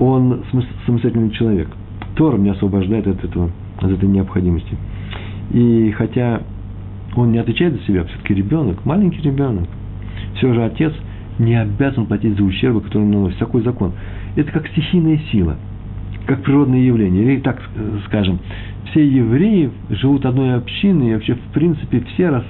Он 0.00 0.42
самостоятельный 0.84 1.30
человек. 1.30 1.68
Тор 2.16 2.38
меня 2.38 2.52
освобождает 2.52 3.06
от 3.06 3.22
этого, 3.24 3.50
от 3.78 3.90
этой 3.90 4.08
необходимости. 4.08 4.76
И 5.52 5.92
хотя 5.92 6.42
Он 7.16 7.32
не 7.32 7.38
отвечает 7.38 7.74
за 7.74 7.82
себя, 7.82 8.04
все-таки 8.04 8.34
ребенок, 8.34 8.84
маленький 8.84 9.22
ребенок. 9.22 9.68
Все 10.34 10.52
же 10.52 10.62
отец 10.64 10.92
не 11.38 11.54
обязан 11.54 12.06
платить 12.06 12.36
за 12.36 12.44
ущербы, 12.44 12.82
которые 12.82 13.06
он 13.06 13.12
наносит. 13.12 13.38
Такой 13.38 13.62
закон. 13.62 13.92
Это 14.36 14.52
как 14.52 14.68
стихийная 14.68 15.18
сила, 15.32 15.56
как 16.26 16.42
природное 16.42 16.80
явление. 16.80 17.24
Или 17.24 17.40
так 17.40 17.62
скажем, 18.06 18.40
все 18.90 19.06
евреи 19.06 19.70
живут 19.90 20.26
одной 20.26 20.54
общиной, 20.54 21.10
и 21.10 21.14
вообще, 21.14 21.34
в 21.34 21.52
принципе, 21.52 22.00
все 22.14 22.30
раз 22.30 22.44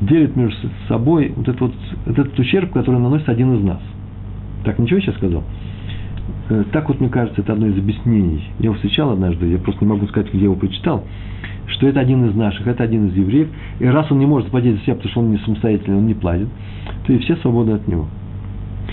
делят 0.00 0.36
между 0.36 0.68
собой 0.88 1.32
вот 1.36 1.48
этот, 1.48 1.60
вот, 1.60 1.74
этот 2.06 2.38
ущерб, 2.38 2.72
который 2.72 3.00
наносит 3.00 3.28
один 3.28 3.54
из 3.54 3.62
нас. 3.62 3.80
Так, 4.64 4.78
ничего 4.78 4.98
я 4.98 5.02
сейчас 5.02 5.16
сказал? 5.16 5.44
Э, 6.48 6.64
так 6.72 6.88
вот, 6.88 7.00
мне 7.00 7.08
кажется, 7.08 7.40
это 7.40 7.52
одно 7.52 7.66
из 7.68 7.78
объяснений. 7.78 8.42
Я 8.58 8.66
его 8.66 8.74
встречал 8.74 9.10
однажды, 9.10 9.46
я 9.46 9.58
просто 9.58 9.84
не 9.84 9.90
могу 9.90 10.06
сказать, 10.08 10.32
где 10.32 10.44
его 10.44 10.54
прочитал, 10.54 11.04
что 11.66 11.86
это 11.86 12.00
один 12.00 12.28
из 12.28 12.34
наших, 12.34 12.66
это 12.66 12.82
один 12.82 13.08
из 13.08 13.16
евреев, 13.16 13.48
и 13.80 13.86
раз 13.86 14.10
он 14.10 14.18
не 14.18 14.26
может 14.26 14.50
платить 14.50 14.76
за 14.76 14.82
себя, 14.82 14.94
потому 14.94 15.10
что 15.10 15.20
он 15.20 15.30
не 15.30 15.38
самостоятельный, 15.38 15.98
он 15.98 16.06
не 16.06 16.14
платит, 16.14 16.48
то 17.06 17.12
и 17.12 17.18
все 17.18 17.36
свободы 17.36 17.72
от 17.72 17.86
него. 17.86 18.08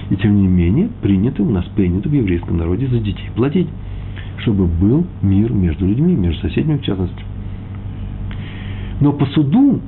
И 0.10 0.16
тем 0.16 0.38
не 0.38 0.48
менее, 0.48 0.90
принято, 1.02 1.44
у 1.44 1.50
нас 1.50 1.66
принято 1.76 2.10
в 2.10 2.14
еврейском 2.14 2.58
народе 2.58 2.88
за 2.88 3.00
детей 3.00 3.30
платить, 3.36 3.68
чтобы 4.42 4.66
был 4.66 5.06
мир 5.22 5.52
между 5.52 5.86
людьми, 5.86 6.16
между 6.16 6.42
соседями 6.42 6.78
в 6.78 6.82
частности. 6.82 7.24
Но 9.02 9.14
по 9.14 9.26
суду 9.28 9.80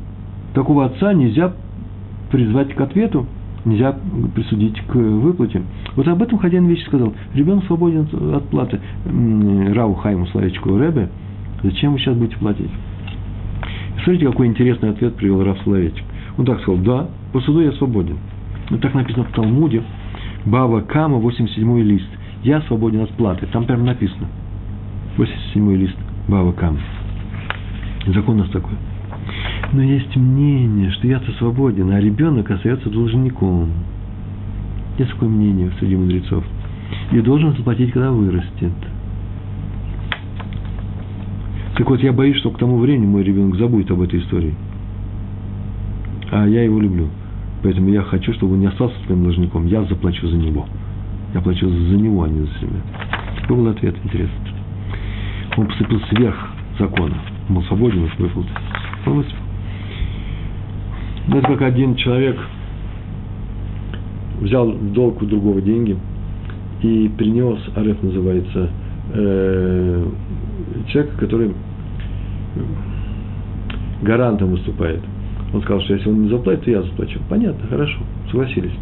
такого 0.53 0.85
отца 0.85 1.13
нельзя 1.13 1.53
призвать 2.31 2.73
к 2.73 2.81
ответу, 2.81 3.25
нельзя 3.65 3.95
присудить 4.33 4.79
к 4.81 4.95
выплате. 4.95 5.61
Вот 5.95 6.07
об 6.07 6.21
этом 6.21 6.39
хозяин 6.39 6.65
вещи 6.67 6.85
сказал. 6.85 7.13
Ребенок 7.33 7.65
свободен 7.65 8.07
от 8.33 8.47
платы. 8.49 8.79
Рау 9.73 9.95
Хайму 9.95 10.27
Славичку 10.27 10.77
Рэбе, 10.77 11.09
зачем 11.63 11.93
вы 11.93 11.99
сейчас 11.99 12.15
будете 12.15 12.37
платить? 12.37 12.71
Смотрите, 14.03 14.27
какой 14.27 14.47
интересный 14.47 14.89
ответ 14.89 15.15
привел 15.15 15.43
Раф 15.43 15.59
Соловейчик. 15.63 16.03
Он 16.37 16.45
так 16.45 16.61
сказал, 16.61 16.81
да, 16.81 17.09
по 17.33 17.41
суду 17.41 17.61
я 17.61 17.71
свободен. 17.73 18.17
Ну, 18.69 18.77
так 18.77 18.93
написано 18.93 19.25
в 19.25 19.31
Талмуде, 19.33 19.83
Бава 20.45 20.81
Кама, 20.81 21.17
87 21.17 21.79
лист. 21.81 22.07
Я 22.43 22.61
свободен 22.61 23.01
от 23.01 23.11
платы. 23.11 23.45
Там 23.51 23.65
прямо 23.65 23.83
написано. 23.83 24.27
87 25.17 25.75
лист 25.75 25.97
Бава 26.27 26.51
Кама. 26.53 26.79
Закон 28.07 28.35
у 28.35 28.39
нас 28.39 28.49
такой. 28.49 28.75
Но 29.73 29.81
есть 29.81 30.15
мнение, 30.15 30.91
что 30.91 31.07
я-то 31.07 31.31
свободен, 31.33 31.91
а 31.91 31.99
ребенок 31.99 32.49
остается 32.49 32.89
должником. 32.89 33.69
Есть 34.97 35.11
такое 35.11 35.29
мнение 35.29 35.71
среди 35.79 35.95
мудрецов. 35.95 36.43
И 37.11 37.19
должен 37.21 37.55
заплатить, 37.55 37.91
когда 37.91 38.11
вырастет. 38.11 38.71
Так 41.75 41.89
вот, 41.89 42.01
я 42.01 42.11
боюсь, 42.11 42.37
что 42.37 42.51
к 42.51 42.57
тому 42.57 42.77
времени 42.77 43.05
мой 43.05 43.23
ребенок 43.23 43.57
забудет 43.57 43.91
об 43.91 44.01
этой 44.01 44.19
истории. 44.19 44.53
А 46.31 46.45
я 46.47 46.63
его 46.63 46.79
люблю. 46.79 47.07
Поэтому 47.63 47.89
я 47.89 48.01
хочу, 48.01 48.33
чтобы 48.33 48.53
он 48.53 48.59
не 48.59 48.65
остался 48.67 48.95
своим 49.05 49.23
должником. 49.23 49.67
Я 49.67 49.83
заплачу 49.83 50.27
за 50.27 50.37
него. 50.37 50.65
Я 51.33 51.41
плачу 51.41 51.69
за 51.69 51.95
него, 51.95 52.23
а 52.23 52.29
не 52.29 52.39
за 52.41 52.53
себя. 52.59 52.81
Какой 53.41 53.57
был 53.57 53.67
ответ, 53.67 53.95
интересно. 54.03 54.60
Он 55.57 55.67
поступил 55.67 55.99
сверх 56.09 56.35
закона. 56.79 57.15
Он 57.49 57.55
был 57.55 57.63
свободен. 57.63 58.09
Он 59.05 59.13
выступил. 59.13 59.41
Ну, 61.27 61.37
это 61.37 61.47
как 61.47 61.61
один 61.61 61.95
человек 61.95 62.37
взял 64.39 64.71
долг 64.71 65.21
у 65.21 65.25
другого 65.25 65.61
деньги 65.61 65.95
и 66.81 67.11
принес, 67.15 67.59
ареф 67.75 68.01
называется, 68.01 68.69
э, 69.13 70.05
человек, 70.87 71.15
который 71.17 71.51
гарантом 74.01 74.51
выступает. 74.51 75.01
Он 75.53 75.61
сказал, 75.61 75.81
что 75.81 75.93
если 75.93 76.09
он 76.09 76.23
не 76.23 76.29
заплатит, 76.29 76.63
то 76.63 76.71
я 76.71 76.81
заплачу. 76.81 77.19
Понятно, 77.29 77.67
хорошо, 77.67 77.99
согласились. 78.31 78.73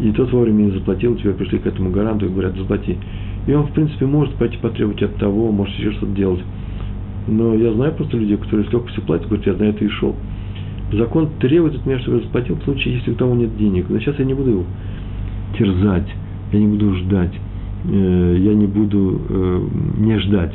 И 0.00 0.10
тот 0.12 0.32
вовремя 0.32 0.64
не 0.64 0.70
заплатил, 0.72 1.16
теперь 1.16 1.34
пришли 1.34 1.58
к 1.58 1.66
этому 1.66 1.90
гаранту 1.90 2.26
и 2.26 2.28
говорят, 2.28 2.56
заплати. 2.56 2.98
И 3.46 3.52
он, 3.52 3.66
в 3.66 3.72
принципе, 3.72 4.06
может 4.06 4.34
пойти 4.34 4.56
потребовать 4.56 5.02
от 5.02 5.16
того, 5.16 5.50
может 5.50 5.74
еще 5.76 5.92
что-то 5.92 6.12
делать. 6.12 6.40
Но 7.26 7.54
я 7.54 7.72
знаю 7.72 7.92
просто 7.92 8.16
людей, 8.16 8.36
которые 8.36 8.68
с 8.68 8.72
легкостью 8.72 9.02
платят, 9.04 9.26
говорят, 9.28 9.46
я 9.46 9.52
на 9.54 9.64
это 9.64 9.84
и 9.84 9.88
шел. 9.88 10.14
Закон 10.92 11.30
требует 11.40 11.74
от 11.76 11.86
меня, 11.86 11.98
чтобы 12.00 12.18
я 12.18 12.24
заплатил 12.24 12.56
в 12.56 12.64
случае, 12.64 12.94
если 12.96 13.12
у 13.12 13.14
того 13.14 13.34
нет 13.34 13.56
денег. 13.56 13.86
Но 13.88 13.98
сейчас 13.98 14.18
я 14.18 14.24
не 14.24 14.34
буду 14.34 14.50
его 14.50 14.64
терзать, 15.58 16.08
я 16.52 16.58
не 16.58 16.66
буду 16.66 16.94
ждать, 16.96 17.32
э, 17.84 18.36
я 18.38 18.54
не 18.54 18.66
буду 18.66 19.20
э, 19.28 19.68
не 19.98 20.18
ждать. 20.18 20.54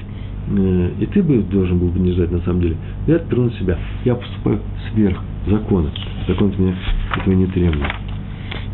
Э, 0.49 0.91
и 0.99 1.05
ты 1.07 1.23
бы 1.23 1.39
должен 1.39 1.79
был 1.79 1.87
бы 1.87 1.99
не 1.99 2.11
ждать 2.11 2.31
на 2.31 2.39
самом 2.41 2.61
деле. 2.61 2.77
Я 3.07 3.15
отперу 3.15 3.43
на 3.43 3.51
себя. 3.51 3.77
Я 4.05 4.15
поступаю 4.15 4.59
сверх 4.91 5.17
закона. 5.47 5.89
Закон 6.27 6.49
от 6.49 6.59
меня 6.59 6.75
этого 7.15 7.33
не 7.33 7.47
требует. 7.47 7.91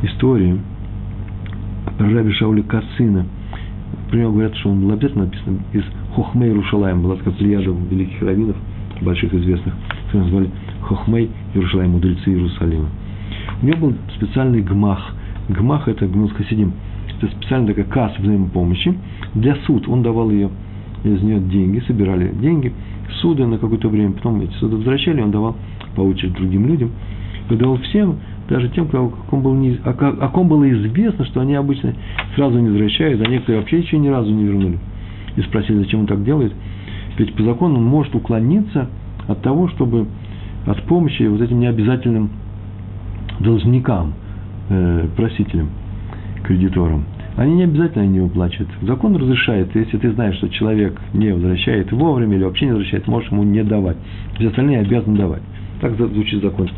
История 0.01 0.57
про 1.97 2.09
Раби 2.09 2.33
Шауля 2.33 2.63
Кацина. 2.63 3.25
Про 4.13 4.19
него 4.19 4.31
говорят, 4.31 4.55
что 4.57 4.69
он 4.69 4.91
обязательно 4.91 5.23
написан 5.23 5.59
из 5.73 5.81
Хохмей 6.13 6.51
Рушалаем. 6.51 7.01
Была 7.01 7.15
такая 7.15 7.33
плеяда 7.33 7.71
великих 7.89 8.21
раввинов, 8.21 8.55
больших 9.01 9.33
известных, 9.33 9.73
которые 10.05 10.25
назвали 10.25 10.49
Хохмей 10.83 11.31
Иерушалаем, 11.55 11.93
мудрецы 11.93 12.29
Иерусалима. 12.29 12.89
У 13.59 13.65
него 13.65 13.87
был 13.87 13.95
специальный 14.15 14.61
гмах. 14.61 15.15
Гмах– 15.49 15.87
это 15.87 16.05
гмус 16.05 16.31
хасидим. 16.33 16.73
Это 17.17 17.31
специальная 17.35 17.73
такая 17.73 17.85
касса 17.85 18.21
взаимопомощи 18.21 18.93
для 19.33 19.55
суд. 19.65 19.87
Он 19.87 20.03
давал 20.03 20.29
ее, 20.29 20.51
из 21.03 21.19
нее 21.23 21.39
деньги, 21.39 21.81
собирали 21.87 22.31
деньги, 22.35 22.71
суды 23.19 23.47
на 23.47 23.57
какое-то 23.57 23.89
время, 23.89 24.11
потом 24.11 24.41
эти 24.41 24.53
суды 24.57 24.75
возвращали, 24.75 25.21
он 25.21 25.31
давал 25.31 25.55
по 25.95 26.01
очереди 26.01 26.35
другим 26.35 26.67
людям. 26.67 26.91
И 27.49 27.55
давал 27.55 27.77
всем, 27.77 28.17
даже 28.53 28.69
тем, 28.69 28.87
о 28.93 29.09
ком, 29.31 29.41
был 29.41 29.55
не, 29.55 29.79
о, 29.83 29.93
ком 30.29 30.47
было 30.47 30.71
известно, 30.71 31.25
что 31.25 31.41
они 31.41 31.55
обычно 31.55 31.95
сразу 32.35 32.59
не 32.59 32.69
возвращают, 32.69 33.19
а 33.25 33.27
некоторые 33.27 33.61
вообще 33.61 33.79
еще 33.79 33.97
ни 33.97 34.09
разу 34.09 34.31
не 34.31 34.43
вернули. 34.43 34.77
И 35.35 35.41
спросили, 35.41 35.77
зачем 35.77 36.01
он 36.01 36.05
так 36.05 36.23
делает. 36.23 36.53
Ведь 37.17 37.33
по 37.33 37.41
закону 37.41 37.79
он 37.79 37.85
может 37.85 38.13
уклониться 38.13 38.89
от 39.27 39.41
того, 39.41 39.69
чтобы 39.69 40.05
от 40.67 40.83
помощи 40.83 41.23
вот 41.23 41.41
этим 41.41 41.61
необязательным 41.61 42.29
должникам, 43.39 44.13
э, 44.69 45.07
просителям, 45.17 45.69
кредиторам. 46.43 47.05
Они 47.35 47.55
не 47.55 47.63
обязательно 47.63 48.05
не 48.05 48.21
уплачивают. 48.21 48.69
Закон 48.83 49.15
разрешает, 49.15 49.75
если 49.75 49.97
ты 49.97 50.11
знаешь, 50.11 50.35
что 50.35 50.47
человек 50.49 51.01
не 51.15 51.33
возвращает 51.33 51.91
вовремя 51.91 52.35
или 52.35 52.43
вообще 52.43 52.65
не 52.65 52.73
возвращает, 52.73 53.07
можешь 53.07 53.31
ему 53.31 53.41
не 53.41 53.63
давать. 53.63 53.97
Все 54.35 54.49
остальные 54.49 54.81
обязаны 54.81 55.17
давать. 55.17 55.41
Так 55.81 55.95
звучит 55.95 56.43
закон 56.43 56.69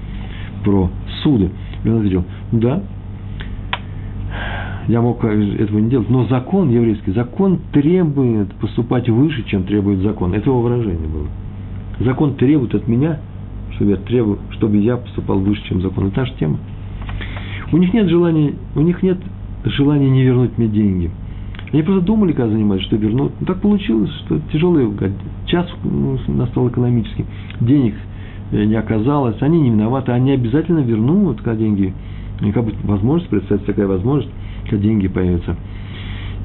про 0.63 0.89
суды. 1.21 1.49
Ответил, 1.85 2.23
да, 2.51 2.81
я 4.87 5.01
мог 5.01 5.23
этого 5.23 5.79
не 5.79 5.89
делать, 5.89 6.09
но 6.09 6.25
закон 6.27 6.69
еврейский, 6.69 7.11
закон 7.11 7.59
требует 7.71 8.53
поступать 8.55 9.09
выше, 9.09 9.43
чем 9.47 9.63
требует 9.63 9.99
закон. 9.99 10.33
Это 10.33 10.49
его 10.49 10.61
выражение 10.61 11.07
было. 11.07 11.27
Закон 11.99 12.35
требует 12.35 12.75
от 12.75 12.87
меня 12.87 13.19
чтобы 13.75 13.91
я 13.91 13.97
требую, 13.97 14.39
чтобы 14.51 14.77
я 14.77 14.97
поступал 14.97 15.39
выше, 15.39 15.61
чем 15.67 15.81
закон. 15.81 16.07
Это 16.07 16.21
наша 16.21 16.33
тема. 16.35 16.57
У 17.71 17.77
них 17.77 17.93
нет 17.93 18.07
желания, 18.07 18.53
у 18.75 18.81
них 18.81 19.01
нет 19.03 19.17
желания 19.65 20.09
не 20.09 20.23
вернуть 20.23 20.57
мне 20.57 20.67
деньги. 20.67 21.11
Они 21.71 21.81
просто 21.83 22.05
думали, 22.05 22.31
когда 22.31 22.51
занимались, 22.51 22.83
что 22.83 22.95
вернут. 22.95 23.33
Но 23.39 23.47
так 23.47 23.61
получилось, 23.61 24.11
что 24.25 24.39
тяжелый 24.51 24.89
час 25.47 25.67
настал 26.27 26.69
экономический. 26.69 27.25
Денег 27.59 27.95
э, 27.95 28.14
не 28.51 28.75
оказалось, 28.75 29.41
они 29.41 29.59
не 29.61 29.69
виноваты, 29.71 30.11
они 30.11 30.31
обязательно 30.31 30.79
вернут, 30.79 31.41
когда 31.41 31.55
деньги, 31.55 31.93
как 32.53 32.65
бы 32.65 32.73
возможность, 32.83 33.29
представить 33.29 33.65
такая 33.65 33.87
возможность, 33.87 34.31
когда 34.69 34.83
деньги 34.83 35.07
появятся. 35.07 35.55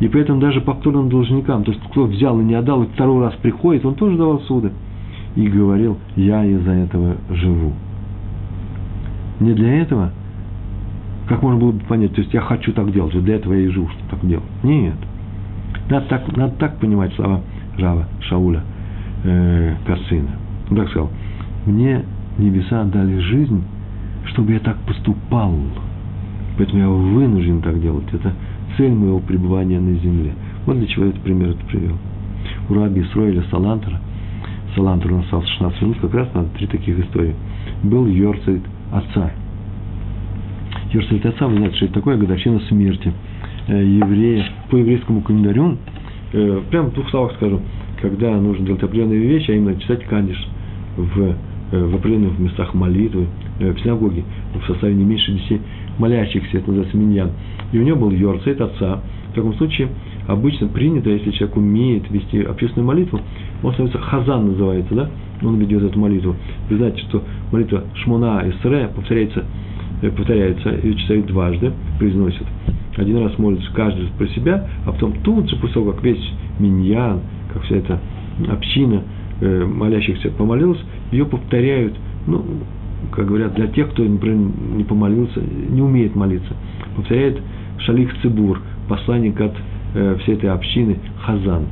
И 0.00 0.08
поэтому 0.08 0.40
даже 0.40 0.62
повторным 0.62 1.10
должникам, 1.10 1.62
то 1.62 1.72
есть 1.72 1.84
кто 1.90 2.04
взял 2.04 2.40
и 2.40 2.44
не 2.44 2.54
отдал, 2.54 2.82
и 2.82 2.86
второй 2.86 3.22
раз 3.22 3.34
приходит, 3.34 3.84
он 3.84 3.94
тоже 3.94 4.16
давал 4.16 4.40
суды 4.40 4.72
и 5.36 5.46
говорил, 5.46 5.98
я 6.16 6.44
из-за 6.44 6.72
этого 6.72 7.16
живу. 7.30 7.72
Не 9.40 9.52
для 9.52 9.82
этого, 9.82 10.12
как 11.28 11.42
можно 11.42 11.60
было 11.60 11.72
бы 11.72 11.80
понять, 11.80 12.14
то 12.14 12.22
есть 12.22 12.32
я 12.32 12.40
хочу 12.40 12.72
так 12.72 12.92
делать, 12.92 13.12
для 13.22 13.36
этого 13.36 13.52
я 13.52 13.60
и 13.60 13.68
живу, 13.68 13.88
что 13.88 14.16
так 14.16 14.26
делать. 14.26 14.44
Нет. 14.62 14.96
Надо 15.90 16.06
так, 16.06 16.36
надо 16.36 16.54
так 16.56 16.78
понимать 16.78 17.12
слова 17.14 17.42
Рава 17.78 18.06
Шауля 18.20 18.62
э, 19.24 19.74
Касына. 19.86 20.30
Он 20.70 20.76
так 20.76 20.88
сказал, 20.88 21.10
мне 21.66 22.04
небеса 22.38 22.84
дали 22.84 23.18
жизнь, 23.18 23.62
чтобы 24.26 24.52
я 24.52 24.60
так 24.60 24.78
поступал. 24.86 25.54
Поэтому 26.56 26.80
я 26.80 26.88
вынужден 26.88 27.62
так 27.62 27.80
делать. 27.80 28.06
Это 28.12 28.32
цель 28.76 28.92
моего 28.92 29.18
пребывания 29.20 29.80
на 29.80 29.94
земле. 29.94 30.32
Вот 30.66 30.78
для 30.78 30.86
чего 30.86 31.04
я 31.04 31.10
этот 31.10 31.22
пример 31.22 31.50
это 31.50 31.64
привел. 31.66 31.96
У 32.68 32.74
Раби 32.74 33.02
Исроиля 33.02 33.42
Салантера– 33.50 34.00
Салантер 34.74 35.12
у 35.12 35.16
нас 35.16 35.24
осталось 35.24 35.48
16 35.48 35.82
минут, 35.82 35.98
как 36.00 36.14
раз 36.14 36.28
надо 36.34 36.48
три 36.50 36.66
таких 36.66 36.98
истории. 37.00 37.34
Был 37.82 38.06
Йорцайт 38.06 38.62
отца. 38.92 39.30
Йорцайт 40.92 41.26
отца, 41.26 41.46
вы 41.46 41.56
знаете, 41.56 41.76
что 41.76 41.84
это 41.86 41.94
такое 41.94 42.16
годовщина 42.16 42.60
смерти 42.68 43.12
э, 43.68 43.84
еврея 43.84 44.46
по 44.70 44.76
еврейскому 44.76 45.22
календарю. 45.22 45.76
Э, 46.32 46.62
прямо 46.70 46.90
в 46.90 46.94
двух 46.94 47.10
словах 47.10 47.32
скажу, 47.34 47.60
когда 48.00 48.36
нужно 48.36 48.66
делать 48.66 48.82
определенные 48.82 49.18
вещи, 49.18 49.50
а 49.50 49.54
именно 49.54 49.78
читать 49.80 50.04
кадиш 50.04 50.48
в 50.96 51.34
в 51.70 51.94
определенных 51.94 52.38
местах 52.38 52.74
молитвы, 52.74 53.26
в 53.58 53.78
синагоге, 53.80 54.24
в 54.54 54.66
составе 54.66 54.94
не 54.94 55.04
меньше 55.04 55.32
десяти 55.32 55.60
молящихся, 55.98 56.58
это 56.58 56.68
называется 56.68 56.96
миньян. 56.96 57.30
И 57.72 57.78
у 57.78 57.82
него 57.82 57.96
был 57.96 58.10
Йорцейт 58.10 58.60
отца. 58.60 59.00
В 59.30 59.34
таком 59.34 59.54
случае 59.54 59.88
обычно 60.26 60.66
принято, 60.66 61.10
если 61.10 61.30
человек 61.30 61.56
умеет 61.56 62.10
вести 62.10 62.42
общественную 62.42 62.86
молитву, 62.86 63.20
он 63.62 63.72
становится 63.72 64.00
хазан 64.00 64.46
называется, 64.46 64.94
да? 64.94 65.10
Он 65.42 65.58
ведет 65.58 65.82
эту 65.82 65.98
молитву. 65.98 66.34
Вы 66.68 66.76
знаете, 66.76 66.98
что 67.08 67.22
молитва 67.52 67.84
Шмуна 67.94 68.42
Эсре 68.48 68.88
повторяется, 68.94 69.44
э, 70.02 70.10
повторяется, 70.10 70.70
ее 70.82 70.94
читают 70.96 71.26
дважды, 71.26 71.72
произносят. 71.98 72.46
Один 72.96 73.18
раз 73.18 73.38
молится 73.38 73.70
каждый 73.72 74.08
про 74.18 74.26
себя, 74.28 74.68
а 74.84 74.92
потом 74.92 75.12
тут 75.22 75.48
же, 75.48 75.56
после 75.56 75.74
того, 75.74 75.92
как 75.92 76.02
весь 76.02 76.32
миньян, 76.58 77.20
как 77.52 77.62
вся 77.62 77.76
эта 77.76 78.00
община 78.50 79.02
э, 79.40 79.64
молящихся 79.64 80.30
помолилась, 80.30 80.80
ее 81.12 81.26
повторяют, 81.26 81.94
ну, 82.26 82.44
как 83.12 83.26
говорят, 83.26 83.54
для 83.54 83.66
тех, 83.68 83.90
кто 83.90 84.04
не 84.04 84.84
помолился, 84.84 85.40
не 85.40 85.82
умеет 85.82 86.14
молиться. 86.14 86.54
Повторяет 86.96 87.40
Шалих 87.78 88.14
Цибур, 88.20 88.60
посланник 88.88 89.40
от 89.40 89.54
э, 89.94 90.16
всей 90.22 90.34
этой 90.34 90.50
общины 90.50 90.98
Хазан. 91.22 91.64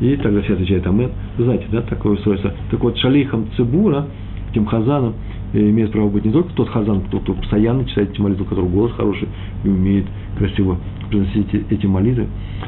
И 0.00 0.16
тогда 0.16 0.42
все 0.42 0.54
отвечают 0.54 0.86
Амен. 0.86 1.10
Вы 1.38 1.44
знаете, 1.44 1.66
да, 1.72 1.80
такое 1.82 2.14
устройство. 2.14 2.52
Так 2.70 2.80
вот, 2.80 2.98
Шалихом 2.98 3.46
Цибура, 3.56 4.06
этим 4.50 4.66
Хазаном, 4.66 5.14
э, 5.52 5.70
имеет 5.70 5.92
право 5.92 6.08
быть 6.08 6.24
не 6.24 6.32
только 6.32 6.52
тот 6.54 6.68
Хазан, 6.68 7.02
кто, 7.02 7.20
кто 7.20 7.32
постоянно 7.34 7.84
читает 7.86 8.10
эти 8.10 8.20
молитвы, 8.20 8.44
у 8.44 8.48
которого 8.48 8.68
голос 8.68 8.92
хороший 8.92 9.28
и 9.64 9.68
умеет 9.68 10.06
красиво 10.36 10.78
произносить 11.10 11.54
эти, 11.70 11.86
молитвы, 11.86 12.26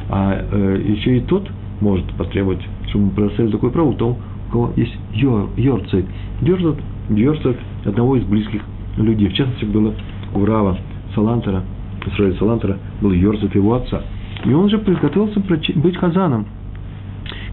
а 0.09 0.47
э, 0.51 0.83
еще 0.87 1.19
и 1.19 1.21
тот 1.21 1.49
может 1.81 2.07
потребовать, 2.15 2.61
чтобы 2.89 3.07
мы 3.07 3.11
предоставили 3.11 3.53
такое 3.53 3.71
право, 3.71 3.93
то 3.95 4.17
кого 4.51 4.73
есть 4.77 4.95
йор, 5.13 5.51
йорцейт. 5.57 6.07
Йорцейт, 6.41 6.77
йорцейт 7.11 7.57
одного 7.85 8.17
из 8.17 8.25
близких 8.25 8.63
людей. 8.97 9.29
В 9.29 9.35
частности, 9.35 9.65
было 9.65 9.95
у 10.35 10.45
Рава 10.45 10.79
Салантера, 11.15 11.63
Исраиля 12.07 12.35
Салантера, 12.39 12.79
был 13.01 13.13
йорцейт 13.13 13.55
его 13.55 13.75
отца. 13.75 14.03
И 14.45 14.53
он 14.53 14.69
же 14.69 14.79
приготовился 14.79 15.41
быть 15.41 15.97
хазаном. 15.97 16.47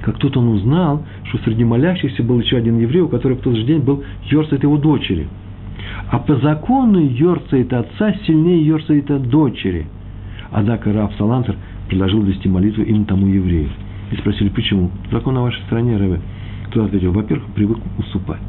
Как 0.02 0.18
тут 0.20 0.38
он 0.38 0.50
узнал, 0.50 1.04
что 1.24 1.39
среди 1.39 1.64
молящихся 1.64 2.22
был 2.22 2.39
еще 2.39 2.58
один 2.58 2.78
еврей, 2.80 3.02
у 3.02 3.08
которого 3.08 3.38
в 3.38 3.41
тот 3.41 3.56
же 3.56 3.64
день 3.64 3.80
был 3.80 4.04
йорцейт 4.30 4.62
его 4.62 4.78
дочери. 4.78 5.28
А 6.12 6.20
по 6.20 6.36
закону 6.38 7.00
йорцейт 7.00 7.74
отца 7.74 8.14
сильнее 8.26 8.66
йорцейта 8.66 9.18
дочери. 9.18 9.88
Однако 10.52 10.93
Рав 10.93 11.12
Салантер 11.18 11.56
предложил 11.89 12.22
вести 12.22 12.48
молитву 12.48 12.84
именно 12.84 13.06
тому 13.06 13.28
еврею. 13.28 13.70
И 14.12 14.16
спросили, 14.18 14.50
почему? 14.50 14.91
Закон 15.12 15.34
на 15.34 15.41
вашей 15.41 15.62
стороне, 15.64 15.98
Рэбе. 15.98 16.22
Тот 16.76 16.88
ответил, 16.88 17.13
во-первых, 17.13 17.47
привык 17.55 17.78
уступать. 17.97 18.41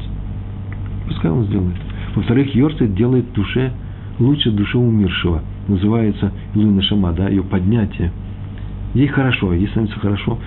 Пускай 1.07 1.31
он 1.31 1.45
сделает. 1.45 1.77
Во-вторых, 2.13 2.53
Йорцейт 2.53 2.93
делает 2.93 3.31
душе 3.31 3.71
лучше 4.19 4.51
души 4.51 4.77
умершего. 4.77 5.41
Называется 5.69 6.33
Илуина 6.53 6.81
Шама, 6.81 7.13
да, 7.13 7.29
ее 7.29 7.41
поднятие. 7.43 8.11
Ей 8.93 9.07
хорошо, 9.07 9.53
ей 9.53 9.69
становится 9.69 9.97
хорошо. 10.01 10.39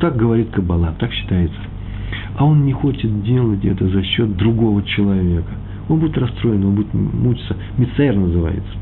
Так 0.00 0.16
говорит 0.16 0.52
Каббала, 0.52 0.94
так 0.98 1.12
считается. 1.12 1.58
А 2.38 2.46
он 2.46 2.64
не 2.64 2.72
хочет 2.72 3.22
делать 3.24 3.62
это 3.62 3.86
за 3.88 4.02
счет 4.04 4.34
другого 4.38 4.82
человека. 4.82 5.52
Он 5.90 5.98
будет 5.98 6.16
расстроен, 6.16 6.64
он 6.64 6.76
будет 6.76 6.94
мучиться. 6.94 7.54
Мицер 7.76 8.16
называется. 8.16 8.72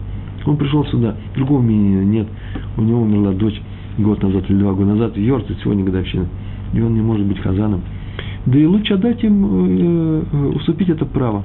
Он 0.47 0.57
пришел 0.57 0.85
сюда, 0.85 1.16
другого 1.35 1.61
мнения 1.61 2.05
нет. 2.05 2.28
У 2.76 2.83
него 2.83 3.03
умерла 3.03 3.33
дочь 3.33 3.61
год 3.99 4.22
назад 4.22 4.45
или 4.49 4.59
два 4.59 4.72
года 4.72 4.91
назад, 4.91 5.16
Йорцит 5.16 5.59
сегодня 5.64 5.83
годовщина. 5.83 6.28
И 6.72 6.81
он 6.81 6.95
не 6.95 7.01
может 7.01 7.26
быть 7.26 7.41
хазаном. 7.41 7.83
Да 8.47 8.59
и 8.59 8.64
лучше 8.64 8.95
отдать 8.95 9.22
им, 9.22 9.45
э, 9.45 10.24
э, 10.32 10.47
уступить 10.57 10.88
это 10.88 11.05
право. 11.05 11.45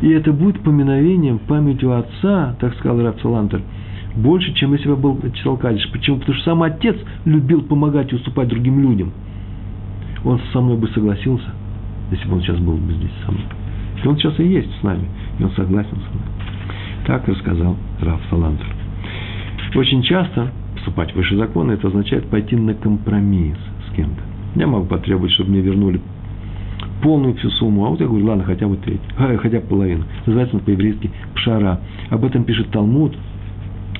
И 0.00 0.08
это 0.10 0.32
будет 0.32 0.60
поминовением 0.60 1.38
памятью 1.38 1.96
отца, 1.96 2.56
так 2.60 2.74
сказал 2.76 3.02
Раб 3.02 3.20
Салантер, 3.20 3.62
больше, 4.16 4.52
чем 4.54 4.72
если 4.72 4.88
бы 4.88 4.96
был 4.96 5.20
читал 5.32 5.56
Кадиш. 5.56 5.90
Почему? 5.90 6.18
Потому 6.18 6.34
что 6.36 6.44
сам 6.44 6.62
отец 6.62 6.96
любил 7.24 7.62
помогать 7.62 8.12
и 8.12 8.16
уступать 8.16 8.48
другим 8.48 8.80
людям. 8.80 9.12
Он 10.24 10.40
со 10.52 10.60
мной 10.60 10.76
бы 10.76 10.88
согласился, 10.88 11.50
если 12.10 12.28
бы 12.28 12.36
он 12.36 12.42
сейчас 12.42 12.58
был 12.58 12.76
бы 12.76 12.92
здесь 12.92 13.12
со 13.24 13.32
мной. 13.32 13.44
И 14.02 14.06
он 14.06 14.16
сейчас 14.16 14.38
и 14.38 14.44
есть 14.44 14.68
с 14.80 14.82
нами, 14.82 15.08
и 15.38 15.44
он 15.44 15.50
согласен 15.52 15.90
со 15.90 15.96
мной. 15.96 16.28
Так 17.06 17.26
рассказал 17.28 17.76
Раф 18.00 18.20
Салантер. 18.30 18.66
Очень 19.74 20.02
часто 20.02 20.50
вступать 20.76 21.14
выше 21.14 21.36
закона, 21.36 21.72
это 21.72 21.88
означает 21.88 22.26
пойти 22.28 22.56
на 22.56 22.74
компромисс 22.74 23.58
с 23.88 23.96
кем-то. 23.96 24.22
Я 24.54 24.66
могу 24.66 24.86
потребовать, 24.86 25.32
чтобы 25.32 25.50
мне 25.50 25.60
вернули 25.60 26.00
полную 27.02 27.34
всю 27.36 27.50
сумму, 27.50 27.86
а 27.86 27.90
вот 27.90 28.00
я 28.00 28.06
говорю, 28.06 28.26
ладно, 28.26 28.44
хотя 28.44 28.66
бы 28.66 28.76
треть, 28.76 29.00
хотя 29.16 29.60
бы 29.60 29.66
половину. 29.66 30.04
Называется 30.26 30.56
он 30.56 30.62
по-еврейски 30.62 31.10
пшара. 31.34 31.80
Об 32.10 32.24
этом 32.24 32.44
пишет 32.44 32.70
Талмуд 32.70 33.14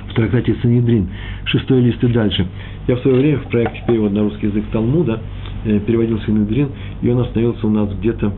в 0.08 0.14
трактате 0.14 0.56
Санедрин, 0.62 1.08
шестой 1.44 1.80
лист 1.82 2.02
и 2.02 2.08
дальше. 2.08 2.46
Я 2.86 2.96
в 2.96 3.00
свое 3.00 3.18
время 3.18 3.38
в 3.38 3.48
проекте 3.48 3.82
перевода 3.86 4.14
на 4.14 4.22
русский 4.22 4.46
язык 4.46 4.64
Талмуда 4.72 5.20
э, 5.64 5.78
переводил 5.80 6.20
Санедрин, 6.20 6.70
и 7.02 7.10
он 7.10 7.20
остановился 7.20 7.66
у 7.66 7.70
нас 7.70 7.90
где-то, 7.98 8.32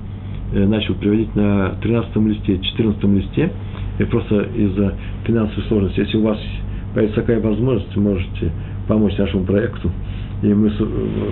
э, 0.53 0.67
начал 0.67 0.95
переводить 0.95 1.35
на 1.37 1.77
13 1.81 2.17
листе, 2.27 2.59
14 2.59 3.05
листе, 3.05 3.53
и 3.99 4.05
просто 4.05 4.43
из-за 4.57 4.95
финансовой 5.25 5.65
сложности. 5.69 6.01
Если 6.01 6.17
у 6.17 6.23
вас 6.23 6.39
появится 6.95 7.21
такая 7.21 7.41
возможность, 7.41 7.97
можете 7.97 8.51
помочь 8.89 9.17
нашему 9.17 9.45
проекту, 9.45 9.91
и 10.43 10.47
мы 10.49 10.69
э, 10.69 10.73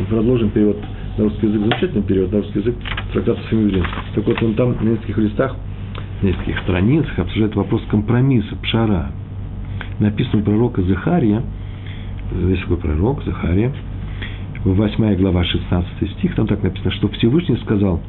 продолжим 0.09 0.51
перевод 0.51 0.79
на 1.19 1.25
русский 1.25 1.47
язык, 1.47 1.61
замечательный 1.61 2.03
перевод 2.03 2.33
на 2.33 2.39
русский 2.39 2.61
язык 2.61 2.77
трактата 3.13 3.41
Санедрин. 3.51 3.85
Так 4.15 4.27
вот, 4.27 4.43
он 4.43 4.55
там 4.55 4.77
на 4.81 4.89
нескольких 4.89 5.19
листах, 5.19 5.57
на 6.23 6.27
нескольких 6.29 6.59
страницах 6.61 7.19
обсуждает 7.19 7.55
вопрос 7.57 7.83
компромисса, 7.91 8.57
пшара. 8.63 9.11
Написано 9.99 10.43
у 10.43 10.45
пророка 10.45 10.83
Захария, 10.83 11.43
есть 12.49 12.63
такой 12.63 12.77
пророк, 12.77 13.25
Захария, 13.25 13.73
8 14.65 15.15
глава, 15.17 15.45
16 15.45 16.11
стих, 16.13 16.35
там 16.35 16.47
так 16.47 16.63
написано, 16.63 16.91
что 16.93 17.09
Всевышний 17.09 17.57
сказал 17.65 18.01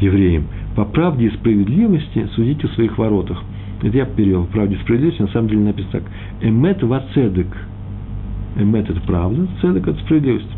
евреям, 0.00 0.46
по 0.74 0.84
правде 0.84 1.26
и 1.26 1.30
справедливости 1.30 2.28
судите 2.34 2.66
в 2.66 2.72
своих 2.72 2.96
воротах. 2.98 3.42
Это 3.82 3.96
я 3.96 4.06
перевел, 4.06 4.46
правде 4.46 4.76
и 4.76 4.78
справедливости, 4.78 5.22
на 5.22 5.28
самом 5.28 5.48
деле 5.48 5.62
написано 5.62 5.92
так, 5.92 6.02
эмет 6.40 6.82
вацедек. 6.82 7.48
Эмет– 8.56 8.88
это 8.90 9.00
правда, 9.00 9.46
цедек– 9.60 9.86
это 9.88 9.98
справедливость. 10.00 10.48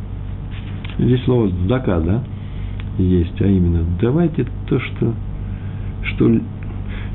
Здесь 0.99 1.22
слово 1.24 1.49
«здака», 1.49 2.01
да, 2.01 2.22
есть, 2.99 3.40
а 3.40 3.47
именно, 3.47 3.84
давайте 4.01 4.47
то, 4.68 4.80
что, 4.80 5.14
что, 6.05 6.40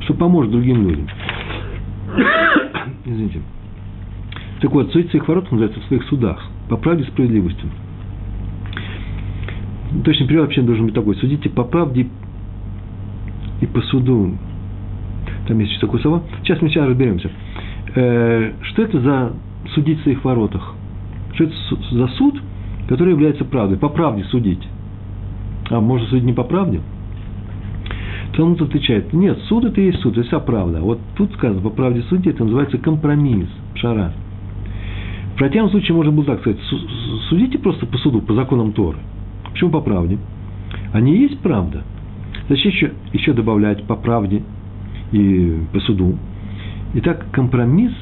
что 0.00 0.14
поможет 0.14 0.52
другим 0.52 0.88
людям. 0.88 1.08
Извините. 3.04 3.40
Так 4.60 4.70
вот, 4.70 4.92
судить 4.92 5.10
своих 5.10 5.26
ворот 5.26 5.50
называется 5.50 5.80
в 5.80 5.84
своих 5.84 6.04
судах, 6.04 6.40
по 6.68 6.76
правде 6.76 7.02
и 7.02 7.06
справедливости. 7.08 7.64
Точный 10.04 10.26
перевод 10.26 10.46
вообще 10.46 10.62
должен 10.62 10.86
быть 10.86 10.94
такой. 10.94 11.16
Судите 11.16 11.50
по 11.50 11.64
правде 11.64 12.06
и 13.60 13.66
по 13.66 13.80
суду. 13.82 14.36
Там 15.48 15.58
есть 15.58 15.72
еще 15.72 15.80
такое 15.80 16.00
слово. 16.00 16.22
Сейчас 16.42 16.62
мы 16.62 16.68
сейчас 16.68 16.88
разберемся. 16.88 17.30
Э, 17.94 18.52
что 18.62 18.82
это 18.82 19.00
за 19.00 19.32
судить 19.74 19.98
в 20.00 20.02
своих 20.04 20.24
воротах? 20.24 20.74
Что 21.34 21.44
это 21.44 21.54
за 21.90 22.06
суд, 22.08 22.40
который 22.92 23.14
является 23.14 23.46
правдой? 23.46 23.78
По 23.78 23.88
правде 23.88 24.22
судить. 24.24 24.62
А 25.70 25.80
можно 25.80 26.06
судить 26.08 26.24
не 26.24 26.34
по 26.34 26.44
правде? 26.44 26.82
Талмуд 28.36 28.60
отвечает, 28.60 29.14
нет, 29.14 29.38
суд 29.48 29.64
это 29.64 29.80
и 29.80 29.86
есть 29.86 30.00
суд, 30.00 30.12
это 30.18 30.26
вся 30.26 30.40
правда. 30.40 30.80
Вот 30.82 31.00
тут 31.16 31.32
сказано, 31.32 31.62
по 31.62 31.70
правде 31.70 32.02
судить, 32.02 32.26
это 32.26 32.44
называется 32.44 32.76
компромисс, 32.76 33.48
пшара. 33.74 34.12
В 35.34 35.38
противном 35.38 35.70
случае 35.70 35.96
можно 35.96 36.12
было 36.12 36.26
так 36.26 36.40
сказать, 36.40 36.58
судите 37.30 37.58
просто 37.58 37.86
по 37.86 37.96
суду, 37.96 38.20
по 38.20 38.34
законам 38.34 38.72
Торы. 38.72 38.98
Почему 39.50 39.70
по 39.70 39.80
правде? 39.80 40.18
Они 40.92 41.16
есть 41.16 41.38
правда. 41.38 41.84
Зачем 42.50 42.72
еще, 42.72 42.92
еще 43.14 43.32
добавлять 43.32 43.84
по 43.84 43.96
правде 43.96 44.42
и 45.12 45.60
по 45.72 45.80
суду? 45.80 46.18
Итак, 46.94 47.24
компромисс, 47.32 47.92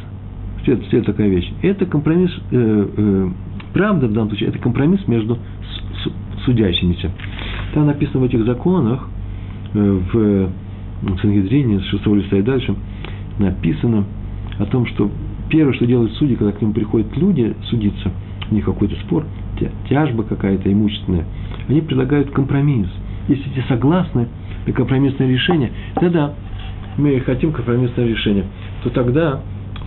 что 0.62 0.72
это, 0.72 1.02
такая 1.04 1.28
вещь? 1.28 1.50
Это 1.62 1.86
компромисс, 1.86 2.30
э, 2.50 2.88
э, 2.96 3.28
правда 3.72 4.06
в 4.08 4.12
данном 4.12 4.28
случае, 4.30 4.50
это 4.50 4.58
компромисс 4.58 5.06
между 5.08 5.38
судящимися. 6.44 7.10
Там 7.74 7.86
написано 7.86 8.20
в 8.20 8.24
этих 8.24 8.44
законах, 8.44 9.08
э, 9.74 10.00
в 10.12 10.50
Сангидрине, 11.20 11.80
с 11.80 11.84
6 11.84 12.06
листа 12.14 12.36
и 12.36 12.42
дальше, 12.42 12.74
написано 13.38 14.04
о 14.58 14.66
том, 14.66 14.86
что 14.86 15.10
первое, 15.48 15.72
что 15.74 15.86
делают 15.86 16.12
судьи, 16.14 16.36
когда 16.36 16.52
к 16.52 16.60
ним 16.60 16.72
приходят 16.72 17.16
люди 17.16 17.54
судиться, 17.64 18.10
у 18.50 18.54
них 18.54 18.64
какой-то 18.64 18.96
спор, 19.06 19.24
тяжба 19.88 20.24
какая-то 20.24 20.72
имущественная, 20.72 21.24
они 21.68 21.80
предлагают 21.80 22.30
компромисс. 22.30 22.88
Если 23.28 23.48
те 23.50 23.64
согласны 23.68 24.28
на 24.66 24.72
компромиссное 24.72 25.28
решение, 25.28 25.70
тогда 25.94 26.34
мы 26.96 27.18
хотим 27.20 27.52
компромиссное 27.52 28.06
решение, 28.06 28.44
то 28.82 28.90
тогда 28.90 29.40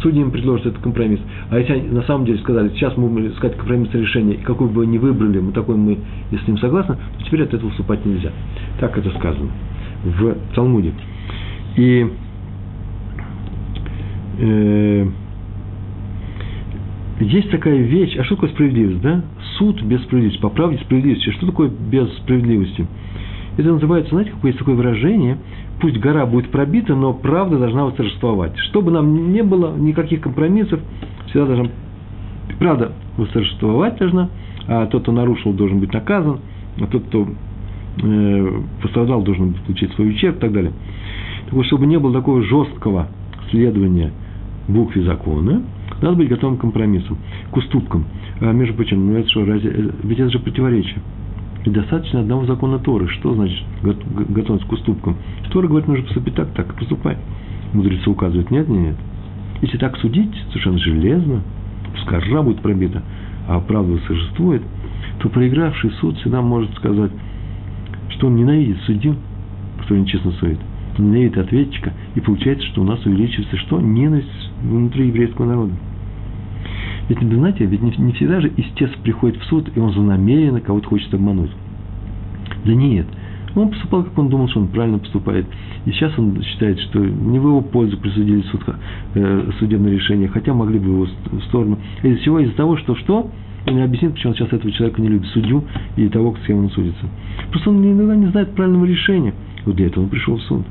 судьи 0.03 0.21
им 0.21 0.29
предложат 0.29 0.67
этот 0.67 0.83
компромисс. 0.83 1.19
А 1.49 1.57
если 1.57 1.73
они 1.73 1.87
на 1.87 2.03
самом 2.03 2.25
деле 2.25 2.37
сказали, 2.39 2.69
сейчас 2.69 2.95
мы 2.97 3.07
будем 3.07 3.31
искать 3.31 3.57
компромиссное 3.57 4.01
решение, 4.01 4.35
и 4.35 4.41
какой 4.41 4.67
бы 4.67 4.73
вы 4.73 4.85
ни 4.85 4.97
выбрали, 4.97 5.39
мы 5.39 5.51
такой 5.53 5.75
мы, 5.75 5.97
если 6.29 6.45
с 6.45 6.47
ним 6.47 6.57
согласны, 6.59 6.95
то 6.95 7.25
теперь 7.25 7.43
от 7.43 7.53
этого 7.53 7.71
вступать 7.71 8.05
нельзя. 8.05 8.31
Так 8.79 8.95
это 8.97 9.09
сказано. 9.17 9.49
в 10.03 10.35
Талмуде. 10.53 10.93
И 11.77 12.07
э, 14.39 15.07
есть 17.21 17.49
такая 17.49 17.77
вещь, 17.77 18.15
а 18.17 18.23
что 18.23 18.35
такое 18.35 18.49
справедливость, 18.51 19.01
да? 19.01 19.23
Суд 19.57 19.81
без 19.83 20.01
справедливости, 20.03 20.41
по 20.41 20.49
правде 20.49 20.77
справедливости. 20.79 21.29
Что 21.31 21.45
такое 21.47 21.69
без 21.69 22.11
справедливости? 22.17 22.85
Это 23.57 23.71
называется, 23.71 24.09
знаете, 24.09 24.31
какое 24.31 24.49
есть 24.51 24.59
такое 24.59 24.75
выражение, 24.75 25.37
пусть 25.83 25.97
гора 25.97 26.25
будет 26.25 26.49
пробита, 26.49 26.95
но 26.95 27.13
правда 27.13 27.59
должна 27.59 27.83
восторжествовать. 27.83 28.57
Чтобы 28.69 28.89
нам 28.89 29.33
не 29.33 29.43
было 29.43 29.75
никаких 29.75 30.21
компромиссов, 30.21 30.79
всегда 31.25 31.45
должна 31.45 31.65
правда 32.57 32.93
восторжествовать 33.17 33.97
должна, 33.97 34.29
а 34.65 34.85
тот, 34.85 35.01
кто 35.01 35.11
нарушил, 35.11 35.51
должен 35.51 35.81
быть 35.81 35.91
наказан, 35.91 36.39
а 36.79 36.87
тот, 36.87 37.03
кто 37.07 37.27
э, 38.01 38.61
пострадал, 38.81 39.23
должен 39.23 39.55
получить 39.55 39.91
свой 39.95 40.11
ущерб 40.11 40.37
и 40.37 40.39
так 40.39 40.53
далее. 40.53 40.71
Так 41.47 41.53
вот, 41.53 41.65
чтобы 41.65 41.85
не 41.85 41.99
было 41.99 42.13
такого 42.13 42.41
жесткого 42.43 43.09
следования 43.51 44.13
букве 44.69 45.03
закона, 45.03 45.63
надо 46.01 46.15
быть 46.15 46.29
готовым 46.29 46.55
к 46.55 46.61
компромиссам, 46.61 47.17
к 47.51 47.57
уступкам. 47.57 48.05
А 48.39 48.53
между 48.53 48.73
прочим, 48.75 49.05
ну 49.05 49.19
это 49.19 49.29
что, 49.29 49.43
разве, 49.43 49.69
э, 49.69 49.89
ведь 50.03 50.19
это 50.19 50.29
же 50.29 50.39
противоречие. 50.39 51.01
И 51.65 51.69
достаточно 51.69 52.19
одного 52.19 52.45
закона 52.45 52.79
Торы. 52.79 53.07
Что 53.07 53.33
значит 53.35 53.63
готовность 53.81 54.65
к 54.67 54.71
уступкам? 54.71 55.15
Тора 55.51 55.67
говорит, 55.67 55.87
нужно 55.87 56.03
поступить 56.03 56.35
так, 56.35 56.51
так 56.53 56.73
и 56.73 56.77
поступай. 56.77 57.17
Мудрецы 57.73 58.09
указывают, 58.09 58.51
нет, 58.51 58.67
нет, 58.67 58.81
нет. 58.81 58.95
Если 59.61 59.77
так 59.77 59.97
судить, 59.97 60.33
совершенно 60.49 60.77
железно, 60.77 61.41
пускай 61.93 62.19
ржа 62.19 62.41
будет 62.41 62.61
пробита, 62.61 63.01
а 63.47 63.59
правда 63.61 63.97
существует, 64.07 64.61
то 65.19 65.29
проигравший 65.29 65.91
суд 66.01 66.17
всегда 66.17 66.41
может 66.41 66.73
сказать, 66.75 67.11
что 68.09 68.27
он 68.27 68.35
ненавидит 68.35 68.77
судью, 68.81 69.15
который 69.79 70.01
нечестно 70.01 70.31
судит, 70.33 70.59
ненавидит 70.97 71.37
ответчика, 71.37 71.93
и 72.15 72.19
получается, 72.19 72.67
что 72.67 72.81
у 72.81 72.83
нас 72.83 73.05
увеличивается 73.05 73.57
что? 73.57 73.79
Ненависть 73.79 74.51
внутри 74.61 75.07
еврейского 75.07 75.45
народа. 75.45 75.73
Ведь, 77.09 77.21
вы 77.21 77.35
знаете, 77.35 77.65
ведь 77.65 77.81
не, 77.81 77.93
не 77.97 78.13
всегда 78.13 78.41
же 78.41 78.51
истец 78.55 78.89
приходит 79.03 79.41
в 79.41 79.45
суд, 79.45 79.69
и 79.75 79.79
он 79.79 79.91
злонамеренно 79.91 80.61
кого-то 80.61 80.87
хочет 80.87 81.13
обмануть. 81.13 81.51
Да 82.65 82.73
нет. 82.73 83.07
Он 83.55 83.69
поступал, 83.69 84.03
как 84.03 84.17
он 84.17 84.29
думал, 84.29 84.47
что 84.49 84.61
он 84.61 84.67
правильно 84.67 84.97
поступает. 84.97 85.45
И 85.85 85.91
сейчас 85.91 86.17
он 86.17 86.41
считает, 86.41 86.79
что 86.79 86.99
не 86.99 87.37
в 87.39 87.43
его 87.43 87.61
пользу 87.61 87.97
присудили 87.97 88.41
суд, 88.43 88.61
э, 89.13 89.51
судебное 89.59 89.91
решение, 89.91 90.27
хотя 90.27 90.53
могли 90.53 90.79
бы 90.79 90.89
его 90.89 91.07
сторону. 91.49 91.77
Из-за 92.01 92.19
чего? 92.23 92.39
Из-за 92.39 92.55
того, 92.55 92.77
что 92.77 92.95
что? 92.95 93.29
Он 93.67 93.75
не 93.75 93.83
объяснит, 93.83 94.13
почему 94.13 94.31
он 94.31 94.37
сейчас 94.37 94.51
этого 94.51 94.71
человека 94.71 95.01
не 95.01 95.07
любит, 95.07 95.27
судью 95.27 95.63
и 95.95 96.09
того, 96.09 96.35
с 96.43 96.47
кем 96.47 96.59
он 96.59 96.69
судится. 96.71 97.05
Просто 97.51 97.69
он 97.69 97.83
иногда 97.85 98.15
не 98.15 98.27
знает 98.27 98.53
правильного 98.55 98.85
решения. 98.85 99.33
Вот 99.65 99.75
для 99.75 99.87
этого 99.87 100.03
он 100.03 100.09
пришел 100.09 100.35
в 100.35 100.41
суд. 100.41 100.65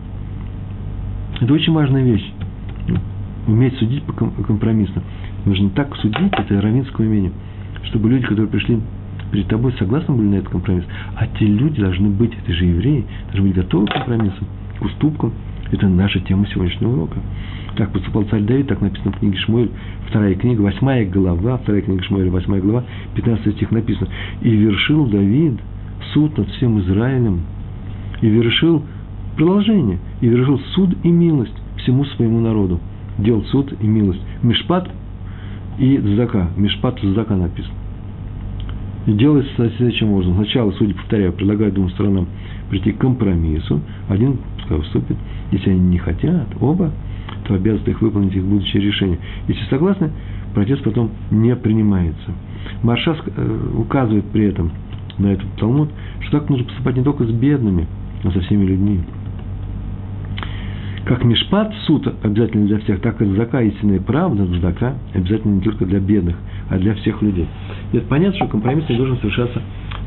Это 1.40 1.52
очень 1.54 1.72
важная 1.72 2.02
вещь. 2.02 2.32
Уметь 3.46 3.76
судить 3.78 4.02
компромиссно. 4.46 5.02
Нужно 5.44 5.70
так 5.70 5.94
судить, 5.96 6.32
это 6.32 6.60
равинское 6.60 7.06
умение, 7.06 7.32
чтобы 7.84 8.10
люди, 8.10 8.22
которые 8.24 8.48
пришли 8.48 8.78
перед 9.32 9.48
тобой, 9.48 9.72
согласны 9.78 10.14
были 10.14 10.28
на 10.28 10.34
этот 10.36 10.50
компромисс. 10.50 10.84
А 11.16 11.26
те 11.26 11.46
люди 11.46 11.80
должны 11.80 12.10
быть, 12.10 12.32
это 12.36 12.52
же 12.52 12.64
евреи, 12.64 13.04
должны 13.32 13.48
быть 13.48 13.56
готовы 13.56 13.86
к 13.86 13.92
компромиссам, 13.92 14.46
к 14.78 14.84
уступкам. 14.84 15.32
Это 15.72 15.88
наша 15.88 16.20
тема 16.20 16.46
сегодняшнего 16.46 16.92
урока. 16.92 17.18
Так 17.76 17.90
поступал 17.92 18.24
царь 18.24 18.42
Давид, 18.42 18.66
так 18.68 18.82
написано 18.82 19.12
в 19.12 19.18
книге 19.18 19.38
Шмуэль, 19.38 19.70
вторая 20.08 20.34
книга, 20.34 20.60
восьмая 20.60 21.06
глава, 21.06 21.56
вторая 21.56 21.80
книга 21.80 22.02
Шмуэля, 22.04 22.30
восьмая 22.30 22.60
глава, 22.60 22.84
15 23.14 23.54
стих 23.56 23.70
написано. 23.70 24.08
«И 24.42 24.50
вершил 24.50 25.06
Давид 25.06 25.58
суд 26.12 26.36
над 26.36 26.48
всем 26.50 26.78
Израилем, 26.80 27.40
и 28.20 28.28
вершил 28.28 28.82
продолжение, 29.36 29.98
и 30.20 30.28
вершил 30.28 30.60
суд 30.74 30.94
и 31.02 31.08
милость 31.08 31.56
всему 31.78 32.04
своему 32.04 32.40
народу». 32.40 32.78
Делал 33.18 33.44
суд 33.44 33.72
и 33.80 33.86
милость. 33.86 34.20
Мишпат 34.42 34.90
и 35.78 35.98
Зака. 36.16 36.48
Мишпат 36.56 36.98
Зака 37.02 37.36
написано. 37.36 37.74
И 39.06 39.12
делается 39.12 39.70
следующим 39.76 40.12
образом. 40.12 40.34
Сначала, 40.36 40.70
судя 40.72 40.94
повторяю, 40.94 41.32
предлагают 41.32 41.74
двум 41.74 41.90
сторонам 41.90 42.28
прийти 42.70 42.92
к 42.92 42.98
компромиссу. 42.98 43.80
Один 44.08 44.38
пускай 44.56 44.78
уступит. 44.78 45.16
Если 45.50 45.70
они 45.70 45.80
не 45.80 45.98
хотят, 45.98 46.46
оба, 46.60 46.92
то 47.46 47.54
обязаны 47.54 47.90
их 47.90 48.00
выполнить 48.00 48.34
их 48.34 48.44
будущее 48.44 48.82
решение. 48.82 49.18
Если 49.48 49.64
согласны, 49.64 50.10
протест 50.54 50.84
потом 50.84 51.10
не 51.30 51.54
принимается. 51.56 52.32
Маршас 52.82 53.18
э, 53.26 53.70
указывает 53.76 54.24
при 54.26 54.44
этом 54.44 54.70
на 55.18 55.28
этот 55.28 55.46
Талмуд, 55.58 55.90
что 56.20 56.38
так 56.38 56.48
нужно 56.48 56.66
поступать 56.66 56.96
не 56.96 57.02
только 57.02 57.24
с 57.24 57.30
бедными, 57.30 57.86
но 58.22 58.30
со 58.30 58.40
всеми 58.40 58.64
людьми. 58.64 59.00
Как 61.04 61.24
Мишпат, 61.24 61.72
суд 61.86 62.06
обязательно 62.22 62.66
для 62.66 62.78
всех, 62.78 63.00
так 63.00 63.20
и 63.20 63.24
зака, 63.34 63.60
истинная 63.60 64.00
правда, 64.00 64.46
зака 64.60 64.94
обязательно 65.12 65.54
не 65.56 65.60
только 65.60 65.84
для 65.84 65.98
бедных, 65.98 66.36
а 66.70 66.78
для 66.78 66.94
всех 66.94 67.20
людей. 67.22 67.48
И 67.92 67.96
это 67.96 68.06
понятно, 68.06 68.36
что 68.36 68.46
компромисс 68.46 68.88
не 68.88 68.96
должен 68.96 69.18
совершаться 69.18 69.60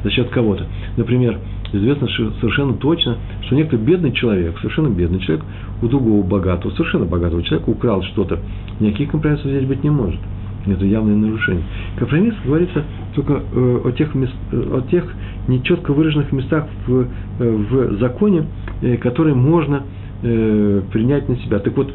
за 0.03 0.09
счет 0.09 0.29
кого-то. 0.29 0.65
Например, 0.95 1.37
известно 1.73 2.07
совершенно 2.39 2.73
точно, 2.73 3.17
что 3.41 3.55
некто 3.55 3.75
бедный 3.75 4.13
человек, 4.13 4.57
совершенно 4.59 4.87
бедный 4.87 5.19
человек, 5.19 5.43
у 5.81 5.87
другого 5.87 6.23
богатого, 6.25 6.71
совершенно 6.71 7.05
богатого 7.05 7.43
человека 7.43 7.69
украл 7.69 8.01
что-то. 8.03 8.39
Никаких 8.79 9.11
компромиссов 9.11 9.47
здесь 9.47 9.65
быть 9.65 9.83
не 9.83 9.89
может. 9.89 10.19
Это 10.65 10.85
явное 10.85 11.15
нарушение. 11.15 11.63
Компромисс 11.97 12.33
говорится 12.43 12.83
только 13.13 13.41
э, 13.53 13.81
о 13.83 13.91
тех, 13.91 14.15
мест, 14.15 14.33
о 14.51 14.81
тех 14.89 15.13
нечетко 15.47 15.93
выраженных 15.93 16.31
местах 16.31 16.67
в, 16.87 17.01
э, 17.01 17.05
в 17.39 17.99
законе, 17.99 18.45
э, 18.81 18.97
которые 18.97 19.35
можно 19.35 19.83
э, 20.23 20.81
принять 20.91 21.27
на 21.29 21.35
себя. 21.37 21.59
Так 21.59 21.75
вот, 21.75 21.93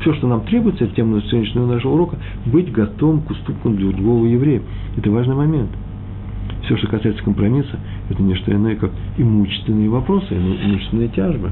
все, 0.00 0.14
что 0.14 0.26
нам 0.26 0.42
требуется, 0.42 0.84
это 0.84 0.94
тема 0.94 1.20
сегодняшнего 1.22 1.66
нашего 1.66 1.92
урока, 1.92 2.16
быть 2.46 2.72
готовым 2.72 3.22
к 3.22 3.30
уступкам 3.30 3.76
для 3.76 3.90
другого 3.90 4.26
еврея. 4.26 4.62
Это 4.96 5.10
важный 5.10 5.34
момент. 5.34 5.70
Все, 6.64 6.76
что 6.76 6.88
касается 6.88 7.22
компромисса, 7.22 7.78
это 8.08 8.22
не 8.22 8.34
что 8.34 8.52
иное, 8.52 8.76
как 8.76 8.90
имущественные 9.18 9.88
вопросы, 9.88 10.34
имущественные 10.34 11.08
тяжбы. 11.08 11.50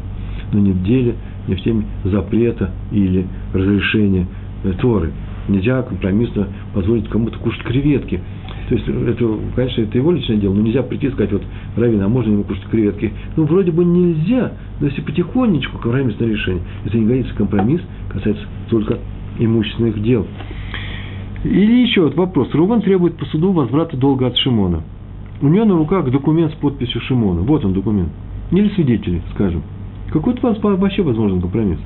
Но 0.52 0.60
не 0.60 0.72
в 0.72 0.82
деле, 0.82 1.14
не 1.46 1.54
в 1.54 1.62
теме 1.62 1.84
запрета 2.04 2.70
или 2.90 3.26
разрешения 3.52 4.26
э, 4.64 4.72
Торы. 4.80 5.12
Нельзя 5.48 5.82
компромиссно 5.82 6.48
позволить 6.74 7.08
кому-то 7.08 7.38
кушать 7.38 7.62
креветки– 7.62 8.20
то 8.68 8.74
есть, 8.74 8.86
это, 8.86 9.38
конечно, 9.56 9.80
это 9.80 9.96
его 9.96 10.12
личное 10.12 10.36
дело, 10.36 10.52
но 10.52 10.60
нельзя 10.60 10.82
прийти 10.82 11.06
и 11.06 11.10
сказать, 11.10 11.32
вот, 11.32 11.42
Равин, 11.76 12.02
а 12.02 12.08
можно 12.08 12.32
ему 12.32 12.44
кушать 12.44 12.64
креветки? 12.64 13.12
Ну, 13.34 13.44
вроде 13.44 13.70
бы 13.70 13.82
нельзя, 13.82 14.52
но 14.78 14.86
если 14.88 15.00
потихонечку 15.00 15.78
компромиссное 15.78 16.28
решение, 16.28 16.62
это 16.84 16.98
не 16.98 17.06
годится 17.06 17.34
компромисс, 17.34 17.80
касается 18.10 18.44
только 18.68 18.98
имущественных 19.38 20.02
дел. 20.02 20.26
Или 21.44 21.80
еще 21.80 22.02
вот 22.02 22.14
вопрос. 22.16 22.52
Рубан 22.52 22.82
требует 22.82 23.16
по 23.16 23.24
суду 23.26 23.52
возврата 23.52 23.96
долга 23.96 24.26
от 24.26 24.36
Шимона. 24.36 24.82
У 25.40 25.48
него 25.48 25.64
на 25.64 25.76
руках 25.78 26.10
документ 26.10 26.52
с 26.52 26.56
подписью 26.56 27.00
Шимона. 27.02 27.40
Вот 27.40 27.64
он 27.64 27.72
документ. 27.72 28.10
Или 28.50 28.68
свидетели, 28.70 29.22
скажем. 29.34 29.62
Какой 30.10 30.34
у 30.34 30.40
вас 30.40 30.58
вообще 30.60 31.02
возможен 31.02 31.40
компромисс? 31.40 31.78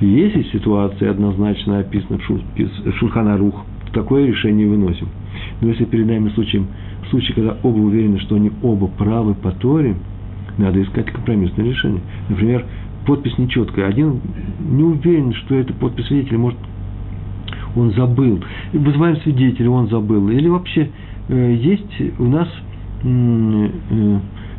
Если 0.00 0.42
ситуация 0.52 1.10
однозначно 1.10 1.78
описана 1.78 2.18
в 2.18 2.92
Шульханарух, 2.98 3.64
такое 3.92 4.26
решение 4.26 4.66
выносим. 4.68 5.08
Но 5.60 5.68
если 5.68 5.84
перед 5.84 6.06
нами 6.06 6.30
случай, 6.30 6.62
случай, 7.10 7.32
когда 7.32 7.56
оба 7.62 7.78
уверены, 7.78 8.18
что 8.20 8.36
они 8.36 8.50
оба 8.62 8.86
правы 8.88 9.34
по 9.34 9.50
Торе, 9.52 9.96
надо 10.58 10.82
искать 10.82 11.06
компромиссное 11.06 11.66
решение. 11.66 12.00
Например, 12.28 12.64
подпись 13.06 13.36
нечеткая. 13.38 13.88
Один 13.88 14.20
не 14.60 14.82
уверен, 14.82 15.32
что 15.34 15.54
это 15.54 15.72
подпись 15.72 16.06
свидетеля, 16.06 16.38
может, 16.38 16.58
он 17.76 17.92
забыл. 17.92 18.42
Вызываем 18.72 19.16
свидетеля, 19.18 19.70
он 19.70 19.88
забыл. 19.88 20.28
Или 20.28 20.48
вообще 20.48 20.90
э, 21.28 21.54
есть 21.60 22.18
у 22.18 22.24
нас 22.24 22.48
э, 23.02 24.18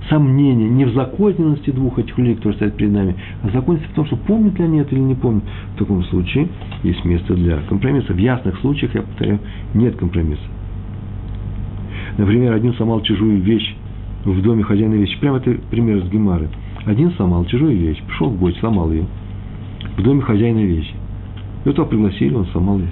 сомнения 0.09 0.69
не 0.69 0.85
в 0.85 0.93
законности 0.93 1.71
двух 1.71 1.97
этих 1.99 2.17
людей, 2.17 2.35
которые 2.35 2.55
стоят 2.55 2.75
перед 2.75 2.91
нами, 2.91 3.15
а 3.41 3.49
законности 3.49 3.87
в 3.87 3.95
том, 3.95 4.05
что 4.05 4.17
помнят 4.17 4.57
ли 4.59 4.65
они 4.65 4.79
это 4.79 4.93
или 4.93 5.01
не 5.01 5.15
помнят. 5.15 5.43
В 5.75 5.79
таком 5.79 6.03
случае 6.05 6.49
есть 6.83 7.03
место 7.05 7.33
для 7.33 7.57
компромисса. 7.69 8.13
В 8.13 8.17
ясных 8.17 8.59
случаях, 8.59 8.93
я 8.95 9.01
повторяю, 9.01 9.39
нет 9.73 9.95
компромисса. 9.95 10.43
Например, 12.17 12.53
один 12.53 12.73
сломал 12.75 13.01
чужую 13.01 13.41
вещь 13.41 13.75
в 14.23 14.41
доме 14.41 14.63
хозяина 14.63 14.93
вещи. 14.93 15.19
Прямо 15.19 15.37
это 15.37 15.55
пример 15.69 15.97
из 15.97 16.09
Гемары. 16.09 16.49
Один 16.85 17.11
сломал 17.13 17.45
чужую 17.45 17.77
вещь, 17.77 18.01
пришел 18.03 18.29
в 18.29 18.39
гость, 18.39 18.59
сломал 18.59 18.91
ее. 18.91 19.05
В 19.97 20.03
доме 20.03 20.21
хозяина 20.21 20.59
вещи. 20.59 20.93
Этого 21.65 21.85
пригласили, 21.85 22.33
он 22.33 22.45
сломал 22.47 22.79
ее. 22.79 22.89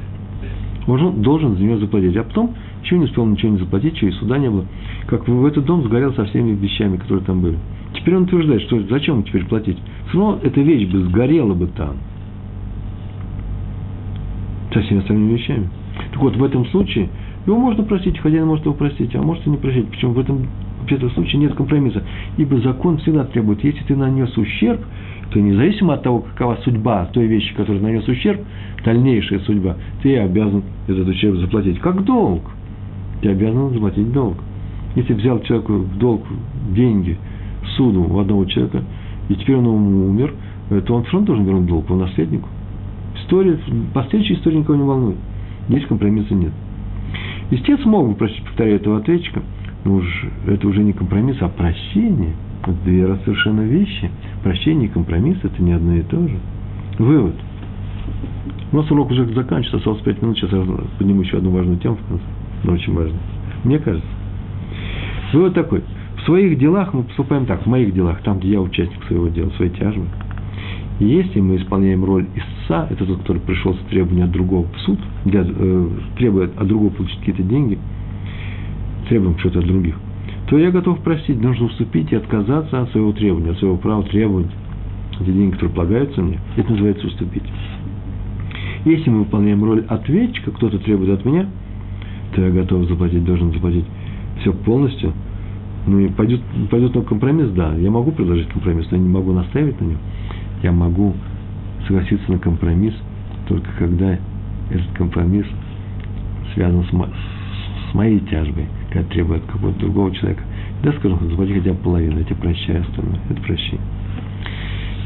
Он 0.88 1.22
должен 1.22 1.56
за 1.56 1.64
нее 1.64 1.78
заплатить. 1.78 2.16
А 2.18 2.24
потом 2.24 2.54
еще 2.84 2.98
не 2.98 3.06
успел 3.06 3.26
ничего 3.26 3.54
не 3.54 3.60
заплатить, 3.60 3.96
что 3.98 4.08
и 4.08 4.12
суда 4.12 4.38
не 4.38 4.50
было. 4.50 4.66
Как 5.08 5.28
в 5.28 5.46
этот 5.46 5.66
дом 5.66 5.84
сгорел 5.84 6.14
со 6.14 6.26
всеми 6.26 6.52
вещами, 6.52 6.98
которые 6.98 7.24
там 7.24 7.42
были. 7.42 7.58
Теперь 7.94 8.16
он 8.18 8.24
утверждает, 8.24 8.62
что 8.64 8.82
зачем 8.90 9.24
теперь 9.24 9.46
платить? 9.46 9.78
Все 10.10 10.18
равно 10.18 10.40
эта 10.44 10.60
вещь 10.60 10.90
бы 10.90 11.04
сгорела 11.04 11.54
бы 11.54 11.68
там. 11.68 11.96
Со 14.74 14.82
всеми 14.82 15.00
остальными 15.00 15.34
вещами. 15.34 15.70
Так 16.12 16.22
вот, 16.22 16.36
в 16.36 16.44
этом 16.44 16.66
случае 16.68 17.10
его 17.46 17.58
можно 17.58 17.84
простить, 17.84 18.18
хозяин 18.20 18.48
может 18.48 18.66
его 18.66 18.74
простить, 18.74 19.16
а 19.16 19.22
может 19.22 19.46
и 19.46 19.50
не 19.50 19.58
простить. 19.58 19.88
Причем 19.90 20.14
в 20.14 20.20
этом, 20.20 20.48
в 20.88 20.92
этом 20.92 21.12
случае 21.12 21.42
нет 21.42 21.54
компромисса. 21.56 22.04
Ибо 22.38 22.58
закон 22.60 22.98
всегда 23.00 23.26
требует, 23.26 23.64
если 23.64 23.84
ты 23.84 23.96
нанес 23.96 24.36
ущерб, 24.38 24.82
то 25.32 25.40
независимо 25.40 25.96
от 25.96 26.04
того, 26.04 26.20
какова 26.20 26.58
судьба 26.64 27.06
той 27.12 27.28
вещи, 27.28 27.54
которая 27.56 27.82
нанес 27.82 28.08
ущерб, 28.08 28.42
дальнейшая 28.86 29.40
судьба, 29.40 29.76
ты 30.02 30.18
обязан 30.18 30.64
этот 30.88 31.08
ущерб 31.08 31.38
заплатить. 31.38 31.80
Как 31.80 32.04
долг. 32.04 32.44
Ты 33.22 33.30
обязан 33.30 33.74
заплатить 33.74 34.12
долг. 34.12 34.38
Если 34.96 35.14
взял 35.14 35.42
человеку 35.42 35.74
в 35.74 35.98
долг 35.98 36.24
деньги, 36.76 37.18
суду 37.76 38.04
у 38.04 38.20
одного 38.20 38.46
человека, 38.46 38.84
и 39.30 39.36
теперь 39.36 39.56
он 39.56 39.68
умер, 39.68 40.34
то 40.86 40.96
он 40.96 41.04
все 41.04 41.14
равно 41.14 41.28
должен 41.28 41.46
вернуть 41.46 41.66
долг 41.66 41.86
по 41.88 41.96
наследнику. 41.96 42.48
История, 43.16 43.58
последующая 43.94 44.36
история 44.36 44.60
никого 44.60 44.78
не 44.78 44.84
волнует. 44.84 45.18
Здесь 45.68 45.86
компромисса 45.86 46.36
нет. 46.36 46.52
Истец 47.54 47.86
мог 47.86 48.10
бы 48.10 48.16
просить, 48.16 48.44
повторяю, 48.44 48.78
этого 48.78 48.98
ответчика, 48.98 49.44
но 49.86 49.96
уж, 49.96 50.26
это 50.48 50.68
уже 50.68 50.82
не 50.82 50.92
компромисс, 50.92 51.38
а 51.42 51.50
прощение. 51.50 52.34
Это 52.64 52.72
две 52.84 53.06
совершенно 53.26 53.62
вещи. 53.62 54.10
Прощение 54.42 54.88
и 54.88 54.92
компромисс– 54.92 55.38
это 55.44 55.62
не 55.62 55.74
одно 55.74 55.94
и 55.94 56.02
то 56.02 56.28
же. 56.28 56.36
Вывод. 56.98 57.36
У 58.72 58.78
нас 58.78 58.90
урок 58.90 59.12
уже 59.12 59.26
заканчивается, 59.36 59.78
осталось 59.78 60.02
пять 60.02 60.20
минут, 60.22 60.38
сейчас 60.38 60.52
я 60.52 60.66
подниму 60.98 61.22
еще 61.22 61.38
одну 61.38 61.52
важную 61.52 61.78
тему 61.78 61.98
в 61.98 62.08
конце, 62.08 62.24
но 62.64 62.74
очень 62.74 62.94
важную. 62.94 63.22
Мне 63.64 63.78
кажется. 63.78 64.10
Вывод 65.34 65.54
такой. 65.54 65.84
В 66.18 66.22
своих 66.26 66.58
делах 66.58 66.94
мы 66.94 67.04
поступаем 67.04 67.46
так, 67.46 67.64
в 67.64 67.70
моих 67.70 67.94
делах, 67.94 68.22
там, 68.24 68.40
где 68.40 68.54
я 68.54 68.62
участник 68.62 69.04
своего 69.06 69.28
дела, 69.28 69.52
своей 69.58 69.72
тяжбы. 69.72 70.06
Если 71.00 71.40
мы 71.40 71.58
исполняем 71.58 72.06
роль 72.06 72.28
истца, 72.36 72.88
это 72.90 73.06
тот, 73.06 73.20
который 73.20 73.42
пришел 73.42 73.74
с 73.74 73.80
требованием 73.90 74.26
от 74.26 74.32
другого 74.32 74.68
в 74.68 74.80
суд, 74.82 75.00
для, 75.26 75.44
э, 75.46 75.90
требует 76.18 76.58
от 76.58 76.68
другого 76.68 76.92
получить 76.92 77.20
какие-то 77.20 77.44
деньги, 77.44 77.80
требуем 79.10 79.38
что-то 79.40 79.60
от 79.60 79.66
других, 79.66 79.96
то 80.48 80.58
я 80.58 80.72
готов 80.72 81.00
простить, 81.00 81.42
нужно 81.42 81.66
уступить 81.66 82.12
и 82.12 82.16
отказаться 82.16 82.82
от 82.82 82.92
своего 82.92 83.12
требования, 83.12 83.52
от 83.52 83.58
своего 83.58 83.78
права 83.78 84.04
требовать 84.04 84.52
эти 85.20 85.32
деньги, 85.32 85.54
которые 85.54 85.76
полагаются 85.76 86.22
мне, 86.22 86.40
это 86.56 86.72
называется 86.72 87.08
уступить. 87.08 87.44
Если 88.86 89.10
мы 89.10 89.20
выполняем 89.20 89.64
роль 89.64 89.86
ответчика, 89.88 90.52
кто-то 90.52 90.78
требует 90.80 91.20
от 91.20 91.26
меня, 91.26 91.48
то 92.36 92.42
я 92.42 92.52
готов 92.52 92.88
заплатить, 92.88 93.24
должен 93.24 93.52
заплатить 93.54 93.86
все 94.42 94.54
полностью. 94.54 95.14
Ну 95.86 96.00
и 96.00 96.08
пойдет, 96.10 96.42
пойдет 96.70 96.96
на 96.96 97.02
компромисс, 97.02 97.50
да, 97.52 97.74
я 97.76 97.92
могу 97.92 98.12
предложить 98.12 98.48
компромисс, 98.50 98.88
но 98.92 98.98
я 98.98 99.04
не 99.04 99.10
могу 99.10 99.32
настаивать 99.32 99.80
на 99.82 99.86
нем. 99.86 99.98
Я 100.64 100.72
могу 100.72 101.14
согласиться 101.86 102.32
на 102.32 102.40
компромисс 102.40 102.96
только 103.48 103.70
когда 103.78 104.18
этот 104.70 104.88
компромисс 104.96 105.46
связан 106.54 106.84
с, 106.86 106.90
с 106.90 107.94
моей 107.94 108.20
тяжбой, 108.22 108.68
когда 108.90 109.08
требует 109.10 109.44
какого-то 109.46 109.80
другого 109.80 110.14
человека. 110.16 110.44
Да, 110.82 110.92
скажем, 110.94 111.20
заплати 111.30 111.54
хотя 111.54 111.74
бы 111.74 111.80
половину, 111.80 112.20
я 112.20 112.24
тебе 112.24 112.36
прощаю 112.36 112.82
остальное. 112.82 113.20
Это 113.30 113.42
прощение. 113.42 113.82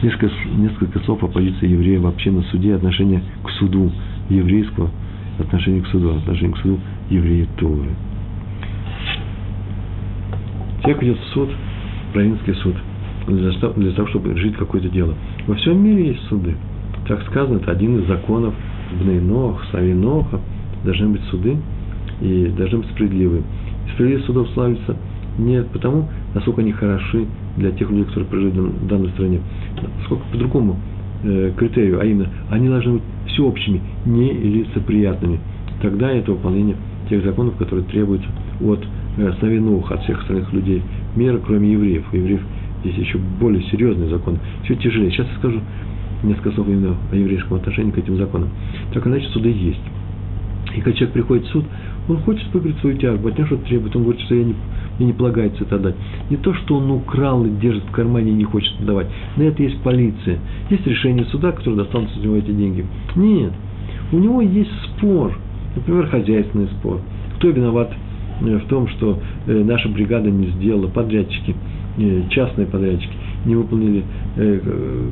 Несколько, 0.03 0.31
несколько 0.57 0.99
слов 0.99 1.23
о 1.23 1.27
позиции 1.27 1.67
еврея 1.67 1.99
вообще 1.99 2.31
на 2.31 2.43
суде, 2.43 2.75
отношение 2.75 3.23
к 3.43 3.49
суду 3.51 3.91
еврейского, 4.29 4.91
отношение 5.39 5.81
к 5.81 5.87
суду, 5.87 6.15
отношение 6.15 6.53
к 6.53 6.59
суду 6.59 6.79
еврея 7.09 7.47
Торы. 7.57 7.89
Человек 10.81 11.03
идет 11.03 11.19
в 11.19 11.33
суд, 11.33 11.49
провинский 12.13 12.53
суд, 12.53 12.75
для 13.27 13.91
того, 13.91 14.07
чтобы 14.07 14.37
жить 14.37 14.55
какое-то 14.55 14.89
дело. 14.89 15.15
Во 15.47 15.55
всем 15.55 15.81
мире 15.81 16.09
есть 16.09 16.21
суды. 16.27 16.55
Так 17.07 17.21
сказано, 17.27 17.57
это 17.57 17.71
один 17.71 17.99
из 17.99 18.07
законов 18.07 18.53
Бнейнох, 18.99 19.63
Савиноха. 19.71 20.41
Должны 20.83 21.07
быть 21.07 21.21
суды 21.31 21.55
и 22.21 22.51
должны 22.57 22.79
быть 22.79 22.89
справедливые. 22.89 23.43
И 23.87 23.91
справедливость 23.93 24.27
судов 24.27 24.49
славится 24.53 24.97
не 25.37 25.63
потому, 25.63 26.09
насколько 26.33 26.61
они 26.61 26.73
хороши 26.73 27.25
для 27.55 27.71
тех 27.71 27.89
людей, 27.89 28.05
которые 28.05 28.25
проживают 28.25 28.73
в 28.73 28.87
данной 28.87 29.09
стране, 29.11 29.39
сколько 30.05 30.23
по 30.31 30.37
другому 30.37 30.77
э, 31.23 31.53
критерию, 31.55 32.01
а 32.01 32.05
именно, 32.05 32.27
они 32.49 32.67
должны 32.67 32.93
быть 32.93 33.03
всеобщими, 33.27 33.81
не 34.05 34.33
лицеприятными. 34.33 35.39
Тогда 35.81 36.11
это 36.11 36.31
выполнение 36.31 36.75
тех 37.09 37.23
законов, 37.23 37.55
которые 37.55 37.85
требуются 37.85 38.27
от 38.61 38.85
э, 39.17 39.31
Савинуха, 39.39 39.93
от 39.93 40.03
всех 40.03 40.19
остальных 40.21 40.51
людей 40.51 40.81
мира, 41.15 41.39
кроме 41.45 41.71
евреев. 41.71 42.03
У 42.11 42.15
евреев 42.17 42.41
есть 42.87 42.99
еще 42.99 43.17
более 43.17 43.61
серьезный 43.63 44.07
закон, 44.09 44.39
все 44.63 44.75
тяжелее. 44.75 45.11
Сейчас 45.11 45.27
я 45.27 45.37
скажу 45.37 45.61
несколько 46.23 46.51
слов 46.51 46.67
именно 46.67 46.95
о 47.11 47.15
еврейском 47.15 47.57
отношении 47.57 47.91
к 47.91 47.97
этим 47.97 48.17
законам. 48.17 48.49
Так 48.93 49.05
иначе 49.05 49.27
суды 49.29 49.49
есть. 49.49 49.81
И 50.75 50.81
когда 50.81 50.93
человек 50.93 51.13
приходит 51.13 51.45
в 51.45 51.49
суд, 51.49 51.65
он 52.07 52.17
хочет 52.17 52.53
выиграть 52.53 52.77
свою 52.79 52.97
тяжбу, 52.97 53.27
от 53.27 53.37
него 53.37 53.47
что-то 53.47 53.65
требует, 53.65 53.95
он 53.95 54.03
говорит, 54.03 54.21
что 54.21 54.35
я 54.35 54.43
не, 54.43 54.55
мне 54.97 55.07
не 55.07 55.13
полагается 55.13 55.63
это 55.63 55.75
отдать. 55.75 55.95
Не 56.29 56.37
то, 56.37 56.53
что 56.53 56.77
он 56.77 56.89
украл 56.91 57.45
и 57.45 57.49
держит 57.49 57.83
в 57.83 57.91
кармане 57.91 58.31
и 58.31 58.35
не 58.35 58.43
хочет 58.43 58.73
отдавать. 58.79 59.07
На 59.35 59.43
это 59.43 59.63
есть 59.63 59.81
полиция. 59.81 60.39
Есть 60.69 60.85
решение 60.85 61.25
суда, 61.25 61.51
которое 61.51 61.77
достанутся 61.77 62.19
с 62.19 62.23
него 62.23 62.35
эти 62.35 62.51
деньги. 62.51 62.85
Нет. 63.15 63.53
У 64.11 64.17
него 64.17 64.41
есть 64.41 64.71
спор. 64.83 65.37
Например, 65.75 66.07
хозяйственный 66.07 66.67
спор. 66.79 67.01
Кто 67.37 67.49
виноват 67.49 67.91
э, 68.41 68.57
в 68.57 68.67
том, 68.67 68.87
что 68.87 69.19
э, 69.45 69.63
наша 69.63 69.89
бригада 69.89 70.29
не 70.31 70.47
сделала, 70.47 70.87
подрядчики– 70.87 71.55
частные 72.29 72.67
подрядчики 72.67 73.11
не 73.45 73.55
выполнили 73.55 74.03
э, 74.35 74.59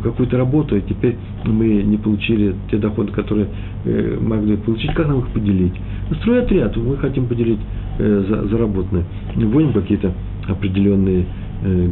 какую-то 0.03 0.37
работу, 0.37 0.75
и 0.75 0.81
теперь 0.81 1.15
мы 1.45 1.83
не 1.83 1.97
получили 1.97 2.55
те 2.69 2.77
доходы, 2.77 3.11
которые 3.11 3.47
э, 3.85 4.17
могли 4.21 4.57
получить, 4.57 4.93
как 4.93 5.07
нам 5.07 5.19
их 5.19 5.27
поделить? 5.29 5.73
Стройотряд, 6.21 6.75
мы 6.77 6.97
хотим 6.97 7.25
поделить 7.27 7.59
заработанные. 7.97 9.05
Вводим 9.35 9.71
какие-то 9.71 10.11
определенные 10.49 11.25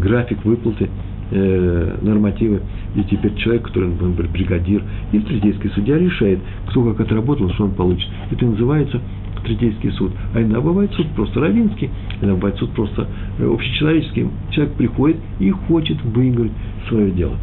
график 0.01 0.43
выплаты, 0.43 0.89
нормативы, 1.31 2.59
и 2.95 3.03
теперь 3.03 3.33
человек, 3.35 3.63
который, 3.63 3.89
например, 3.89 4.29
бригадир, 4.31 4.83
или 5.13 5.21
третейский 5.21 5.69
судья 5.69 5.97
решает, 5.97 6.39
кто 6.67 6.83
как 6.83 6.99
отработал, 6.99 7.49
что 7.53 7.63
он 7.63 7.71
получит. 7.71 8.07
Это 8.29 8.45
называется 8.45 8.99
третейский 9.43 9.91
суд, 9.91 10.11
а 10.33 10.41
иногда 10.41 10.61
бывает 10.61 10.91
суд 10.93 11.07
просто 11.15 11.39
равинский, 11.39 11.89
иногда 12.21 12.35
бывает 12.35 12.57
суд 12.57 12.71
просто 12.71 13.07
э, 13.39 13.45
общечеловеческий. 13.45 14.27
Человек 14.51 14.73
приходит 14.75 15.17
и 15.39 15.49
хочет 15.51 16.03
выиграть 16.03 16.51
свое 16.87 17.11
дело. 17.11 17.35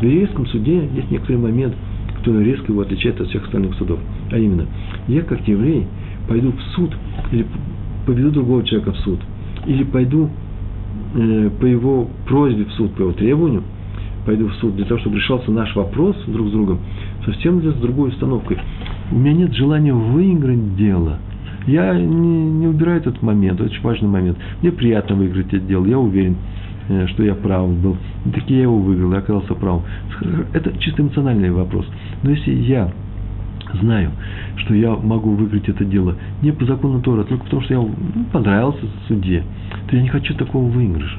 В 0.00 0.02
еврейском 0.02 0.46
суде 0.46 0.88
есть 0.94 1.10
некоторый 1.10 1.36
момент, 1.36 1.74
который 2.18 2.44
резко 2.44 2.72
его 2.72 2.82
отличает 2.82 3.20
от 3.20 3.28
всех 3.28 3.44
остальных 3.44 3.74
судов. 3.76 3.98
А 4.30 4.38
именно, 4.38 4.66
я 5.08 5.22
как 5.22 5.46
еврей 5.46 5.86
пойду 6.28 6.52
в 6.52 6.60
суд 6.74 6.90
или 7.32 7.46
поведу 8.06 8.30
другого 8.30 8.64
человека 8.64 8.92
в 8.92 8.98
суд, 8.98 9.20
или 9.66 9.84
пойду 9.84 10.30
э, 11.14 11.50
по 11.60 11.66
его 11.66 12.08
просьбе 12.26 12.64
в 12.64 12.72
суд, 12.72 12.92
по 12.94 13.02
его 13.02 13.12
требованию, 13.12 13.62
пойду 14.26 14.48
в 14.48 14.54
суд 14.54 14.74
для 14.74 14.84
того, 14.86 15.00
чтобы 15.00 15.16
решался 15.16 15.50
наш 15.50 15.74
вопрос 15.76 16.16
друг 16.26 16.48
с 16.48 16.50
другом, 16.50 16.80
совсем 17.24 17.62
с 17.62 17.74
другой 17.76 18.08
установкой. 18.10 18.58
У 19.12 19.18
меня 19.18 19.32
нет 19.32 19.54
желания 19.54 19.92
выиграть 19.92 20.76
дело– 20.76 21.18
я 21.66 21.94
не, 21.94 22.44
не 22.50 22.66
убираю 22.66 23.00
этот 23.00 23.22
момент, 23.22 23.60
это 23.60 23.70
очень 23.70 23.82
важный 23.82 24.08
момент. 24.08 24.38
Мне 24.60 24.72
приятно 24.72 25.16
выиграть 25.16 25.48
это 25.48 25.60
дело, 25.60 25.86
я 25.86 25.98
уверен, 25.98 26.36
э, 26.88 27.06
что 27.08 27.22
я 27.22 27.34
прав 27.34 27.70
был. 27.78 27.96
И 28.26 28.54
я 28.54 28.62
его 28.62 28.78
выиграл, 28.78 29.12
я 29.12 29.18
оказался 29.18 29.54
прав. 29.54 29.82
Это 30.52 30.76
чисто 30.78 31.02
эмоциональный 31.02 31.50
вопрос. 31.50 31.86
Но 32.22 32.30
если 32.30 32.52
я 32.52 32.92
знаю, 33.80 34.10
что 34.56 34.74
я 34.74 34.94
могу 34.94 35.30
выиграть 35.30 35.68
это 35.68 35.84
дело 35.84 36.16
не 36.42 36.52
по 36.52 36.64
закону 36.64 37.00
Тора, 37.00 37.22
а 37.22 37.24
только 37.24 37.44
потому, 37.44 37.62
что 37.62 37.74
я 37.74 37.80
ну, 37.80 37.94
понравился 38.32 38.86
судье, 39.08 39.42
то 39.88 39.96
я 39.96 40.02
не 40.02 40.08
хочу 40.08 40.34
такого 40.34 40.68
выигрыша. 40.68 41.18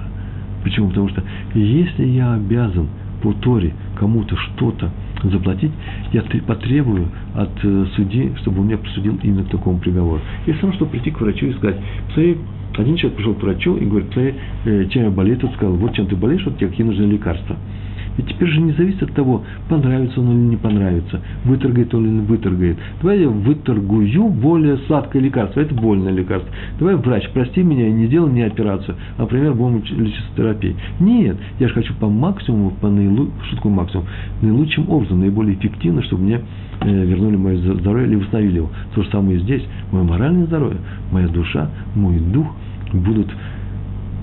Почему? 0.64 0.90
Потому 0.90 1.10
что 1.10 1.24
если 1.54 2.06
я 2.06 2.34
обязан 2.34 2.88
по 3.26 3.34
Торе 3.34 3.74
кому-то 3.96 4.38
что-то 4.38 4.92
заплатить, 5.24 5.72
я 6.14 6.22
потребую 6.46 7.08
от 7.34 7.50
э, 7.64 7.86
судьи, 7.96 8.32
чтобы 8.42 8.62
он 8.62 8.68
меня 8.68 8.78
присудил 8.78 9.18
именно 9.24 9.44
к 9.44 9.50
такому 9.50 9.80
приговору. 9.80 10.22
И 10.46 10.54
сам, 10.62 10.72
чтобы 10.74 10.92
прийти 10.92 11.10
к 11.10 11.20
врачу 11.20 11.48
и 11.48 11.54
сказать, 11.54 11.78
посмотри, 12.06 12.38
один 12.78 12.96
человек 12.98 13.18
пришел 13.18 13.34
к 13.34 13.42
врачу 13.42 13.78
и 13.78 13.86
говорит, 13.86 14.10
посмотри, 14.10 14.36
э, 14.66 14.86
чем 14.92 15.04
я 15.06 15.10
болею, 15.10 15.40
тот 15.40 15.54
сказал, 15.56 15.74
вот 15.74 15.96
чем 15.96 16.06
ты 16.06 16.16
болеешь, 16.16 16.46
вот 16.46 16.60
тебе 16.60 16.70
какие 16.70 16.86
нужны 16.86 17.06
лекарства. 17.06 17.56
И 18.18 18.22
теперь 18.22 18.48
же 18.50 18.62
не 18.62 18.72
зависит 18.72 19.04
от 19.04 19.14
того, 19.14 19.44
понравится 19.68 20.22
он 20.22 20.32
или 20.32 20.50
не 20.52 20.58
понравится, 20.58 21.22
выторгает 21.44 21.94
он 21.94 22.06
или 22.06 22.12
не 22.14 22.22
выторгает. 22.22 22.78
Давай 23.02 23.20
я 23.22 23.30
выторгую 23.30 24.06
более 24.30 24.78
сладкое 24.88 25.22
лекарство, 25.22 25.60
это 25.60 25.76
больное 25.76 26.14
лекарство. 26.14 26.50
Давай, 26.80 26.96
врач, 26.96 27.30
прости 27.34 27.62
меня, 27.62 27.90
не 27.90 28.08
делай 28.08 28.30
мне 28.30 28.46
операцию, 28.46 28.96
а, 29.18 29.24
например, 29.24 29.54
будем 29.54 29.84
лечиться 29.98 30.30
терапией. 30.38 30.76
Нет, 31.00 31.38
я 31.60 31.68
же 31.68 31.74
хочу 31.74 31.94
по 31.96 32.08
максимуму, 32.08 32.72
по 32.80 32.90
наилу... 32.90 33.32
что 33.48 33.58
такое 33.58 33.74
максимум? 33.74 34.06
Наилучшим 34.42 34.90
образом, 34.90 35.20
наиболее 35.20 35.56
эффективно, 35.56 36.02
чтобы 36.04 36.24
мне 36.24 36.42
э, 36.82 37.06
вернули 37.06 37.36
мое 37.36 37.58
здоровье 37.58 38.08
или 38.08 38.16
восстановили 38.16 38.58
его. 38.58 38.70
То 38.94 39.04
же 39.04 39.10
самое 39.10 39.38
и 39.38 39.42
здесь. 39.42 39.64
Мое 39.92 40.04
моральное 40.04 40.46
здоровье, 40.46 40.80
моя 41.12 41.28
душа, 41.28 41.70
мой 41.96 42.20
дух 42.20 42.48
будут 42.94 43.28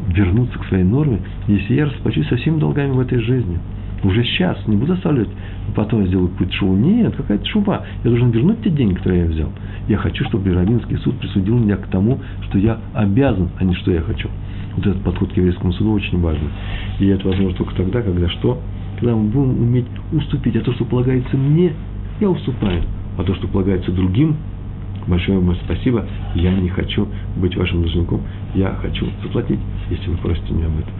вернуться 0.08 0.58
к 0.58 0.64
своей 0.66 0.84
норме, 0.84 1.20
если 1.46 1.74
я 1.74 1.84
расплачусь 1.84 2.26
со 2.28 2.36
всеми 2.36 2.58
долгами 2.58 2.92
в 2.92 3.00
этой 3.00 3.18
жизни– 3.18 3.58
Уже 4.04 4.24
сейчас, 4.24 4.58
не 4.66 4.76
буду 4.76 4.94
оставлять, 4.94 5.28
потом 5.76 6.00
я 6.00 6.08
сделаю 6.08 6.28
какую-то 6.28 6.54
шубу. 6.54 6.74
Нет, 6.74 7.14
какая-то 7.14 7.44
шуба. 7.46 7.86
Я 8.02 8.10
должен 8.10 8.30
вернуть 8.30 8.62
те 8.62 8.70
деньги, 8.70 8.94
которые 8.94 9.22
я 9.22 9.28
взял. 9.28 9.48
Я 9.88 9.96
хочу, 9.98 10.24
чтобы 10.24 10.52
Равинский 10.52 10.96
суд 10.98 11.18
присудил 11.18 11.56
меня 11.56 11.76
к 11.76 11.86
тому, 11.86 12.18
что 12.48 12.58
я 12.58 12.80
обязан, 12.94 13.50
а 13.58 13.64
не 13.64 13.74
что 13.74 13.92
я 13.92 14.00
хочу. 14.00 14.28
Вот 14.76 14.86
этот 14.86 15.02
подход 15.02 15.32
к 15.32 15.36
еврейскому 15.36 15.72
суду 15.72 15.92
очень 15.92 16.20
важный. 16.20 16.48
И 16.98 17.06
это 17.06 17.28
возможно 17.28 17.56
только 17.56 17.76
тогда, 17.76 18.02
когда 18.02 18.28
что? 18.28 18.60
Когда 18.98 19.14
мы 19.14 19.24
будем 19.24 19.62
уметь 19.62 19.86
уступить. 20.12 20.56
А 20.56 20.60
то, 20.60 20.72
что 20.72 20.84
полагается 20.84 21.36
мне, 21.36 21.72
я 22.20 22.28
уступаю. 22.28 22.82
А 23.18 23.22
то, 23.22 23.34
что 23.36 23.46
полагается 23.46 23.92
другим, 23.92 24.36
большое 25.06 25.38
вам 25.38 25.54
спасибо, 25.64 26.06
я 26.34 26.52
не 26.54 26.70
хочу 26.70 27.06
быть 27.36 27.56
вашим 27.56 27.82
должником, 27.82 28.22
я 28.54 28.74
хочу 28.80 29.06
заплатить, 29.22 29.60
если 29.90 30.10
вы 30.10 30.16
просите 30.16 30.54
меня 30.54 30.66
об 30.66 30.78
этом. 30.78 30.92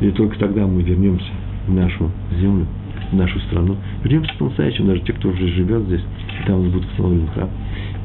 И 0.00 0.10
только 0.12 0.38
тогда 0.38 0.66
мы 0.66 0.82
вернемся 0.82 1.30
нашу 1.74 2.10
землю, 2.38 2.66
нашу 3.12 3.38
страну. 3.40 3.76
Вернемся 4.04 4.32
по-настоящему, 4.38 4.88
даже 4.88 5.00
те, 5.02 5.12
кто 5.12 5.28
уже 5.28 5.48
живет 5.48 5.82
здесь, 5.84 6.02
и 6.42 6.46
там 6.46 6.60
у 6.60 6.62
нас 6.64 6.72
будет 6.72 6.84
установлен 6.90 7.26
храм, 7.28 7.48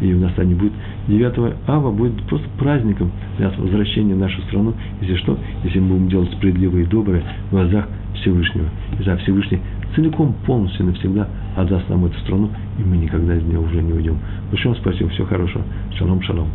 и 0.01 0.13
у 0.13 0.19
нас 0.19 0.31
не 0.37 0.55
будет 0.55 0.73
9 1.07 1.55
ава 1.67 1.91
будет 1.91 2.21
просто 2.23 2.47
праздником 2.57 3.11
для 3.37 3.49
возвращения 3.49 4.15
в 4.15 4.19
нашу 4.19 4.41
страну, 4.43 4.73
если 5.01 5.15
что, 5.17 5.37
если 5.63 5.79
мы 5.79 5.95
будем 5.95 6.09
делать 6.09 6.31
справедливое 6.33 6.83
и 6.83 6.85
доброе 6.85 7.23
в 7.47 7.51
глазах 7.51 7.87
Всевышнего. 8.15 8.67
И 8.99 9.03
за 9.03 9.17
Всевышний 9.17 9.59
целиком, 9.95 10.35
полностью, 10.45 10.85
навсегда 10.85 11.27
отдаст 11.55 11.89
нам 11.89 12.05
эту 12.05 12.19
страну, 12.19 12.49
и 12.77 12.83
мы 12.83 12.97
никогда 12.97 13.35
из 13.35 13.43
нее 13.43 13.59
уже 13.59 13.81
не 13.81 13.93
уйдем. 13.93 14.17
Большое 14.51 14.75
спасибо, 14.75 15.09
всего 15.09 15.27
хорошего. 15.27 15.63
Шалом, 15.97 16.21
шалом. 16.21 16.47